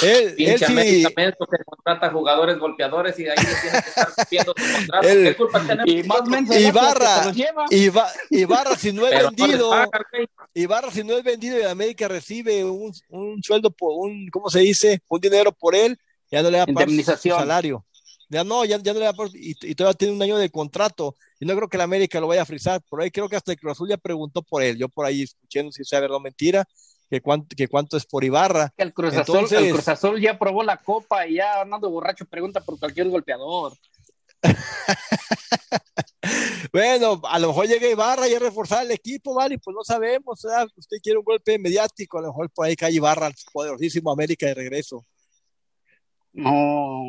él 0.01 0.35
pinche 0.37 0.67
sí- 0.67 1.05
que 1.15 1.65
contrata 1.67 2.11
jugadores 2.11 2.59
golpeadores 2.59 3.19
y 3.19 3.25
de 3.25 3.31
ahí 3.33 3.37
le 3.39 3.45
tiene 3.61 3.83
que 3.83 3.89
estar 3.89 4.09
cumpliendo 4.15 4.55
su 4.57 4.73
contrato. 4.77 5.09
El- 5.09 5.25
¿Qué 5.25 5.37
culpa 5.37 5.61
tenemos 5.67 5.87
Y 5.89 6.03
más 6.05 6.61
Ibarra. 6.61 6.99
que 7.15 7.21
se 7.21 7.25
los 7.27 7.37
lleva. 7.37 7.65
Iba- 7.71 8.13
Ibarra, 8.31 8.77
si 8.77 8.93
no 8.93 9.07
es 9.07 9.11
Pero 9.13 9.31
no 9.31 9.37
vendido, 9.37 9.71
pagan, 9.71 9.91
güey. 10.13 10.29
Ibarra, 10.55 10.91
si 10.93 11.03
no 11.05 11.17
es 11.17 11.25
vendido 11.25 11.59
y 11.59 11.63
América 11.63 12.07
recibe 12.09 12.65
un, 12.65 12.93
un 13.09 13.43
sueldo 13.43 13.71
por 13.71 13.93
un, 13.97 14.29
¿cómo 14.31 14.49
se 14.49 14.61
dice? 14.61 15.01
Un 15.09 15.21
dinero 15.21 15.51
por 15.53 15.75
él, 15.75 15.99
ya 16.31 16.43
no 16.43 16.51
le 16.51 16.59
va 16.59 16.65
a 16.65 16.67
pagar 16.67 16.89
su- 16.91 17.29
salario. 17.31 17.85
Ya 18.31 18.45
no, 18.45 18.65
ya, 18.65 18.79
ya 18.79 18.93
no 18.93 18.99
le 18.99 19.07
va 19.07 19.11
a 19.11 19.15
pagar, 19.15 19.33
y, 19.35 19.57
y 19.63 19.75
todavía 19.75 19.97
tiene 19.97 20.15
un 20.15 20.23
año 20.23 20.37
de 20.37 20.51
contrato. 20.51 21.17
Y 21.41 21.47
no 21.47 21.55
creo 21.57 21.69
que 21.69 21.77
el 21.77 21.81
América 21.83 22.21
lo 22.21 22.27
vaya 22.27 22.43
a 22.43 22.47
frizar. 22.47 22.81
Por 22.89 23.01
ahí 23.01 23.11
creo 23.11 23.29
que 23.29 23.37
hasta 23.37 23.53
el 23.53 23.59
Cruz 23.59 23.73
Azul 23.73 23.89
ya 23.89 23.97
preguntó 23.97 24.43
por 24.43 24.63
él. 24.63 24.77
Yo 24.77 24.89
por 24.89 25.07
ahí 25.07 25.23
escuché, 25.23 25.63
no 25.63 25.73
sé 25.73 25.83
si 25.85 25.89
sea 25.89 26.01
verdad 26.01 26.17
o 26.19 26.21
mentira, 26.21 26.65
que 27.09 27.21
cuánto, 27.23 27.57
que 27.57 27.69
cuánto 27.69 27.97
es 27.97 28.05
por 28.05 28.25
Ibarra. 28.25 28.73
El 28.77 28.93
Cruz, 28.93 29.15
Azul, 29.15 29.37
Entonces- 29.37 29.59
el 29.63 29.73
Cruz 29.73 29.89
Azul 29.89 30.21
ya 30.21 30.39
probó 30.39 30.63
la 30.63 30.77
copa 30.77 31.27
y 31.27 31.37
ya 31.37 31.61
Hernando 31.61 31.89
Borracho 31.91 32.27
pregunta 32.27 32.61
por 32.61 32.79
cualquier 32.79 33.09
golpeador. 33.09 33.73
Bueno, 36.73 37.21
a 37.25 37.39
lo 37.39 37.49
mejor 37.49 37.67
llega 37.67 37.89
Ibarra 37.89 38.29
y 38.29 38.35
a 38.35 38.39
reforzar 38.39 38.85
el 38.85 38.91
equipo, 38.91 39.35
¿vale? 39.35 39.59
Pues 39.59 39.75
no 39.75 39.83
sabemos, 39.85 40.43
¿verdad? 40.43 40.69
Usted 40.77 40.99
quiere 41.03 41.19
un 41.19 41.25
golpe 41.25 41.59
mediático, 41.59 42.19
a 42.19 42.23
lo 42.23 42.29
mejor 42.29 42.51
por 42.51 42.67
ahí 42.67 42.77
cae 42.77 42.93
Ibarra 42.93 43.31
poderosísimo 43.53 44.11
América 44.11 44.47
de 44.47 44.55
regreso. 44.55 45.05
No. 46.33 47.05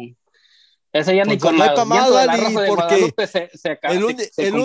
Ese 0.91 1.15
ya 1.15 1.23
ni 1.23 1.37
Pues 1.37 1.43
con 1.43 1.57
la, 1.59 1.69
de 1.69 2.25
la 2.25 2.35
Rosa 2.37 2.61
de 2.61 2.67
porque 2.67 2.83
Guadalupe 2.95 3.27
se, 3.27 3.49
se, 3.55 3.79
El, 3.83 4.17
se 4.31 4.47
el 4.47 4.55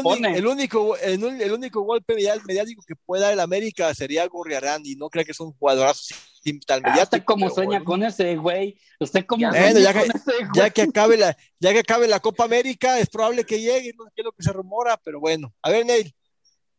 único, 0.46 0.96
el, 0.96 1.22
un- 1.22 1.40
el 1.40 1.52
único 1.52 1.82
golpe 1.82 2.14
mediático 2.14 2.82
que 2.86 2.96
pueda 2.96 3.24
dar 3.24 3.32
el 3.34 3.40
América 3.40 3.92
sería 3.94 4.26
Gorriarán 4.26 4.80
y 4.86 4.94
no 4.96 5.10
creo 5.10 5.24
que 5.26 5.32
es 5.32 5.40
un 5.40 5.52
jugadorazo 5.52 6.00
así 6.00 6.58
tan 6.60 6.78
Ah, 6.84 6.88
mediático. 6.90 7.16
usted 7.16 7.24
como 7.24 7.50
sueña 7.50 7.68
bueno. 7.80 7.84
con 7.84 8.02
ese 8.04 8.36
güey. 8.36 8.78
Usted 9.00 9.26
como 9.26 9.42
Ya, 9.42 9.50
sueña 9.50 9.64
bueno, 9.72 9.80
ya 9.80 9.92
con 9.92 10.02
que- 10.02 10.08
ese 10.18 10.32
güey. 10.38 10.48
Ya 10.54 10.70
que 10.70 10.82
acabe 10.90 11.16
la, 11.18 11.36
ya 11.60 11.72
que 11.74 11.78
acabe 11.80 12.08
la 12.08 12.20
Copa 12.20 12.44
América, 12.44 12.98
es 12.98 13.10
probable 13.10 13.44
que 13.44 13.60
llegue, 13.60 13.92
no 13.96 14.04
sé 14.04 14.10
qué 14.16 14.22
es 14.22 14.24
lo 14.24 14.32
que 14.32 14.42
se 14.42 14.52
rumora, 14.52 14.98
pero 15.04 15.20
bueno. 15.20 15.52
A 15.60 15.70
ver, 15.70 15.84
Neil. 15.84 16.14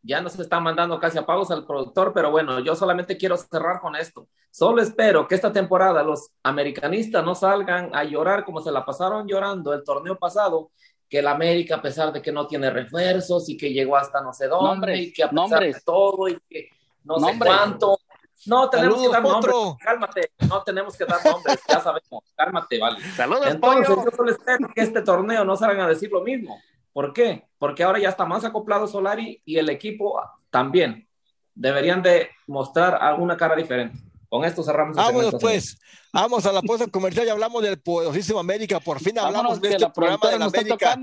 Ya 0.05 0.21
nos 0.21 0.37
está 0.39 0.59
mandando 0.59 0.99
casi 0.99 1.17
a 1.17 1.25
pagos 1.25 1.49
al 1.51 1.65
productor, 1.65 2.13
pero 2.13 2.29
bueno, 2.31 2.59
yo 2.59 2.75
solamente 2.75 3.17
quiero 3.17 3.35
cerrar 3.37 3.79
con 3.79 3.95
esto. 3.95 4.27
Solo 4.51 4.81
espero 4.81 5.27
que 5.27 5.35
esta 5.35 5.51
temporada 5.51 6.03
los 6.03 6.29
americanistas 6.43 7.23
no 7.25 7.33
salgan 7.35 7.89
a 7.95 8.03
llorar 8.03 8.45
como 8.45 8.61
se 8.61 8.71
la 8.71 8.85
pasaron 8.85 9.27
llorando 9.27 9.73
el 9.73 9.83
torneo 9.83 10.17
pasado 10.17 10.71
que 11.09 11.19
el 11.19 11.27
América, 11.27 11.75
a 11.75 11.81
pesar 11.81 12.11
de 12.13 12.21
que 12.21 12.31
no 12.31 12.47
tiene 12.47 12.69
refuerzos 12.69 13.47
y 13.49 13.57
que 13.57 13.71
llegó 13.73 13.95
hasta 13.97 14.21
no 14.21 14.33
sé 14.33 14.47
dónde, 14.47 14.67
Nombres, 14.69 14.99
y 14.99 15.13
que 15.13 15.23
a 15.23 15.29
pesar 15.29 15.49
nombres. 15.49 15.75
de 15.75 15.81
todo 15.81 16.27
y 16.27 16.39
que 16.49 16.69
no 17.03 17.17
Nombres. 17.17 17.37
sé 17.37 17.57
cuánto. 17.57 17.99
No 18.47 18.69
tenemos 18.69 18.95
Saludos, 18.95 19.07
que 19.07 19.13
dar 19.13 19.23
nombres, 19.31 19.53
Potro. 19.55 19.77
cálmate, 19.79 20.31
no 20.49 20.63
tenemos 20.63 20.97
que 20.97 21.05
dar 21.05 21.25
nombres, 21.25 21.59
ya 21.67 21.79
sabemos, 21.79 22.23
cálmate, 22.35 22.79
vale. 22.79 22.99
Saludos, 23.15 23.47
Entonces, 23.47 23.87
pollo. 23.87 24.05
yo 24.05 24.15
solo 24.15 24.31
espero 24.31 24.67
que 24.75 24.81
este 24.81 25.01
torneo 25.01 25.45
no 25.45 25.55
salgan 25.55 25.81
a 25.81 25.87
decir 25.87 26.11
lo 26.11 26.21
mismo. 26.21 26.59
¿Por 26.95 27.11
qué? 27.11 27.43
Porque 27.57 27.83
ahora 27.83 27.99
ya 27.99 28.07
está 28.07 28.23
más 28.23 28.45
acoplado 28.45 28.87
Solari 28.87 29.41
y 29.43 29.57
el 29.57 29.67
equipo 29.69 30.17
también. 30.49 31.05
Deberían 31.53 32.01
de 32.01 32.29
mostrar 32.47 32.95
alguna 32.95 33.35
cara 33.35 33.53
diferente. 33.53 33.99
Con 34.29 34.45
esto 34.45 34.63
cerramos 34.63 34.95
el 34.97 35.03
Vámonos 35.03 35.35
pues, 35.41 35.77
vamos 36.13 36.45
a 36.45 36.53
la 36.53 36.61
pausa 36.61 36.87
comercial 36.87 37.27
y 37.27 37.29
hablamos 37.29 37.61
del 37.61 37.81
poderosísimo 37.81 38.39
América. 38.39 38.79
Por 38.79 39.01
fin 39.01 39.19
hablamos 39.19 39.59
Vámonos, 39.59 39.61
de 39.61 39.69
este 39.71 39.81
la 39.81 39.91
programa 39.91 40.29
de 40.31 40.39
la 40.39 40.45
América. 40.45 40.97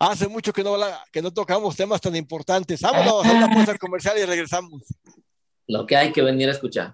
Hace 0.00 0.26
mucho 0.26 0.52
que 0.52 0.64
no, 0.64 0.74
habla- 0.74 1.04
que 1.12 1.22
no 1.22 1.32
tocamos 1.32 1.76
temas 1.76 2.00
tan 2.00 2.16
importantes. 2.16 2.80
Vámonos 2.82 3.24
a 3.24 3.30
una 3.30 3.48
pausa 3.48 3.78
comercial 3.78 4.18
y 4.18 4.24
regresamos. 4.24 4.82
Lo 5.68 5.86
que 5.86 5.96
hay 5.96 6.10
que 6.12 6.20
venir 6.20 6.48
a 6.48 6.52
escuchar. 6.52 6.92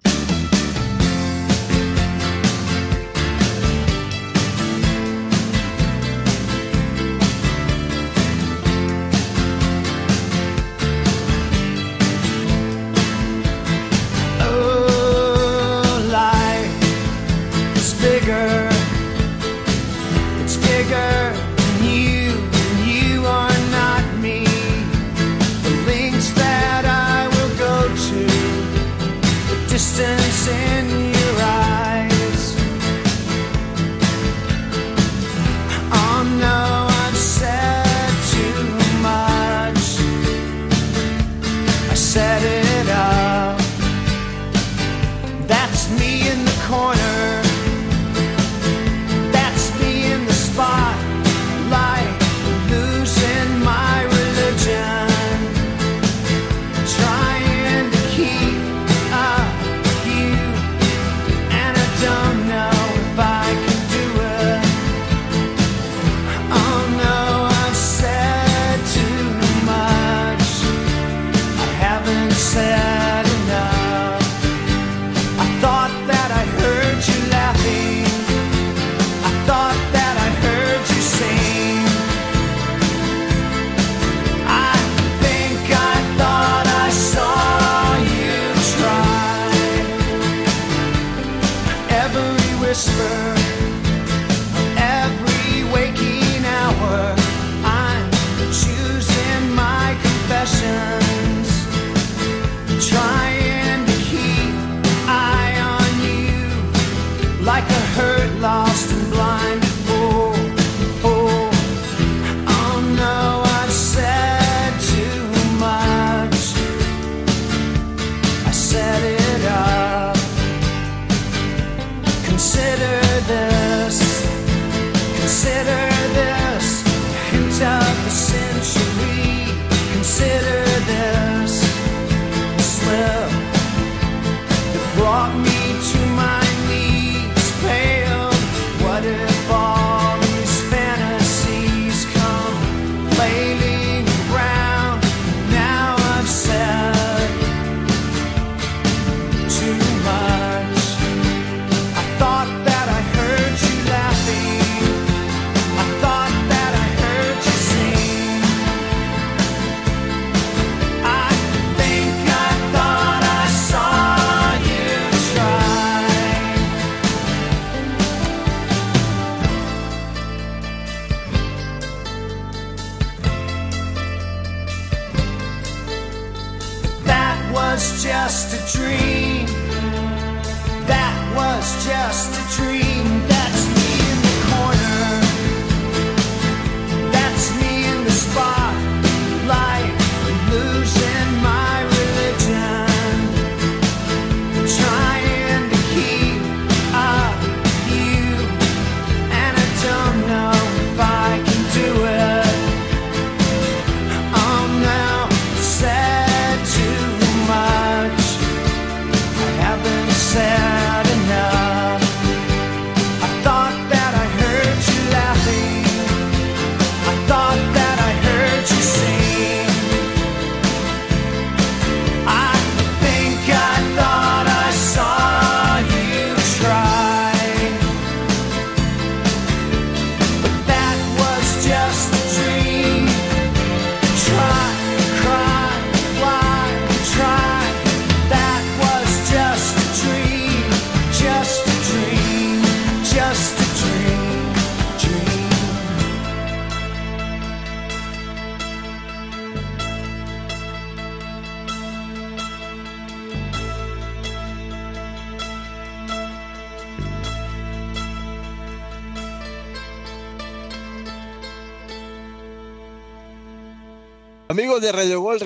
Whisper, 92.87 93.44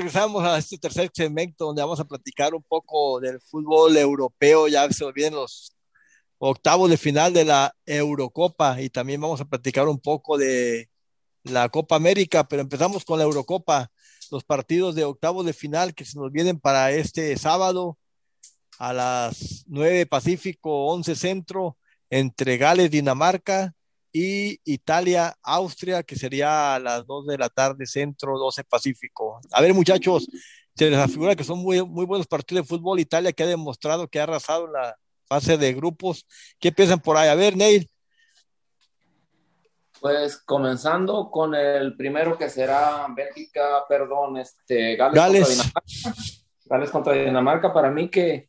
regresamos 0.10 0.44
a 0.44 0.58
este 0.58 0.80
tercer 0.80 1.12
segmento 1.14 1.66
donde 1.66 1.84
vamos 1.84 2.00
a 2.00 2.04
platicar 2.04 2.56
un 2.56 2.64
poco 2.64 3.20
del 3.20 3.40
fútbol 3.42 3.96
europeo. 3.96 4.68
Ya 4.68 4.90
se 4.90 5.06
vienen 5.12 5.36
los 5.36 5.72
octavos 6.40 6.90
de 6.90 6.98
final 6.98 7.32
de 7.32 7.46
la 7.46 7.76
Eurocopa 7.86 8.82
y 8.82 8.90
también 8.90 9.22
vamos 9.22 9.40
a 9.40 9.46
platicar 9.46 9.88
un 9.88 10.00
poco 10.00 10.36
de 10.36 10.90
la 11.44 11.70
Copa 11.70 11.96
América, 11.96 12.48
pero 12.48 12.64
empezamos 12.64 13.06
con 13.06 13.20
la 13.20 13.26
Eurocopa, 13.26 13.92
los 14.32 14.44
partidos 14.44 14.96
de 14.96 15.04
octavos 15.04 15.46
de 15.46 15.54
final 15.54 15.94
que 15.94 16.06
se 16.06 16.18
nos 16.18 16.32
vienen 16.32 16.60
para 16.60 16.92
este 16.92 17.38
sábado 17.38 18.00
a 18.80 18.94
las 18.94 19.64
9 19.68 20.08
Pacífico, 20.08 20.88
11 20.88 21.16
Centro, 21.16 21.78
entre 22.10 22.58
Gales, 22.58 22.90
Dinamarca 22.90 23.76
y 24.12 24.60
Italia, 24.64 25.36
Austria, 25.44 26.04
que 26.04 26.16
sería 26.16 26.76
a 26.76 26.80
las 26.80 27.06
2 27.06 27.28
de 27.28 27.38
la 27.38 27.50
tarde, 27.50 27.86
centro, 27.86 28.38
12 28.38 28.64
Pacífico. 28.64 29.40
A 29.52 29.62
ver, 29.62 29.74
muchachos, 29.74 30.28
se 30.76 30.90
les 30.90 31.00
afigura 31.00 31.36
que 31.36 31.44
son 31.44 31.60
muy, 31.60 31.86
muy 31.86 32.06
buenos 32.06 32.28
partidos 32.28 32.64
de 32.64 32.68
fútbol. 32.68 33.00
Italia 33.00 33.34
que 33.34 33.44
ha 33.44 33.48
demostrado 33.48 34.08
que 34.08 34.20
ha 34.20 34.24
arrasado 34.24 34.66
en 34.66 34.74
la 34.74 34.96
fase 35.28 35.58
de 35.58 35.74
grupos. 35.74 36.26
¿Qué 36.60 36.72
piensan 36.72 37.00
por 37.00 37.18
ahí? 37.18 37.30
A 37.30 37.36
ver, 37.36 37.56
Neil. 37.56 37.90
Pues 40.00 40.38
comenzando 40.38 41.30
con 41.30 41.54
el 41.54 41.96
primero 41.96 42.38
que 42.38 42.50
será 42.50 43.06
Bélgica, 43.16 43.84
perdón, 43.88 44.38
este, 44.38 44.96
Gales, 44.96 45.16
Gales. 45.16 45.48
contra 45.48 45.54
Dinamarca. 45.54 46.22
Gales 46.66 46.90
contra 46.90 47.14
Dinamarca, 47.14 47.74
para 47.74 47.92
mí 47.92 48.10
que 48.10 48.49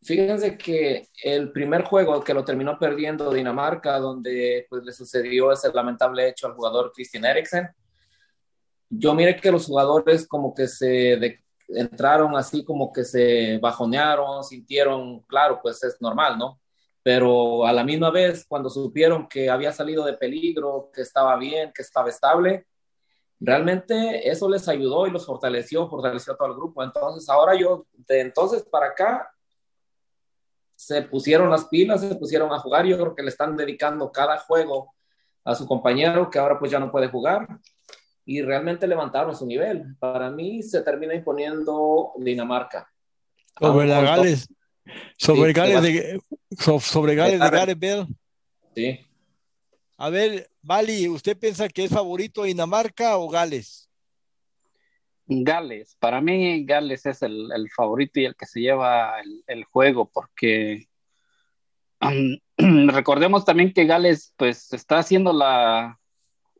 Fíjense 0.00 0.56
que 0.56 1.08
el 1.24 1.50
primer 1.50 1.82
juego 1.82 2.22
que 2.22 2.32
lo 2.32 2.44
terminó 2.44 2.78
perdiendo 2.78 3.32
Dinamarca, 3.32 3.98
donde 3.98 4.66
pues 4.70 4.84
le 4.84 4.92
sucedió 4.92 5.50
ese 5.50 5.72
lamentable 5.72 6.28
hecho 6.28 6.46
al 6.46 6.54
jugador 6.54 6.92
Christian 6.94 7.24
Eriksen, 7.24 7.68
yo 8.88 9.14
mire 9.14 9.36
que 9.36 9.50
los 9.52 9.66
jugadores 9.66 10.26
como 10.26 10.54
que 10.54 10.66
se 10.68 10.86
de- 10.86 11.40
entraron 11.68 12.36
así 12.36 12.64
como 12.64 12.92
que 12.92 13.04
se 13.04 13.58
bajonearon, 13.58 14.42
sintieron, 14.44 15.20
claro, 15.24 15.60
pues 15.62 15.82
es 15.84 16.00
normal, 16.00 16.38
¿no? 16.38 16.60
Pero 17.02 17.66
a 17.66 17.72
la 17.72 17.84
misma 17.84 18.10
vez, 18.10 18.46
cuando 18.48 18.70
supieron 18.70 19.28
que 19.28 19.50
había 19.50 19.72
salido 19.72 20.04
de 20.04 20.14
peligro, 20.14 20.90
que 20.94 21.02
estaba 21.02 21.36
bien, 21.36 21.72
que 21.74 21.82
estaba 21.82 22.08
estable, 22.08 22.66
realmente 23.40 24.28
eso 24.28 24.48
les 24.48 24.66
ayudó 24.68 25.06
y 25.06 25.10
los 25.10 25.26
fortaleció, 25.26 25.88
fortaleció 25.88 26.32
a 26.32 26.36
todo 26.36 26.48
el 26.48 26.54
grupo. 26.54 26.82
Entonces, 26.82 27.28
ahora 27.28 27.54
yo, 27.54 27.84
de 27.92 28.20
entonces 28.20 28.62
para 28.70 28.86
acá, 28.88 29.30
se 30.78 31.02
pusieron 31.02 31.50
las 31.50 31.64
pilas, 31.64 32.00
se 32.00 32.14
pusieron 32.14 32.52
a 32.52 32.60
jugar. 32.60 32.86
Yo 32.86 32.96
creo 32.96 33.12
que 33.12 33.24
le 33.24 33.30
están 33.30 33.56
dedicando 33.56 34.12
cada 34.12 34.38
juego 34.38 34.94
a 35.44 35.52
su 35.56 35.66
compañero 35.66 36.30
que 36.30 36.38
ahora 36.38 36.56
pues 36.56 36.70
ya 36.70 36.78
no 36.78 36.92
puede 36.92 37.08
jugar 37.08 37.48
y 38.24 38.42
realmente 38.42 38.86
levantaron 38.86 39.34
su 39.34 39.44
nivel. 39.44 39.96
Para 39.98 40.30
mí 40.30 40.62
se 40.62 40.82
termina 40.82 41.16
imponiendo 41.16 42.12
Dinamarca. 42.18 42.88
Sobre 43.58 43.88
la 43.88 44.00
Gales. 44.02 44.48
Sobre 45.16 45.52
Sí, 45.52 45.52
Gales 45.52 45.82
de, 45.82 46.20
sobre 46.80 47.16
Gales 47.16 47.40
de 47.40 47.50
Gareth. 47.50 48.06
Sí. 48.72 49.00
A 49.96 50.10
ver, 50.10 50.48
Vali, 50.62 51.08
¿usted 51.08 51.36
piensa 51.36 51.68
que 51.68 51.84
es 51.84 51.90
favorito 51.90 52.44
Dinamarca 52.44 53.16
o 53.16 53.28
Gales? 53.28 53.87
Gales, 55.28 55.96
para 56.00 56.20
mí 56.20 56.64
Gales 56.64 57.04
es 57.04 57.22
el, 57.22 57.52
el 57.52 57.70
favorito 57.70 58.18
y 58.18 58.24
el 58.24 58.34
que 58.34 58.46
se 58.46 58.60
lleva 58.60 59.20
el, 59.20 59.44
el 59.46 59.64
juego 59.64 60.10
porque 60.10 60.88
um, 62.00 62.38
recordemos 62.88 63.44
también 63.44 63.74
que 63.74 63.84
Gales 63.84 64.32
pues 64.38 64.72
está 64.72 64.98
haciendo 64.98 65.34
la, 65.34 66.00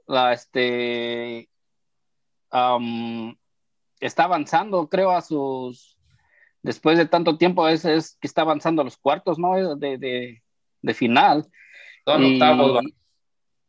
la 0.06 0.34
este 0.34 1.48
um, 2.52 3.34
está 4.00 4.24
avanzando 4.24 4.88
creo 4.90 5.12
a 5.12 5.22
sus 5.22 5.98
después 6.62 6.98
de 6.98 7.06
tanto 7.06 7.38
tiempo 7.38 7.68
es, 7.68 7.86
es 7.86 8.18
que 8.20 8.26
está 8.26 8.42
avanzando 8.42 8.82
a 8.82 8.84
los 8.84 8.98
cuartos 8.98 9.38
no 9.38 9.76
de, 9.76 9.96
de, 9.96 10.42
de 10.82 10.94
final 10.94 11.46
Son 12.04 12.22
octavos. 12.22 12.82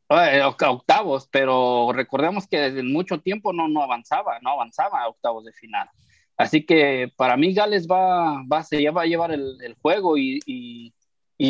Oct- 0.10 0.68
octavos, 0.68 1.28
pero 1.32 1.92
recordemos 1.94 2.48
que 2.48 2.58
desde 2.60 2.84
mucho 2.84 3.20
tiempo 3.22 3.54
no, 3.54 3.68
no 3.68 3.84
avanzaba, 3.84 4.40
no 4.42 4.52
avanzaba 4.52 5.02
a 5.02 5.08
octavos 5.10 5.46
de 5.46 5.54
final. 5.54 5.90
Así 6.38 6.66
que 6.66 7.12
para 7.18 7.38
mí 7.38 7.54
Gales 7.54 7.88
va, 7.88 8.44
va, 8.52 8.64
se 8.64 8.90
va 8.92 9.04
a 9.04 9.06
llevar 9.06 9.32
el, 9.32 9.76
juego 9.82 10.18
y, 10.18 10.40
y, 10.46 10.94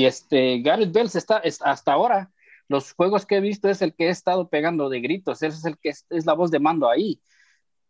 este 0.05 0.62
Gareth 0.62 1.07
se 1.07 1.20
está, 1.20 1.38
es- 1.39 1.62
hasta 1.62 1.93
ahora, 1.93 2.32
los 2.68 2.93
juegos 2.93 3.26
que 3.26 3.36
he 3.38 3.41
visto 3.41 3.70
es 3.70 3.82
el 3.82 3.95
que 3.95 4.07
he 4.07 4.10
estado 4.10 4.49
pegando 4.49 4.89
de 4.89 4.99
gritos, 4.99 5.41
es 5.43 5.64
el 5.66 5.78
que 5.78 5.89
es 5.89 6.26
la 6.26 6.34
voz 6.34 6.51
de 6.51 6.60
mando 6.60 6.89
ahí. 6.89 7.22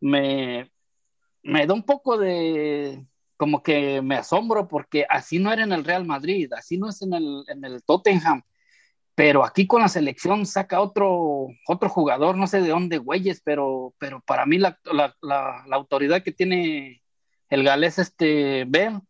Me, 0.01 0.71
me 1.43 1.65
da 1.67 1.73
un 1.73 1.83
poco 1.83 2.17
de, 2.17 3.05
como 3.37 3.63
que 3.63 4.01
me 4.01 4.15
asombro 4.15 4.67
porque 4.67 5.05
así 5.09 5.39
no 5.39 5.51
era 5.51 5.63
en 5.63 5.71
el 5.71 5.83
Real 5.85 6.05
Madrid, 6.05 6.51
así 6.53 6.77
no 6.77 6.89
es 6.89 7.01
en 7.01 7.13
el, 7.13 7.43
en 7.47 7.63
el 7.65 7.83
Tottenham 7.83 8.43
pero 9.19 9.43
aquí 9.43 9.67
con 9.67 9.81
la 9.81 9.89
selección 9.89 10.45
saca 10.45 10.79
otro, 10.79 11.47
otro 11.67 11.89
jugador, 11.89 12.37
no 12.37 12.47
sé 12.47 12.61
de 12.61 12.69
dónde, 12.69 12.99
güeyes, 12.99 13.41
pero, 13.43 13.93
pero 13.97 14.21
para 14.25 14.45
mí 14.45 14.57
la, 14.57 14.79
la, 14.85 15.13
la, 15.21 15.61
la 15.67 15.75
autoridad 15.75 16.23
que 16.23 16.31
tiene 16.31 17.01
el 17.49 17.63
galés 17.65 17.99
este 17.99 18.63
Bell 18.63 19.01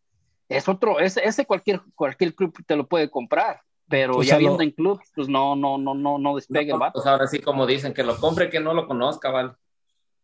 es 0.48 0.68
otro, 0.68 0.98
ese, 0.98 1.20
ese 1.24 1.46
cualquier, 1.46 1.80
cualquier 1.94 2.34
club 2.34 2.52
te 2.66 2.74
lo 2.74 2.88
puede 2.88 3.08
comprar, 3.08 3.60
pero 3.88 4.20
ya 4.24 4.34
a 4.34 4.38
lo- 4.38 4.40
viendo 4.40 4.62
en 4.64 4.72
club, 4.72 5.00
pues 5.14 5.28
no, 5.28 5.54
no, 5.54 5.78
no, 5.78 5.94
no, 5.94 6.18
no 6.18 6.34
despega 6.34 6.74
el 6.74 6.80
vato. 6.80 6.94
Pues 6.94 7.06
ahora 7.06 7.28
sí, 7.28 7.38
como 7.38 7.64
dicen, 7.64 7.94
que 7.94 8.02
lo 8.02 8.18
compre, 8.18 8.50
que 8.50 8.58
no 8.58 8.74
lo 8.74 8.88
conozca, 8.88 9.30
¿vale? 9.30 9.52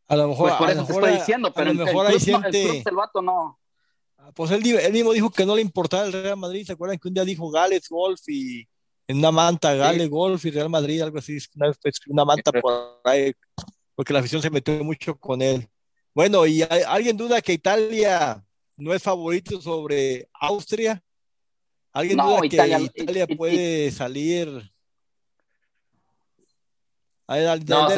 A 0.09 0.17
lo 0.17 0.27
mejor, 0.27 0.49
Pues 0.49 0.59
por 0.59 0.69
a 0.69 0.73
eso 0.73 0.81
lo 0.81 0.87
te 0.89 0.93
mejor, 0.95 1.05
estoy 1.05 1.17
a- 1.17 1.21
diciendo, 1.21 1.49
a 1.49 1.53
pero 1.55 1.67
lo 1.67 1.71
el, 1.71 1.87
mejor 1.87 2.07
el 2.07 2.13
ahí 2.13 2.19
club, 2.19 2.41
no- 2.41 2.47
el 2.49 2.53
siente, 2.53 2.69
club 2.73 2.85
del 2.87 2.97
vato 2.97 3.23
no. 3.23 3.61
pues 4.35 4.51
él, 4.51 4.67
él 4.67 4.93
mismo 4.93 5.13
dijo 5.13 5.31
que 5.31 5.47
no 5.47 5.55
le 5.55 5.63
importaba 5.63 6.07
el 6.07 6.13
Real 6.13 6.37
Madrid, 6.37 6.67
¿se 6.67 6.73
acuerdan 6.73 6.99
que 6.99 7.07
un 7.07 7.15
día 7.15 7.25
dijo 7.25 7.49
Gales 7.53 7.89
Golf 7.89 8.21
y 8.27 8.67
en 9.09 9.19
una 9.19 9.31
manta 9.31 9.75
Gales 9.75 10.09
Golf 10.11 10.45
y 10.45 10.51
Real 10.51 10.69
Madrid, 10.69 11.01
algo 11.01 11.19
así, 11.19 11.39
una, 11.55 11.69
escribió 11.85 12.15
una 12.15 12.25
manta 12.25 12.51
por 12.53 13.01
ahí, 13.05 13.33
porque 13.95 14.13
la 14.13 14.19
afición 14.21 14.43
se 14.43 14.51
metió 14.51 14.83
mucho 14.83 15.17
con 15.19 15.41
él. 15.43 15.69
Bueno, 16.15 16.47
¿y 16.47 16.63
hay- 16.63 16.83
alguien 16.87 17.17
duda 17.17 17.41
que 17.41 17.53
Italia 17.53 18.43
no 18.77 18.93
es 18.95 19.03
favorito 19.03 19.61
sobre 19.61 20.29
Austria? 20.33 21.03
¿Alguien 21.93 22.17
No, 22.17 22.29
duda 22.31 22.41
que 22.41 22.47
Italia- 22.49 22.79
Italia 22.95 23.25
it- 23.25 23.31
it- 23.31 23.37
puede 23.39 23.91
salir? 23.91 24.49
Ahí, 27.29 27.43
dale, 27.43 27.65
No, 27.67 27.89
dale, 27.89 27.95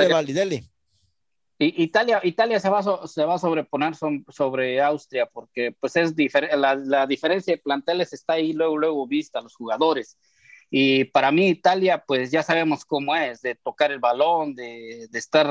Italia, 1.83 2.21
Italia 2.23 2.61
se 2.61 2.69
va, 2.71 2.83
so- 2.83 3.07
se 3.07 3.25
va 3.25 3.35
a 3.35 3.39
sobreponer 3.39 3.95
son- 3.97 4.25
sobre 4.29 4.81
Austria 4.81 5.27
porque 5.27 5.75
pues 5.81 5.97
es 5.97 6.15
difer- 6.15 6.55
la, 6.57 6.77
la 6.77 7.07
diferencia 7.07 7.53
de 7.55 7.59
planteles 7.61 8.13
está 8.13 8.35
ahí 8.35 8.53
luego, 8.53 8.79
luego 8.79 9.07
vista, 9.09 9.41
los 9.41 9.57
jugadores. 9.57 10.17
Y 10.71 11.05
para 11.05 11.33
mí 11.33 11.49
Italia 11.49 12.05
pues 12.07 12.31
ya 12.31 12.43
sabemos 12.43 12.85
cómo 12.85 13.14
es, 13.16 13.41
de 13.41 13.55
tocar 13.55 13.91
el 13.91 13.99
balón, 14.01 14.55
de, 14.55 15.07
de 15.11 15.19
estar 15.19 15.49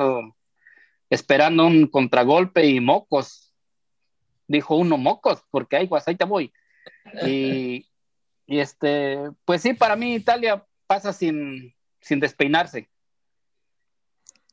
esperando 1.09 1.65
un 1.65 1.87
contragolpe 1.87 2.65
y 2.65 2.79
mocos. 2.79 3.53
Dijo 4.47 4.75
uno 4.75 4.97
mocos, 4.97 5.41
porque 5.51 5.75
ahí, 5.75 5.87
pues 5.87 6.07
ahí 6.07 6.15
te 6.15 6.23
voy. 6.25 6.53
Y, 7.25 7.85
y 8.45 8.59
este, 8.59 9.19
pues 9.43 9.61
sí, 9.61 9.73
para 9.73 9.95
mí 9.95 10.15
Italia 10.15 10.65
pasa 10.85 11.11
sin, 11.11 11.73
sin 11.99 12.19
despeinarse. 12.19 12.87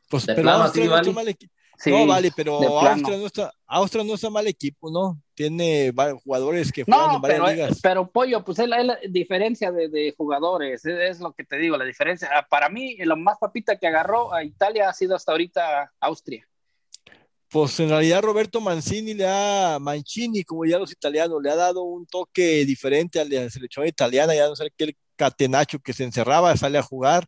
Pues, 0.08 0.26
De 0.26 0.34
pero 0.34 0.44
plano, 0.46 0.64
Austria 0.64 0.84
sí, 0.84 0.88
no 0.90 0.96
está 0.96 1.10
Vali. 1.10 1.14
mal 1.14 1.28
equi- 1.28 1.50
Sí, 1.76 1.90
no, 1.90 2.06
vale, 2.06 2.30
pero. 2.34 2.56
Austria 2.80 3.18
no 3.18 3.26
está, 3.26 3.52
Austria 3.66 4.04
no 4.04 4.14
está 4.14 4.30
mal 4.30 4.46
equipo, 4.46 4.90
¿no? 4.90 5.20
Tiene 5.34 5.92
jugadores 6.22 6.70
que 6.70 6.84
juegan 6.84 7.08
No, 7.08 7.16
en 7.16 7.20
varias 7.22 7.40
pero, 7.40 7.52
ligas. 7.52 7.80
pero 7.82 8.10
Pollo, 8.10 8.44
pues 8.44 8.58
es 8.60 8.68
la, 8.68 8.78
es 8.80 8.86
la 8.86 8.98
diferencia 9.08 9.72
de, 9.72 9.88
de 9.88 10.14
jugadores, 10.16 10.84
es, 10.84 11.16
es 11.16 11.20
lo 11.20 11.32
que 11.32 11.44
te 11.44 11.56
digo, 11.58 11.76
la 11.76 11.84
diferencia. 11.84 12.30
Ah, 12.32 12.46
Para 12.48 12.68
mí, 12.68 12.96
lo 12.98 13.16
más 13.16 13.36
papita 13.38 13.76
que 13.76 13.86
agarró 13.88 14.32
a 14.32 14.44
Italia 14.44 14.88
ha 14.88 14.92
sido 14.92 15.16
hasta 15.16 15.32
ahorita 15.32 15.92
Austria. 16.00 16.46
Pues 17.48 17.78
en 17.78 17.88
realidad 17.88 18.22
Roberto 18.22 18.60
Mancini 18.60 19.14
le 19.14 19.26
ha, 19.28 19.78
Mancini, 19.80 20.42
como 20.42 20.64
ya 20.64 20.78
los 20.78 20.90
italianos, 20.90 21.40
le 21.42 21.50
ha 21.50 21.56
dado 21.56 21.82
un 21.82 22.06
toque 22.06 22.64
diferente 22.64 23.20
a 23.20 23.24
la 23.24 23.48
selección 23.48 23.86
italiana, 23.86 24.34
ya 24.34 24.48
no 24.48 24.56
sé 24.56 24.66
aquel 24.66 24.96
catenacho 25.14 25.78
que 25.78 25.92
se 25.92 26.02
encerraba, 26.02 26.56
sale 26.56 26.78
a 26.78 26.82
jugar, 26.82 27.26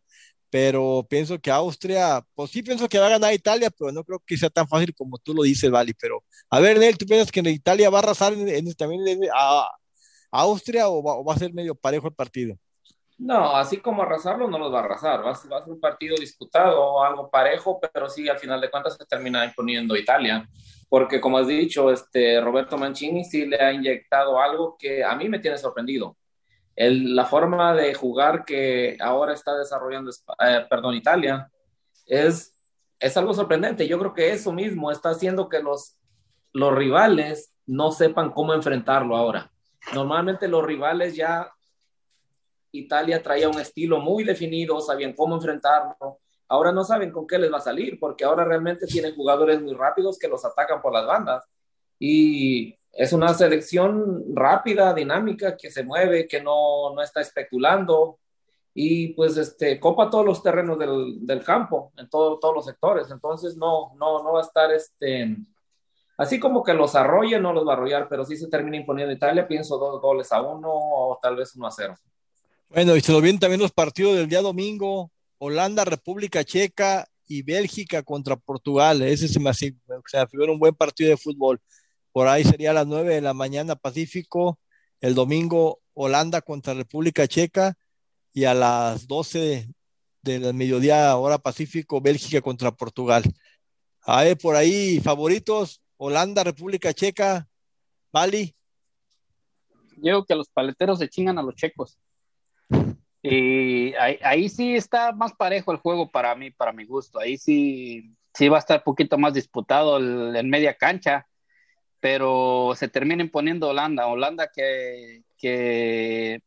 pero 0.49 1.05
pienso 1.09 1.39
que 1.39 1.51
Austria, 1.51 2.21
pues 2.35 2.51
sí 2.51 2.63
pienso 2.63 2.87
que 2.89 2.99
va 2.99 3.07
a 3.07 3.09
ganar 3.11 3.33
Italia, 3.33 3.69
pero 3.77 3.91
no 3.91 4.03
creo 4.03 4.21
que 4.25 4.37
sea 4.37 4.49
tan 4.49 4.67
fácil 4.67 4.93
como 4.95 5.17
tú 5.17 5.33
lo 5.33 5.43
dices, 5.43 5.69
Vali, 5.71 5.93
pero 5.93 6.23
a 6.49 6.59
ver, 6.59 6.79
Nel, 6.79 6.97
¿tú 6.97 7.05
piensas 7.05 7.31
que 7.31 7.41
Italia 7.41 7.89
va 7.89 7.99
a 7.99 8.01
arrasar 8.03 8.33
en, 8.33 8.47
en- 8.49 8.73
también 8.75 9.07
en- 9.07 9.29
a, 9.35 9.61
a 10.31 10.41
Austria 10.41 10.89
o 10.89 11.03
va, 11.03 11.15
o 11.15 11.23
va 11.25 11.33
a 11.33 11.37
ser 11.37 11.53
medio 11.53 11.75
parejo 11.75 12.07
el 12.07 12.13
partido? 12.13 12.55
No, 13.19 13.55
así 13.55 13.77
como 13.77 14.03
arrasarlo, 14.03 14.47
no 14.47 14.59
los 14.59 14.71
va 14.71 14.79
a 14.81 14.83
arrasar. 14.83 15.19
Va 15.21 15.25
va 15.25 15.31
a 15.31 15.63
ser 15.63 15.73
un 15.73 15.79
partido 15.79 16.15
disputado 16.19 17.03
algo 17.03 17.29
parejo, 17.31 17.79
pero 17.93 18.09
sí, 18.09 18.29
al 18.29 18.37
final 18.37 18.61
de 18.61 18.69
cuentas 18.69 18.95
se 18.95 19.05
termina 19.05 19.43
imponiendo 19.45 19.95
Italia. 19.95 20.47
Porque, 20.87 21.19
como 21.19 21.37
has 21.39 21.47
dicho, 21.47 21.91
este, 21.91 22.39
Roberto 22.41 22.77
Mancini 22.77 23.23
sí 23.25 23.45
le 23.47 23.57
ha 23.57 23.73
inyectado 23.73 24.39
algo 24.39 24.75
que 24.77 25.03
a 25.03 25.15
mí 25.15 25.27
me 25.29 25.39
tiene 25.39 25.57
sorprendido. 25.57 26.15
La 26.77 27.25
forma 27.25 27.73
de 27.73 27.93
jugar 27.93 28.45
que 28.45 28.97
ahora 28.99 29.33
está 29.33 29.57
desarrollando, 29.57 30.11
eh, 30.11 30.65
perdón, 30.69 30.93
Italia, 30.93 31.51
es 32.05 32.53
es 32.99 33.17
algo 33.17 33.33
sorprendente. 33.33 33.87
Yo 33.87 33.99
creo 33.99 34.13
que 34.13 34.31
eso 34.31 34.51
mismo 34.51 34.91
está 34.91 35.09
haciendo 35.09 35.49
que 35.49 35.61
los, 35.61 35.95
los 36.53 36.73
rivales 36.73 37.53
no 37.65 37.91
sepan 37.91 38.31
cómo 38.31 38.53
enfrentarlo 38.53 39.15
ahora. 39.15 39.51
Normalmente 39.93 40.47
los 40.47 40.63
rivales 40.63 41.15
ya, 41.15 41.51
Italia 42.71 43.21
traía 43.21 43.49
un 43.49 43.59
estilo 43.59 43.99
muy 43.99 44.23
definido, 44.23 44.79
sabían 44.81 45.13
cómo 45.13 45.35
enfrentarlo. 45.35 46.19
Ahora 46.49 46.71
no 46.71 46.83
saben 46.83 47.11
con 47.11 47.27
qué 47.27 47.37
les 47.37 47.51
va 47.51 47.57
a 47.57 47.61
salir, 47.61 47.99
porque 47.99 48.23
ahora 48.23 48.45
realmente 48.45 48.85
tienen 48.87 49.15
jugadores 49.15 49.61
muy 49.61 49.73
rápidos 49.73 50.17
que 50.17 50.27
los 50.27 50.43
atacan 50.45 50.81
por 50.81 50.93
las 50.93 51.05
bandas. 51.05 51.45
Y 51.99 52.76
es 52.97 53.13
una 53.13 53.31
selección 53.35 54.23
rápida, 54.33 54.91
dinámica, 54.91 55.55
que 55.55 55.69
se 55.69 55.83
mueve, 55.83 56.27
que 56.27 56.41
no, 56.41 56.95
no 56.95 57.01
está 57.03 57.21
especulando 57.21 58.17
y 58.73 59.09
pues 59.09 59.37
este, 59.37 59.79
copa 59.79 60.09
todos 60.09 60.25
los 60.25 60.41
terrenos 60.41 60.79
del, 60.79 61.23
del 61.25 61.43
campo, 61.43 61.91
en 61.95 62.09
todo, 62.09 62.39
todos 62.39 62.55
los 62.55 62.65
sectores. 62.65 63.11
Entonces 63.11 63.55
no, 63.55 63.93
no, 63.99 64.23
no 64.23 64.33
va 64.33 64.39
a 64.39 64.43
estar 64.43 64.71
este, 64.71 65.37
así 66.17 66.39
como 66.39 66.63
que 66.63 66.73
los 66.73 66.95
arrolle, 66.95 67.39
no 67.39 67.53
los 67.53 67.67
va 67.67 67.73
a 67.73 67.75
arrollar, 67.75 68.07
pero 68.09 68.25
sí 68.25 68.35
se 68.35 68.49
termina 68.49 68.77
imponiendo 68.77 69.13
Italia, 69.13 69.47
pienso 69.47 69.77
dos 69.77 70.01
goles 70.01 70.31
a 70.31 70.41
uno 70.41 70.67
o 70.71 71.19
tal 71.21 71.35
vez 71.35 71.55
uno 71.55 71.67
a 71.67 71.71
cero. 71.71 71.93
Bueno, 72.67 72.95
y 72.95 73.01
se 73.01 73.11
lo 73.11 73.21
vienen 73.21 73.39
también 73.39 73.61
los 73.61 73.71
partidos 73.71 74.15
del 74.15 74.27
día 74.27 74.41
domingo, 74.41 75.11
Holanda, 75.37 75.85
República 75.85 76.43
Checa 76.43 77.07
y 77.27 77.43
Bélgica 77.43 78.01
contra 78.01 78.35
Portugal. 78.35 79.03
Ese 79.03 79.27
se 79.27 79.39
me 79.39 79.51
o 79.51 79.53
sea, 79.53 80.25
fue 80.25 80.49
un 80.49 80.57
buen 80.57 80.73
partido 80.73 81.11
de 81.11 81.17
fútbol. 81.17 81.61
Por 82.17 82.27
ahí 82.27 82.43
sería 82.43 82.71
a 82.71 82.73
las 82.73 82.87
9 82.87 83.13
de 83.13 83.21
la 83.21 83.35
mañana 83.35 83.75
Pacífico, 83.75 84.57
el 85.01 85.13
domingo 85.13 85.81
Holanda 85.93 86.41
contra 86.41 86.73
República 86.73 87.27
Checa 87.27 87.75
y 88.33 88.45
a 88.45 88.55
las 88.55 89.05
12 89.05 89.69
del 90.23 90.51
mediodía 90.55 91.15
hora 91.15 91.37
Pacífico 91.37 92.01
Bélgica 92.01 92.41
contra 92.41 92.71
Portugal. 92.71 93.21
A 94.01 94.23
ver, 94.23 94.35
por 94.35 94.55
ahí 94.55 94.99
favoritos, 94.99 95.83
Holanda, 95.97 96.43
República 96.43 96.91
Checa, 96.91 97.47
Bali. 98.11 98.55
Yo 99.97 100.25
que 100.25 100.33
los 100.33 100.49
paleteros 100.49 100.97
se 100.97 101.09
chingan 101.09 101.37
a 101.37 101.43
los 101.43 101.53
checos. 101.53 101.99
Y 103.21 103.93
ahí, 103.93 104.17
ahí, 104.23 104.49
sí 104.49 104.73
está 104.75 105.11
más 105.11 105.33
parejo 105.35 105.71
el 105.71 105.77
juego 105.77 106.09
para 106.09 106.33
mí, 106.33 106.49
para 106.49 106.73
mi 106.73 106.83
gusto. 106.83 107.19
Ahí 107.19 107.37
sí, 107.37 108.15
sí 108.33 108.49
va 108.49 108.57
a 108.57 108.61
estar 108.61 108.79
un 108.79 108.85
poquito 108.85 109.19
más 109.19 109.35
disputado 109.35 109.99
en 109.99 110.49
media 110.49 110.73
cancha 110.73 111.27
pero 112.09 112.71
se 112.77 112.87
termina 112.87 113.21
imponiendo 113.21 113.67
Holanda. 113.67 114.07
Holanda 114.07 114.49
que, 114.49 115.23
que 115.37 116.41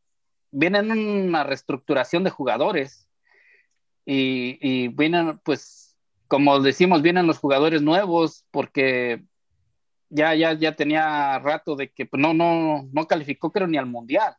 viene 0.50 0.78
en 0.78 0.90
una 1.28 1.44
reestructuración 1.44 2.24
de 2.24 2.30
jugadores 2.30 3.06
y, 4.06 4.56
y, 4.62 4.88
vienen, 4.88 5.38
pues, 5.44 5.98
como 6.28 6.60
decimos, 6.60 7.02
vienen 7.02 7.26
los 7.26 7.36
jugadores 7.36 7.82
nuevos 7.82 8.46
porque 8.50 9.22
ya, 10.08 10.34
ya, 10.34 10.54
ya 10.54 10.74
tenía 10.74 11.38
rato 11.40 11.76
de 11.76 11.90
que 11.90 12.08
no, 12.12 12.32
no, 12.32 12.88
no 12.90 13.06
calificó, 13.06 13.52
creo, 13.52 13.66
ni 13.66 13.76
al 13.76 13.84
Mundial. 13.84 14.34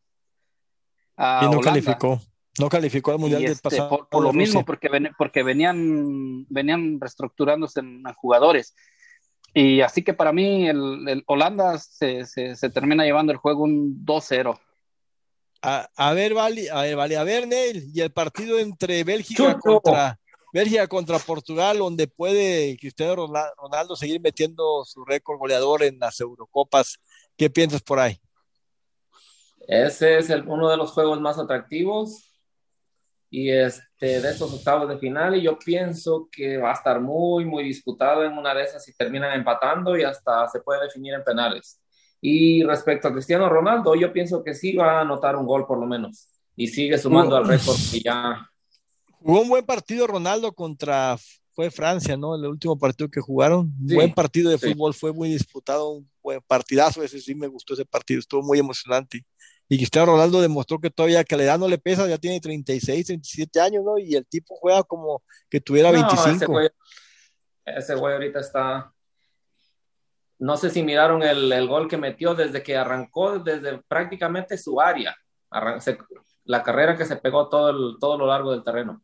y 1.19 1.21
no 1.21 1.51
Holanda. 1.51 1.61
calificó. 1.61 2.19
No 2.59 2.67
calificó 2.67 3.11
al 3.11 3.19
Mundial 3.19 3.41
y 3.41 3.43
del 3.43 3.53
este, 3.53 3.69
pasado. 3.69 3.89
Por, 3.89 4.09
por 4.09 4.23
lo 4.23 4.33
mismo, 4.33 4.65
porque, 4.65 4.89
ven, 4.89 5.11
porque 5.19 5.43
venían, 5.43 6.47
venían 6.49 6.99
reestructurándose 6.99 7.81
en, 7.81 8.01
en 8.07 8.13
jugadores. 8.15 8.73
Y 9.53 9.81
así 9.81 10.03
que 10.03 10.13
para 10.13 10.31
mí 10.31 10.67
el, 10.67 11.07
el 11.07 11.23
Holanda 11.27 11.77
se, 11.77 12.25
se, 12.25 12.55
se, 12.55 12.69
termina 12.69 13.03
llevando 13.03 13.31
el 13.31 13.37
juego 13.37 13.63
un 13.63 14.05
2-0. 14.05 14.57
A, 15.61 15.89
a, 15.95 16.13
ver, 16.13 16.33
vale, 16.33 16.69
a 16.71 16.81
ver, 16.81 16.95
vale, 16.95 17.17
a 17.17 17.23
ver, 17.23 17.47
Neil, 17.47 17.91
y 17.93 18.01
el 18.01 18.11
partido 18.11 18.57
entre 18.57 19.03
Bélgica 19.03 19.59
contra 19.59 20.17
Bélgica 20.53 20.87
contra 20.87 21.19
Portugal, 21.19 21.77
donde 21.77 22.07
puede 22.07 22.77
Cristiano 22.77 23.15
Ronaldo 23.57 23.95
seguir 23.95 24.19
metiendo 24.19 24.83
su 24.85 25.05
récord 25.05 25.37
goleador 25.37 25.83
en 25.83 25.97
las 25.99 26.19
Eurocopas. 26.19 26.99
¿Qué 27.37 27.49
piensas 27.49 27.81
por 27.81 27.99
ahí? 27.99 28.19
Ese 29.67 30.17
es 30.17 30.29
el, 30.29 30.47
uno 30.47 30.69
de 30.69 30.77
los 30.77 30.91
juegos 30.91 31.21
más 31.21 31.37
atractivos 31.37 32.30
y 33.33 33.49
este, 33.49 34.19
de 34.19 34.29
estos 34.29 34.53
octavos 34.53 34.89
de 34.89 34.97
final 34.97 35.37
y 35.37 35.43
yo 35.43 35.57
pienso 35.57 36.27
que 36.29 36.57
va 36.57 36.71
a 36.71 36.73
estar 36.73 36.99
muy, 36.99 37.45
muy 37.45 37.63
disputado 37.63 38.25
en 38.25 38.37
una 38.37 38.53
de 38.53 38.63
esas 38.63 38.83
si 38.83 38.93
terminan 38.93 39.33
empatando 39.33 39.97
y 39.97 40.03
hasta 40.03 40.49
se 40.49 40.59
puede 40.59 40.83
definir 40.83 41.13
en 41.13 41.23
penales. 41.23 41.79
Y 42.19 42.61
respecto 42.63 43.07
a 43.07 43.13
Cristiano 43.13 43.47
Ronaldo, 43.47 43.95
yo 43.95 44.11
pienso 44.11 44.43
que 44.43 44.53
sí 44.53 44.75
va 44.75 44.97
a 44.97 45.01
anotar 45.01 45.37
un 45.37 45.45
gol 45.45 45.65
por 45.65 45.79
lo 45.79 45.87
menos 45.87 46.27
y 46.57 46.67
sigue 46.67 46.97
sumando 46.97 47.37
al 47.37 47.47
récord 47.47 47.77
que 47.89 48.01
ya... 48.01 48.47
Jugó 49.21 49.41
un 49.41 49.49
buen 49.49 49.65
partido 49.65 50.07
Ronaldo 50.07 50.51
contra, 50.51 51.17
fue 51.51 51.71
Francia, 51.71 52.17
¿no? 52.17 52.35
El 52.35 52.45
último 52.45 52.77
partido 52.77 53.09
que 53.09 53.21
jugaron. 53.21 53.73
Sí, 53.87 53.95
buen 53.95 54.13
partido 54.13 54.51
de 54.51 54.57
fútbol, 54.57 54.93
fue 54.93 55.13
muy 55.13 55.29
disputado, 55.29 55.89
un 55.89 56.11
buen 56.21 56.41
partidazo, 56.45 57.01
ese 57.01 57.21
sí 57.21 57.33
me 57.33 57.47
gustó 57.47 57.75
ese 57.75 57.85
partido, 57.85 58.19
estuvo 58.19 58.43
muy 58.43 58.59
emocionante. 58.59 59.23
Y 59.71 59.77
Cristiano 59.77 60.11
Ronaldo 60.11 60.41
demostró 60.41 60.79
que 60.79 60.89
todavía 60.89 61.23
que 61.23 61.37
la 61.37 61.43
edad 61.43 61.57
no 61.57 61.65
le 61.65 61.77
pesa, 61.77 62.05
ya 62.05 62.17
tiene 62.17 62.41
36, 62.41 63.05
37 63.05 63.61
años, 63.61 63.85
¿no? 63.85 63.97
Y 63.97 64.15
el 64.17 64.25
tipo 64.25 64.53
juega 64.57 64.83
como 64.83 65.23
que 65.49 65.61
tuviera 65.61 65.91
25. 65.91 66.27
No, 66.27 66.35
ese, 66.35 66.45
güey, 66.45 66.69
ese 67.65 67.95
güey 67.95 68.13
ahorita 68.15 68.41
está. 68.41 68.91
No 70.39 70.57
sé 70.57 70.71
si 70.71 70.83
miraron 70.83 71.23
el, 71.23 71.49
el, 71.49 71.67
gol 71.69 71.87
que 71.87 71.95
metió 71.95 72.35
desde 72.35 72.61
que 72.61 72.75
arrancó, 72.75 73.39
desde 73.39 73.81
prácticamente 73.87 74.57
su 74.57 74.81
área. 74.81 75.15
Se, 75.79 75.97
la 76.43 76.63
carrera 76.63 76.97
que 76.97 77.05
se 77.05 77.15
pegó 77.15 77.47
todo, 77.47 77.69
el, 77.69 77.97
todo 77.97 78.17
lo 78.17 78.27
largo 78.27 78.51
del 78.51 78.65
terreno. 78.65 79.01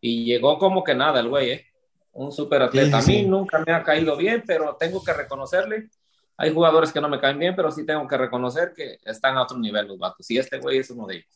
Y 0.00 0.24
llegó 0.24 0.58
como 0.58 0.82
que 0.82 0.96
nada 0.96 1.20
el 1.20 1.28
güey, 1.28 1.50
¿eh? 1.52 1.66
Un 2.10 2.32
súper 2.32 2.62
atleta. 2.62 3.00
Sí, 3.00 3.12
sí. 3.12 3.18
A 3.20 3.22
mí 3.22 3.28
nunca 3.28 3.62
me 3.64 3.72
ha 3.72 3.84
caído 3.84 4.16
bien, 4.16 4.42
pero 4.44 4.74
tengo 4.74 5.04
que 5.04 5.12
reconocerle 5.12 5.90
hay 6.36 6.52
jugadores 6.52 6.92
que 6.92 7.00
no 7.00 7.08
me 7.08 7.20
caen 7.20 7.38
bien, 7.38 7.56
pero 7.56 7.70
sí 7.70 7.84
tengo 7.84 8.06
que 8.06 8.16
reconocer 8.16 8.72
que 8.74 8.98
están 9.04 9.36
a 9.36 9.42
otro 9.42 9.58
nivel 9.58 9.86
los 9.86 9.98
vatos. 9.98 10.30
Y 10.30 10.38
este 10.38 10.58
güey 10.58 10.78
es 10.78 10.90
uno 10.90 11.06
de 11.06 11.16
ellos. 11.16 11.28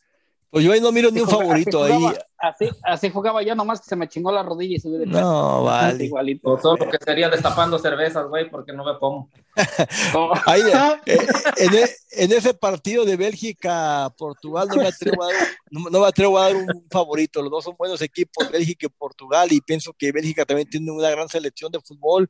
Pues 0.51 0.65
yo 0.65 0.73
ahí 0.73 0.81
no 0.81 0.91
miro 0.91 1.09
ni 1.11 1.21
un 1.21 1.27
así 1.27 1.37
favorito 1.37 1.79
jugaba, 1.79 2.09
ahí. 2.09 2.17
Así, 2.37 2.69
así, 2.83 3.09
jugaba 3.09 3.41
yo, 3.41 3.55
nomás 3.55 3.79
que 3.79 3.87
se 3.87 3.95
me 3.95 4.09
chingó 4.09 4.33
la 4.33 4.43
rodilla 4.43 4.75
y 4.75 4.79
subí 4.81 4.97
de 4.97 5.05
No, 5.05 5.63
vale. 5.63 6.03
Igualito. 6.03 6.49
O 6.49 6.59
solo 6.59 6.89
que 6.89 6.97
sería 6.97 7.29
destapando 7.29 7.79
cervezas, 7.79 8.27
güey, 8.27 8.49
porque 8.49 8.73
no 8.73 8.83
me 8.83 8.95
pongo. 8.95 9.29
ahí, 10.45 10.61
eh, 11.05 11.19
en, 11.55 11.73
en, 12.11 12.37
ese 12.37 12.53
partido 12.53 13.05
de 13.05 13.15
Bélgica-Portugal 13.15 14.67
no 14.67 14.75
me, 14.75 14.87
atrevo 14.89 15.23
a 15.23 15.27
dar, 15.27 15.35
no, 15.69 15.89
no 15.89 15.99
me 16.01 16.07
atrevo 16.07 16.37
a 16.37 16.43
dar 16.43 16.55
un 16.57 16.85
favorito. 16.91 17.41
Los 17.41 17.51
dos 17.51 17.63
son 17.63 17.75
buenos 17.77 18.01
equipos, 18.01 18.51
Bélgica 18.51 18.87
y 18.87 18.89
Portugal, 18.89 19.47
y 19.51 19.61
pienso 19.61 19.93
que 19.97 20.11
Bélgica 20.11 20.43
también 20.43 20.69
tiene 20.69 20.91
una 20.91 21.09
gran 21.09 21.29
selección 21.29 21.71
de 21.71 21.79
fútbol 21.79 22.29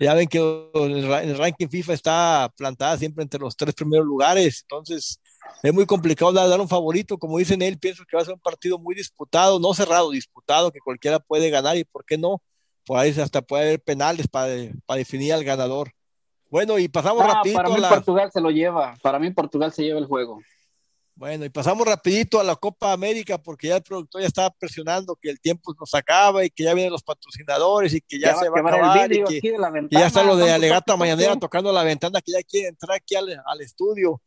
ya 0.00 0.14
ven 0.14 0.28
que 0.28 0.38
el 0.38 1.38
ranking 1.38 1.68
FIFA 1.68 1.92
está 1.92 2.52
plantada 2.56 2.96
siempre 2.96 3.22
entre 3.22 3.40
los 3.40 3.54
tres 3.54 3.74
primeros 3.74 4.06
lugares, 4.06 4.62
entonces 4.62 5.20
es 5.62 5.74
muy 5.74 5.84
complicado 5.84 6.32
dar 6.32 6.60
un 6.60 6.68
favorito, 6.68 7.18
como 7.18 7.38
dicen 7.38 7.60
él, 7.60 7.78
pienso 7.78 8.04
que 8.08 8.16
va 8.16 8.22
a 8.22 8.24
ser 8.24 8.34
un 8.34 8.40
partido 8.40 8.78
muy 8.78 8.94
disputado, 8.94 9.60
no 9.60 9.74
cerrado, 9.74 10.10
disputado, 10.10 10.72
que 10.72 10.80
cualquiera 10.80 11.18
puede 11.18 11.50
ganar 11.50 11.76
y 11.76 11.84
por 11.84 12.04
qué 12.04 12.16
no, 12.16 12.40
por 12.86 12.98
ahí 12.98 13.10
hasta 13.20 13.42
puede 13.42 13.64
haber 13.64 13.80
penales 13.80 14.26
para, 14.26 14.52
para 14.86 14.98
definir 14.98 15.34
al 15.34 15.44
ganador. 15.44 15.92
Bueno, 16.48 16.78
y 16.78 16.88
pasamos 16.88 17.22
ah, 17.24 17.34
rapidito 17.34 17.58
Para 17.58 17.68
mí 17.68 17.76
a 17.76 17.80
la... 17.80 17.88
Portugal 17.90 18.30
se 18.32 18.40
lo 18.40 18.50
lleva, 18.50 18.96
para 19.02 19.18
mí 19.18 19.30
Portugal 19.30 19.72
se 19.72 19.84
lleva 19.84 20.00
el 20.00 20.06
juego. 20.06 20.40
Bueno, 21.20 21.44
y 21.44 21.50
pasamos 21.50 21.86
rapidito 21.86 22.40
a 22.40 22.44
la 22.44 22.56
Copa 22.56 22.94
América 22.94 23.36
porque 23.36 23.68
ya 23.68 23.76
el 23.76 23.82
productor 23.82 24.22
ya 24.22 24.26
estaba 24.26 24.48
presionando 24.48 25.14
que 25.16 25.28
el 25.28 25.38
tiempo 25.38 25.74
nos 25.78 25.92
acaba 25.92 26.46
y 26.46 26.48
que 26.48 26.64
ya 26.64 26.72
vienen 26.72 26.90
los 26.90 27.02
patrocinadores 27.02 27.92
y 27.92 28.00
que 28.00 28.18
ya, 28.18 28.28
ya 28.28 28.36
se 28.36 28.48
va, 28.48 28.58
a 28.58 28.62
acabar 28.62 29.12
y 29.12 29.22
que, 29.24 29.36
y 29.36 29.98
ya 29.98 30.06
está 30.06 30.24
lo 30.24 30.34
de 30.34 30.50
Alegata 30.50 30.96
Mañanera 30.96 31.36
tocando 31.36 31.74
la 31.74 31.82
ventana 31.82 32.22
que 32.22 32.32
ya 32.32 32.42
quiere 32.42 32.68
entrar 32.68 32.96
aquí 32.96 33.16
al, 33.16 33.38
al 33.44 33.60
estudio, 33.60 34.22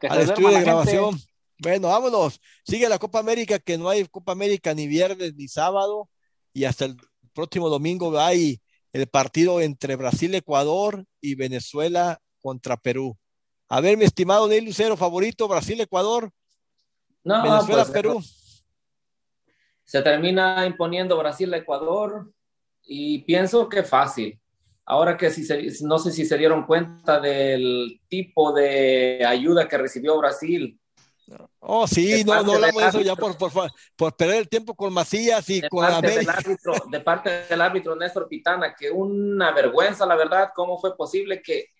que 0.00 0.06
al 0.06 0.20
estudio 0.20 0.50
de 0.50 0.60
grabación. 0.60 1.10
Gente. 1.10 1.32
Bueno, 1.58 1.88
vámonos. 1.88 2.40
Sigue 2.64 2.88
la 2.88 3.00
Copa 3.00 3.18
América 3.18 3.58
que 3.58 3.76
no 3.76 3.88
hay 3.88 4.04
Copa 4.04 4.30
América 4.30 4.74
ni 4.74 4.86
viernes 4.86 5.34
ni 5.34 5.48
sábado 5.48 6.08
y 6.52 6.66
hasta 6.66 6.84
el 6.84 6.96
próximo 7.34 7.68
domingo 7.68 8.16
hay 8.16 8.60
el 8.92 9.08
partido 9.08 9.60
entre 9.60 9.96
Brasil, 9.96 10.32
Ecuador 10.36 11.04
y 11.20 11.34
Venezuela 11.34 12.20
contra 12.38 12.76
Perú. 12.76 13.18
A 13.68 13.80
ver, 13.80 13.96
mi 13.96 14.04
estimado 14.04 14.46
Neil 14.46 14.64
Lucero, 14.64 14.96
favorito, 14.96 15.48
Brasil, 15.48 15.80
Ecuador, 15.80 16.30
no, 17.24 17.42
Venezuela, 17.42 17.82
pues, 17.82 17.90
Perú. 17.90 18.22
Se 19.84 20.02
termina 20.02 20.64
imponiendo 20.66 21.16
Brasil, 21.16 21.52
Ecuador, 21.54 22.30
y 22.84 23.18
pienso 23.20 23.68
que 23.68 23.82
fácil. 23.82 24.40
Ahora 24.84 25.16
que 25.16 25.30
si 25.30 25.44
se, 25.44 25.66
no 25.82 25.98
sé 25.98 26.12
si 26.12 26.24
se 26.24 26.38
dieron 26.38 26.64
cuenta 26.64 27.18
del 27.18 28.00
tipo 28.08 28.52
de 28.52 29.24
ayuda 29.26 29.66
que 29.66 29.78
recibió 29.78 30.16
Brasil. 30.18 30.78
Oh, 31.58 31.88
sí, 31.88 32.22
no, 32.22 32.40
no 32.44 32.52
hablamos 32.52 32.80
de 32.80 32.88
eso 32.88 33.00
ya 33.00 33.16
por, 33.16 33.36
por, 33.36 33.50
por, 33.96 34.16
perder 34.16 34.36
el 34.36 34.48
tiempo 34.48 34.76
con 34.76 34.92
Macías 34.92 35.50
y 35.50 35.62
de 35.62 35.68
con 35.68 35.84
parte 35.84 35.96
América. 35.96 36.20
Del 36.20 36.46
árbitro, 36.46 36.74
de 36.88 37.00
parte 37.00 37.30
del 37.48 37.60
árbitro 37.60 37.96
Néstor 37.96 38.28
Pitana, 38.28 38.76
que 38.76 38.92
una 38.92 39.50
vergüenza, 39.50 40.06
la 40.06 40.14
verdad, 40.14 40.50
cómo 40.54 40.78
fue 40.78 40.96
posible 40.96 41.42
que 41.42 41.70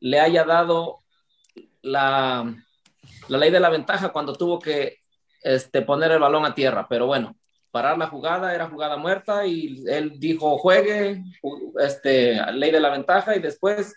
le 0.00 0.18
haya 0.18 0.42
dado 0.42 1.04
la, 1.82 2.54
la 3.28 3.38
ley 3.38 3.50
de 3.50 3.60
la 3.60 3.70
ventaja 3.70 4.10
cuando 4.10 4.34
tuvo 4.34 4.58
que 4.58 4.98
este, 5.42 5.82
poner 5.82 6.12
el 6.12 6.18
balón 6.18 6.44
a 6.44 6.54
tierra, 6.54 6.86
pero 6.88 7.06
bueno, 7.06 7.36
parar 7.70 7.96
la 7.98 8.08
jugada, 8.08 8.54
era 8.54 8.68
jugada 8.68 8.96
muerta 8.96 9.46
y 9.46 9.82
él 9.86 10.18
dijo 10.18 10.58
juegue, 10.58 11.22
este, 11.80 12.40
ley 12.52 12.70
de 12.70 12.80
la 12.80 12.90
ventaja 12.90 13.36
y 13.36 13.40
después 13.40 13.94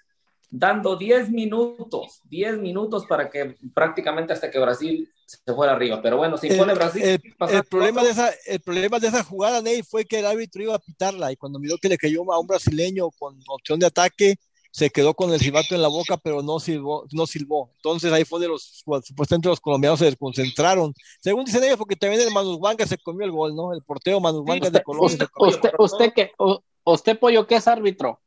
dando 0.56 0.96
10 0.96 1.32
minutos, 1.32 2.22
10 2.26 2.60
minutos 2.60 3.08
para 3.08 3.28
que 3.28 3.56
prácticamente 3.74 4.34
hasta 4.34 4.52
que 4.52 4.60
Brasil 4.60 5.10
se 5.26 5.52
fuera 5.52 5.74
arriba. 5.74 6.00
Pero 6.00 6.18
bueno, 6.18 6.38
si 6.38 6.48
pone 6.50 6.76
Brasil... 6.76 7.02
El, 7.02 7.22
pasa 7.36 7.58
el 7.58 7.64
problema 7.64 8.04
de 8.04 8.12
esa, 8.12 8.32
el 8.46 8.60
problema 8.60 9.00
de 9.00 9.08
esa 9.08 9.24
jugada, 9.24 9.64
Ney, 9.64 9.82
fue 9.82 10.06
que 10.06 10.20
el 10.20 10.28
árbitro 10.28 10.62
iba 10.62 10.76
a 10.76 10.80
pitarla. 10.80 11.32
Y 11.32 11.38
cuando 11.38 11.58
miró 11.58 11.78
que 11.80 11.90
le 11.90 11.98
cayó 11.98 12.32
a 12.32 12.40
un 12.40 12.46
brasileño 12.46 13.10
con 13.18 13.40
opción 13.48 13.80
de 13.80 13.88
ataque, 13.88 14.36
se 14.76 14.90
quedó 14.90 15.14
con 15.14 15.32
el 15.32 15.40
silbato 15.40 15.76
en 15.76 15.84
la 15.84 15.88
boca, 15.88 16.18
pero 16.18 16.42
no 16.42 16.60
silbó, 16.60 17.06
no 17.12 17.28
silbó. 17.28 17.70
Entonces 17.76 18.12
ahí 18.12 18.26
fue 18.26 18.40
de 18.40 18.48
los, 18.48 18.82
supuestamente 19.04 19.48
los 19.48 19.60
colombianos 19.60 20.00
se 20.00 20.06
desconcentraron. 20.06 20.96
Según 21.22 21.46
dicen 21.46 21.64
ellos, 21.64 21.78
porque 21.78 21.96
también 21.96 22.20
el 22.24 22.32
Manusbanga 22.34 22.84
se 22.88 22.98
comió 22.98 23.24
el 23.24 23.32
gol, 23.32 23.56
¿no? 23.56 23.72
El 23.72 23.84
porteo 23.84 24.20
Manusbanga 24.20 24.72
de 24.72 24.82
Colombia. 24.82 25.28
comió. 25.32 25.56
Usted, 25.56 25.70
usted, 25.78 26.14
que, 26.14 26.32
usted, 26.86 27.20
Pollo, 27.20 27.46
¿qué 27.46 27.58
es 27.58 27.68
árbitro? 27.68 28.20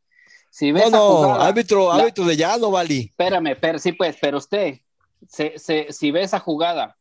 Si 0.49 0.71
ve 0.71 0.83
No, 0.83 0.91
no, 0.91 0.99
jugada- 1.17 1.47
árbitro, 1.49 1.89
la- 1.89 2.03
árbitro 2.03 2.25
de 2.25 2.37
ya 2.37 2.57
no 2.59 2.71
valí. 2.71 3.01
Espérame, 3.11 3.57
pero 3.61 3.81
sí, 3.81 3.91
pues, 3.91 4.17
pero 4.21 4.39
usted, 4.39 4.79
se, 5.29 5.59
se- 5.59 5.93
si 5.93 6.13
ve 6.13 6.23
esa 6.23 6.39
jugada, 6.39 6.97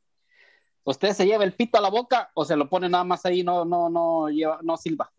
¿usted 0.84 1.14
se 1.14 1.28
lleva 1.28 1.44
el 1.44 1.54
pito 1.54 1.78
a 1.78 1.82
la 1.82 1.90
boca 1.90 2.32
o 2.34 2.44
se 2.46 2.56
lo 2.56 2.68
pone 2.68 2.90
nada 2.90 3.04
más 3.04 3.24
ahí, 3.28 3.44
no, 3.44 3.64
no, 3.64 3.90
no, 3.92 4.28
lleva, 4.30 4.58
no 4.64 4.76
silba? 4.76 5.12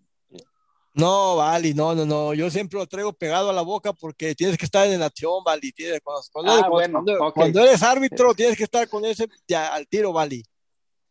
No, 0.97 1.36
Vali, 1.36 1.74
no, 1.74 1.94
no, 1.94 2.07
no. 2.07 2.32
Yo 2.32 2.51
siempre 2.51 2.78
lo 2.78 2.86
traigo 2.86 3.12
pegado 3.12 3.51
a 3.51 3.53
la 3.53 3.61
boca 3.61 3.92
porque 3.92 4.34
tienes 4.34 4.57
que 4.57 4.64
estar 4.64 4.86
en 4.88 5.03
acción, 5.03 5.44
Vali. 5.44 5.70
Tienes- 5.72 6.01
Cuando, 6.03 6.22
cuando- 6.32 6.53
Ah, 6.53 6.55
cuando- 6.61 6.70
bueno, 6.70 6.92
cuando- 7.05 7.26
ok. 7.26 7.34
cuando 7.34 7.61
eres 7.61 7.82
árbitro, 7.82 8.34
tienes 8.34 8.57
que 8.57 8.64
estar 8.64 8.88
con 8.88 9.05
ese 9.05 9.28
ya, 9.47 9.74
al 9.74 9.86
tiro, 9.86 10.12
Vali. 10.12 10.42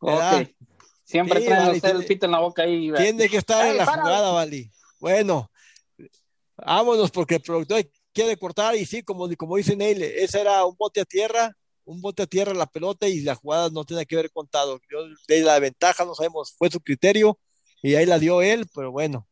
¿Verdad? 0.01 0.41
Ok. 0.41 0.49
Siempre 1.03 1.39
Sí, 1.39 1.45
trae 1.45 1.71
usted 1.71 1.95
el 1.97 2.05
pito 2.05 2.25
en 2.25 2.31
la 2.31 2.39
boca 2.39 2.63
ahí. 2.63 2.91
Tiene 2.97 3.29
que 3.29 3.37
estar 3.37 3.67
en 3.67 3.77
la 3.77 3.85
jugada, 3.85 4.31
Vali. 4.31 4.71
Bueno, 4.99 5.51
vámonos 6.57 7.11
porque 7.11 7.35
el 7.35 7.41
productor 7.41 7.87
quiere 8.11 8.37
cortar 8.37 8.75
y 8.75 8.85
sí, 8.87 9.03
como, 9.03 9.29
como 9.37 9.55
dice 9.57 9.75
Neil, 9.75 10.01
ese 10.01 10.41
era 10.41 10.65
un 10.65 10.75
bote 10.75 11.01
a 11.01 11.05
tierra, 11.05 11.55
un 11.83 12.01
bote 12.01 12.23
a 12.23 12.25
tierra 12.27 12.53
la 12.55 12.65
pelota 12.65 13.07
y 13.07 13.21
la 13.21 13.35
jugada 13.35 13.69
no 13.69 13.83
tiene 13.85 14.05
que 14.07 14.15
ver 14.15 14.31
contado. 14.31 14.79
Yo 14.91 14.99
de 15.27 15.41
la 15.41 15.59
ventaja, 15.59 16.05
no 16.05 16.15
sabemos, 16.15 16.55
fue 16.57 16.71
su 16.71 16.79
criterio 16.79 17.37
y 17.83 17.93
ahí 17.93 18.07
la 18.07 18.17
dio 18.17 18.41
él, 18.41 18.65
pero 18.73 18.91
bueno, 18.91 19.27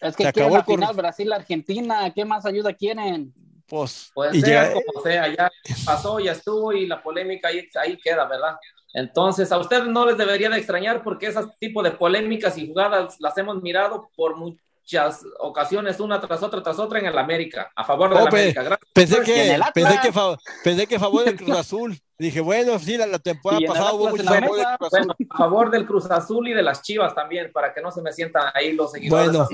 Es 0.00 0.16
que 0.16 0.22
se 0.24 0.28
acabó 0.28 0.50
la 0.54 0.58
el 0.60 0.64
final 0.64 0.94
Brasil-Argentina, 0.94 2.12
¿qué 2.14 2.24
más 2.24 2.46
ayuda 2.46 2.72
quieren? 2.72 3.32
pues, 3.66 4.10
Pues 4.14 4.34
y 4.34 4.40
sea 4.40 4.64
llega- 4.70 4.80
como 4.82 5.02
sea, 5.02 5.28
ya 5.34 5.50
pasó, 5.84 6.18
ya 6.20 6.32
estuvo 6.32 6.72
y 6.72 6.86
la 6.86 7.02
polémica 7.02 7.48
ahí, 7.48 7.68
ahí 7.78 7.98
queda, 7.98 8.24
¿verdad? 8.26 8.56
Entonces, 8.94 9.52
a 9.52 9.58
ustedes 9.58 9.84
no 9.86 10.06
les 10.06 10.16
debería 10.16 10.48
de 10.48 10.56
extrañar 10.56 11.02
porque 11.02 11.26
ese 11.26 11.40
tipo 11.60 11.82
de 11.82 11.90
polémicas 11.90 12.56
y 12.56 12.66
jugadas 12.66 13.16
las 13.20 13.36
hemos 13.36 13.60
mirado 13.62 14.08
por 14.16 14.36
muchas 14.36 15.22
ocasiones, 15.40 16.00
una 16.00 16.18
tras 16.18 16.42
otra, 16.42 16.62
tras 16.62 16.78
otra 16.78 16.98
en 16.98 17.06
el 17.06 17.18
América, 17.18 17.70
a 17.76 17.84
favor 17.84 18.08
de 18.08 18.14
la 18.14 18.22
Oh, 18.22 18.28
pe- 18.30 18.36
América. 18.38 18.62
Gracias. 18.62 18.90
Pensé 18.94 19.20
que, 19.22 19.60
pensé 19.74 19.98
que, 20.00 20.12
fa- 20.12 20.38
pensé 20.64 20.86
que 20.86 20.96
a 20.96 21.00
favor 21.00 21.24
del 21.26 21.36
Cruz 21.36 21.50
Azul. 21.58 21.98
Dije, 22.18 22.40
bueno, 22.40 22.78
sí, 22.80 22.96
la, 22.96 23.06
la 23.06 23.18
temporada 23.20 23.60
pasada 23.66 23.92
hubo 23.94 24.08
Atlas 24.08 24.10
mucho 24.10 24.22
en 24.22 24.26
la 24.26 24.40
favor 24.40 24.56
del 24.56 24.66
mesa, 24.66 24.76
Cruz 24.78 24.92
Azul. 24.94 25.06
Bueno, 25.06 25.26
a 25.30 25.36
favor 25.38 25.70
del 25.70 25.86
Cruz 25.86 26.10
Azul 26.10 26.48
y 26.48 26.52
de 26.52 26.62
las 26.62 26.82
Chivas 26.82 27.14
también, 27.14 27.52
para 27.52 27.72
que 27.72 27.80
no 27.80 27.92
se 27.92 28.02
me 28.02 28.12
sientan 28.12 28.50
ahí 28.54 28.72
los 28.72 28.90
seguidores 28.90 29.28
Bueno. 29.30 29.48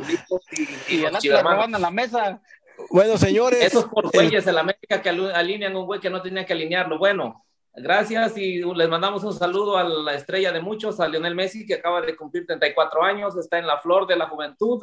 y, 0.89 0.95
y 0.95 1.05
Y 1.07 1.19
chivermanos. 1.19 1.57
robando 1.57 1.77
en 1.77 1.83
la 1.83 1.91
mesa. 1.91 2.41
Bueno, 2.91 3.19
señores, 3.19 3.63
Esos 3.63 3.85
por 3.85 4.07
el- 4.07 4.11
güeyes 4.13 4.45
del 4.47 4.57
América 4.59 5.03
que 5.03 5.11
alinean 5.11 5.77
un 5.77 5.85
güey 5.87 6.01
que 6.01 6.09
no 6.11 6.23
tenía 6.23 6.47
que 6.47 6.55
alinearlo. 6.55 6.99
Bueno, 6.99 7.45
gracias 7.75 8.37
y 8.39 8.63
les 8.75 8.89
mandamos 8.89 9.23
un 9.25 9.35
saludo 9.35 9.77
a 9.77 9.85
la 9.85 10.15
estrella 10.15 10.51
de 10.51 10.61
muchos, 10.61 11.01
a 11.01 11.07
Lionel 11.09 11.35
Messi, 11.35 11.67
que 11.67 11.75
acaba 11.75 12.01
de 12.01 12.17
cumplir 12.17 12.47
34 12.47 13.03
años, 13.05 13.37
está 13.37 13.59
en 13.59 13.67
la 13.67 13.79
flor 13.79 14.07
de 14.07 14.17
la 14.17 14.27
juventud. 14.29 14.83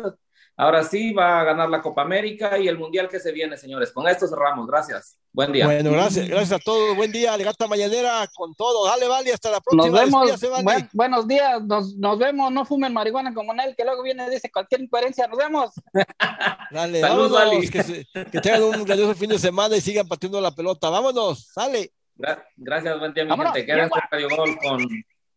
Ahora 0.61 0.83
sí 0.83 1.11
va 1.11 1.39
a 1.39 1.43
ganar 1.43 1.69
la 1.71 1.81
Copa 1.81 2.03
América 2.03 2.55
y 2.59 2.67
el 2.67 2.77
Mundial 2.77 3.09
que 3.09 3.19
se 3.19 3.31
viene, 3.31 3.57
señores. 3.57 3.91
Con 3.91 4.07
esto 4.07 4.27
cerramos. 4.27 4.67
Gracias. 4.67 5.17
Buen 5.33 5.51
día. 5.51 5.65
Bueno, 5.65 5.89
gracias, 5.91 6.27
gracias 6.29 6.51
a 6.51 6.63
todos. 6.63 6.95
Buen 6.95 7.11
día, 7.11 7.33
Alegata 7.33 7.65
Mañanera 7.67 8.29
con 8.35 8.53
todo. 8.53 8.85
Dale, 8.85 9.07
Vali, 9.07 9.31
hasta 9.31 9.49
la 9.49 9.55
Nos 9.57 9.63
próxima. 9.89 9.99
vemos. 10.01 10.39
Vali. 10.39 10.63
Buen- 10.63 10.89
buenos 10.93 11.27
días. 11.27 11.63
Nos, 11.63 11.95
nos 11.95 12.19
vemos. 12.19 12.51
No 12.51 12.63
fumen 12.63 12.93
marihuana 12.93 13.33
como 13.33 13.53
él, 13.53 13.73
que 13.75 13.83
luego 13.83 14.03
viene 14.03 14.27
y 14.27 14.29
dice 14.29 14.51
cualquier 14.51 14.81
incoherencia. 14.81 15.27
Nos 15.27 15.39
vemos. 15.39 15.71
Dale, 16.71 17.01
Salud. 17.01 17.31
Vali. 17.31 17.67
Que, 17.67 17.81
se- 17.81 18.05
que 18.31 18.39
tengan 18.39 18.61
un 18.61 18.83
grandioso 18.85 19.15
fin 19.15 19.31
de 19.31 19.39
semana 19.39 19.75
y 19.75 19.81
sigan 19.81 20.07
pateando 20.07 20.39
la 20.41 20.51
pelota. 20.51 20.91
Vámonos, 20.91 21.47
sale. 21.53 21.91
Gra- 22.15 22.43
gracias, 22.55 22.99
buen 22.99 23.13
día, 23.15 23.23
mi 23.23 23.31
Vámonos, 23.31 23.53
gente. 23.53 23.65
Quédense 23.73 23.99
Radio 24.11 24.29
Gol 24.29 24.57
con 24.61 24.87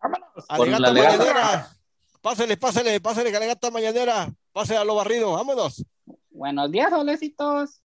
Vámonos. 0.03 0.47
Con 0.49 0.75
Alegata 0.75 0.93
la. 0.93 0.93
Mañanera. 0.93 1.69
Pásale, 2.21 2.57
pásale, 2.59 3.01
pásale, 3.01 3.35
Alegata 3.35 3.71
Mañanera. 3.71 4.29
Pásale 4.55 4.79
a 4.79 4.85
lo 4.85 4.95
barrido. 4.95 5.33
Vámonos. 5.33 5.85
Buenos 6.31 6.71
días, 6.71 6.91
solecitos. 6.91 7.83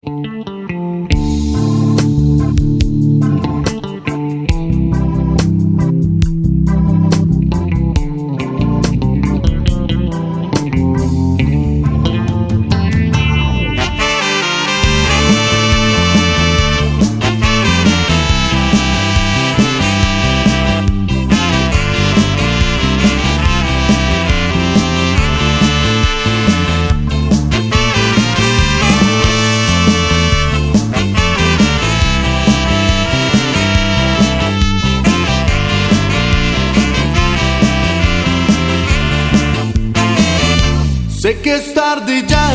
Sé 41.30 41.36
que 41.42 41.54
es 41.58 41.76
tarde 41.76 42.26
ya 42.28 42.50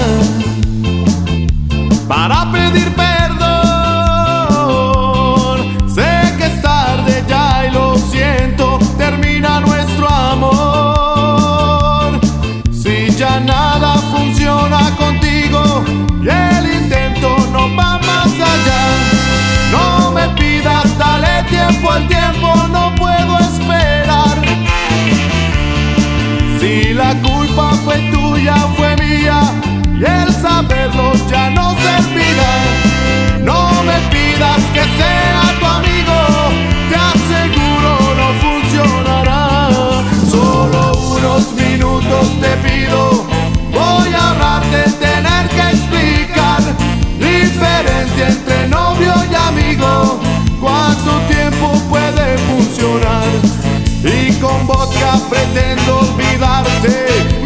para 2.08 2.50
pedir 2.50 2.92
perdón. 2.96 3.38
Sé 5.94 6.34
que 6.36 6.46
es 6.46 6.60
tarde 6.60 7.22
ya 7.28 7.66
y 7.68 7.70
lo 7.70 7.96
siento, 7.96 8.80
termina 8.98 9.60
nuestro 9.60 10.08
amor. 10.08 10.50
Si 12.72 13.10
ya 13.16 13.38
nada 13.38 13.94
funciona 14.12 14.90
contigo 14.96 15.84
y 16.20 16.28
el 16.28 16.66
intento 16.82 17.28
no 17.52 17.76
va 17.76 18.00
más 18.00 18.32
allá, 18.52 18.82
no 19.70 20.10
me 20.10 20.26
pidas, 20.30 20.98
dale 20.98 21.44
tiempo 21.48 21.92
al 21.92 22.08
tiempo, 22.08 22.52
no 22.72 22.92
puedo 22.96 23.38
esperar. 23.38 24.36
Si 26.58 26.92
la 26.92 27.14
culpa 27.22 27.43
tuya, 28.44 28.56
fue 28.76 28.96
mía, 28.96 29.40
y 29.98 30.04
el 30.04 30.32
saberlo 30.32 31.12
ya 31.30 31.50
no 31.50 31.74
servirá. 31.76 32.54
No 33.40 33.82
me 33.84 33.98
pidas 34.10 34.62
que 34.72 34.82
sea 34.82 35.54
tu 35.58 35.66
amigo, 35.66 36.18
te 36.88 36.96
aseguro 36.96 38.14
no 38.20 38.28
funcionará. 38.44 39.68
Solo 40.30 40.92
unos 41.16 41.52
minutos 41.54 42.28
te 42.40 42.56
pido, 42.68 43.24
voy 43.72 44.12
a 44.12 44.28
ahorrarte 44.28 44.90
tener 44.92 45.48
que 45.48 45.70
explicar. 45.76 46.62
Diferencia 47.18 48.28
entre 48.28 48.68
novio 48.68 49.14
y 49.30 49.34
amigo, 49.34 50.20
cuánto 50.60 51.18
tiempo 51.28 51.72
puede 51.88 52.38
funcionar. 52.38 53.24
Y 54.04 54.32
con 54.34 54.66
vodka 54.66 55.18
pretendo 55.30 56.00
olvidarte, 56.00 57.42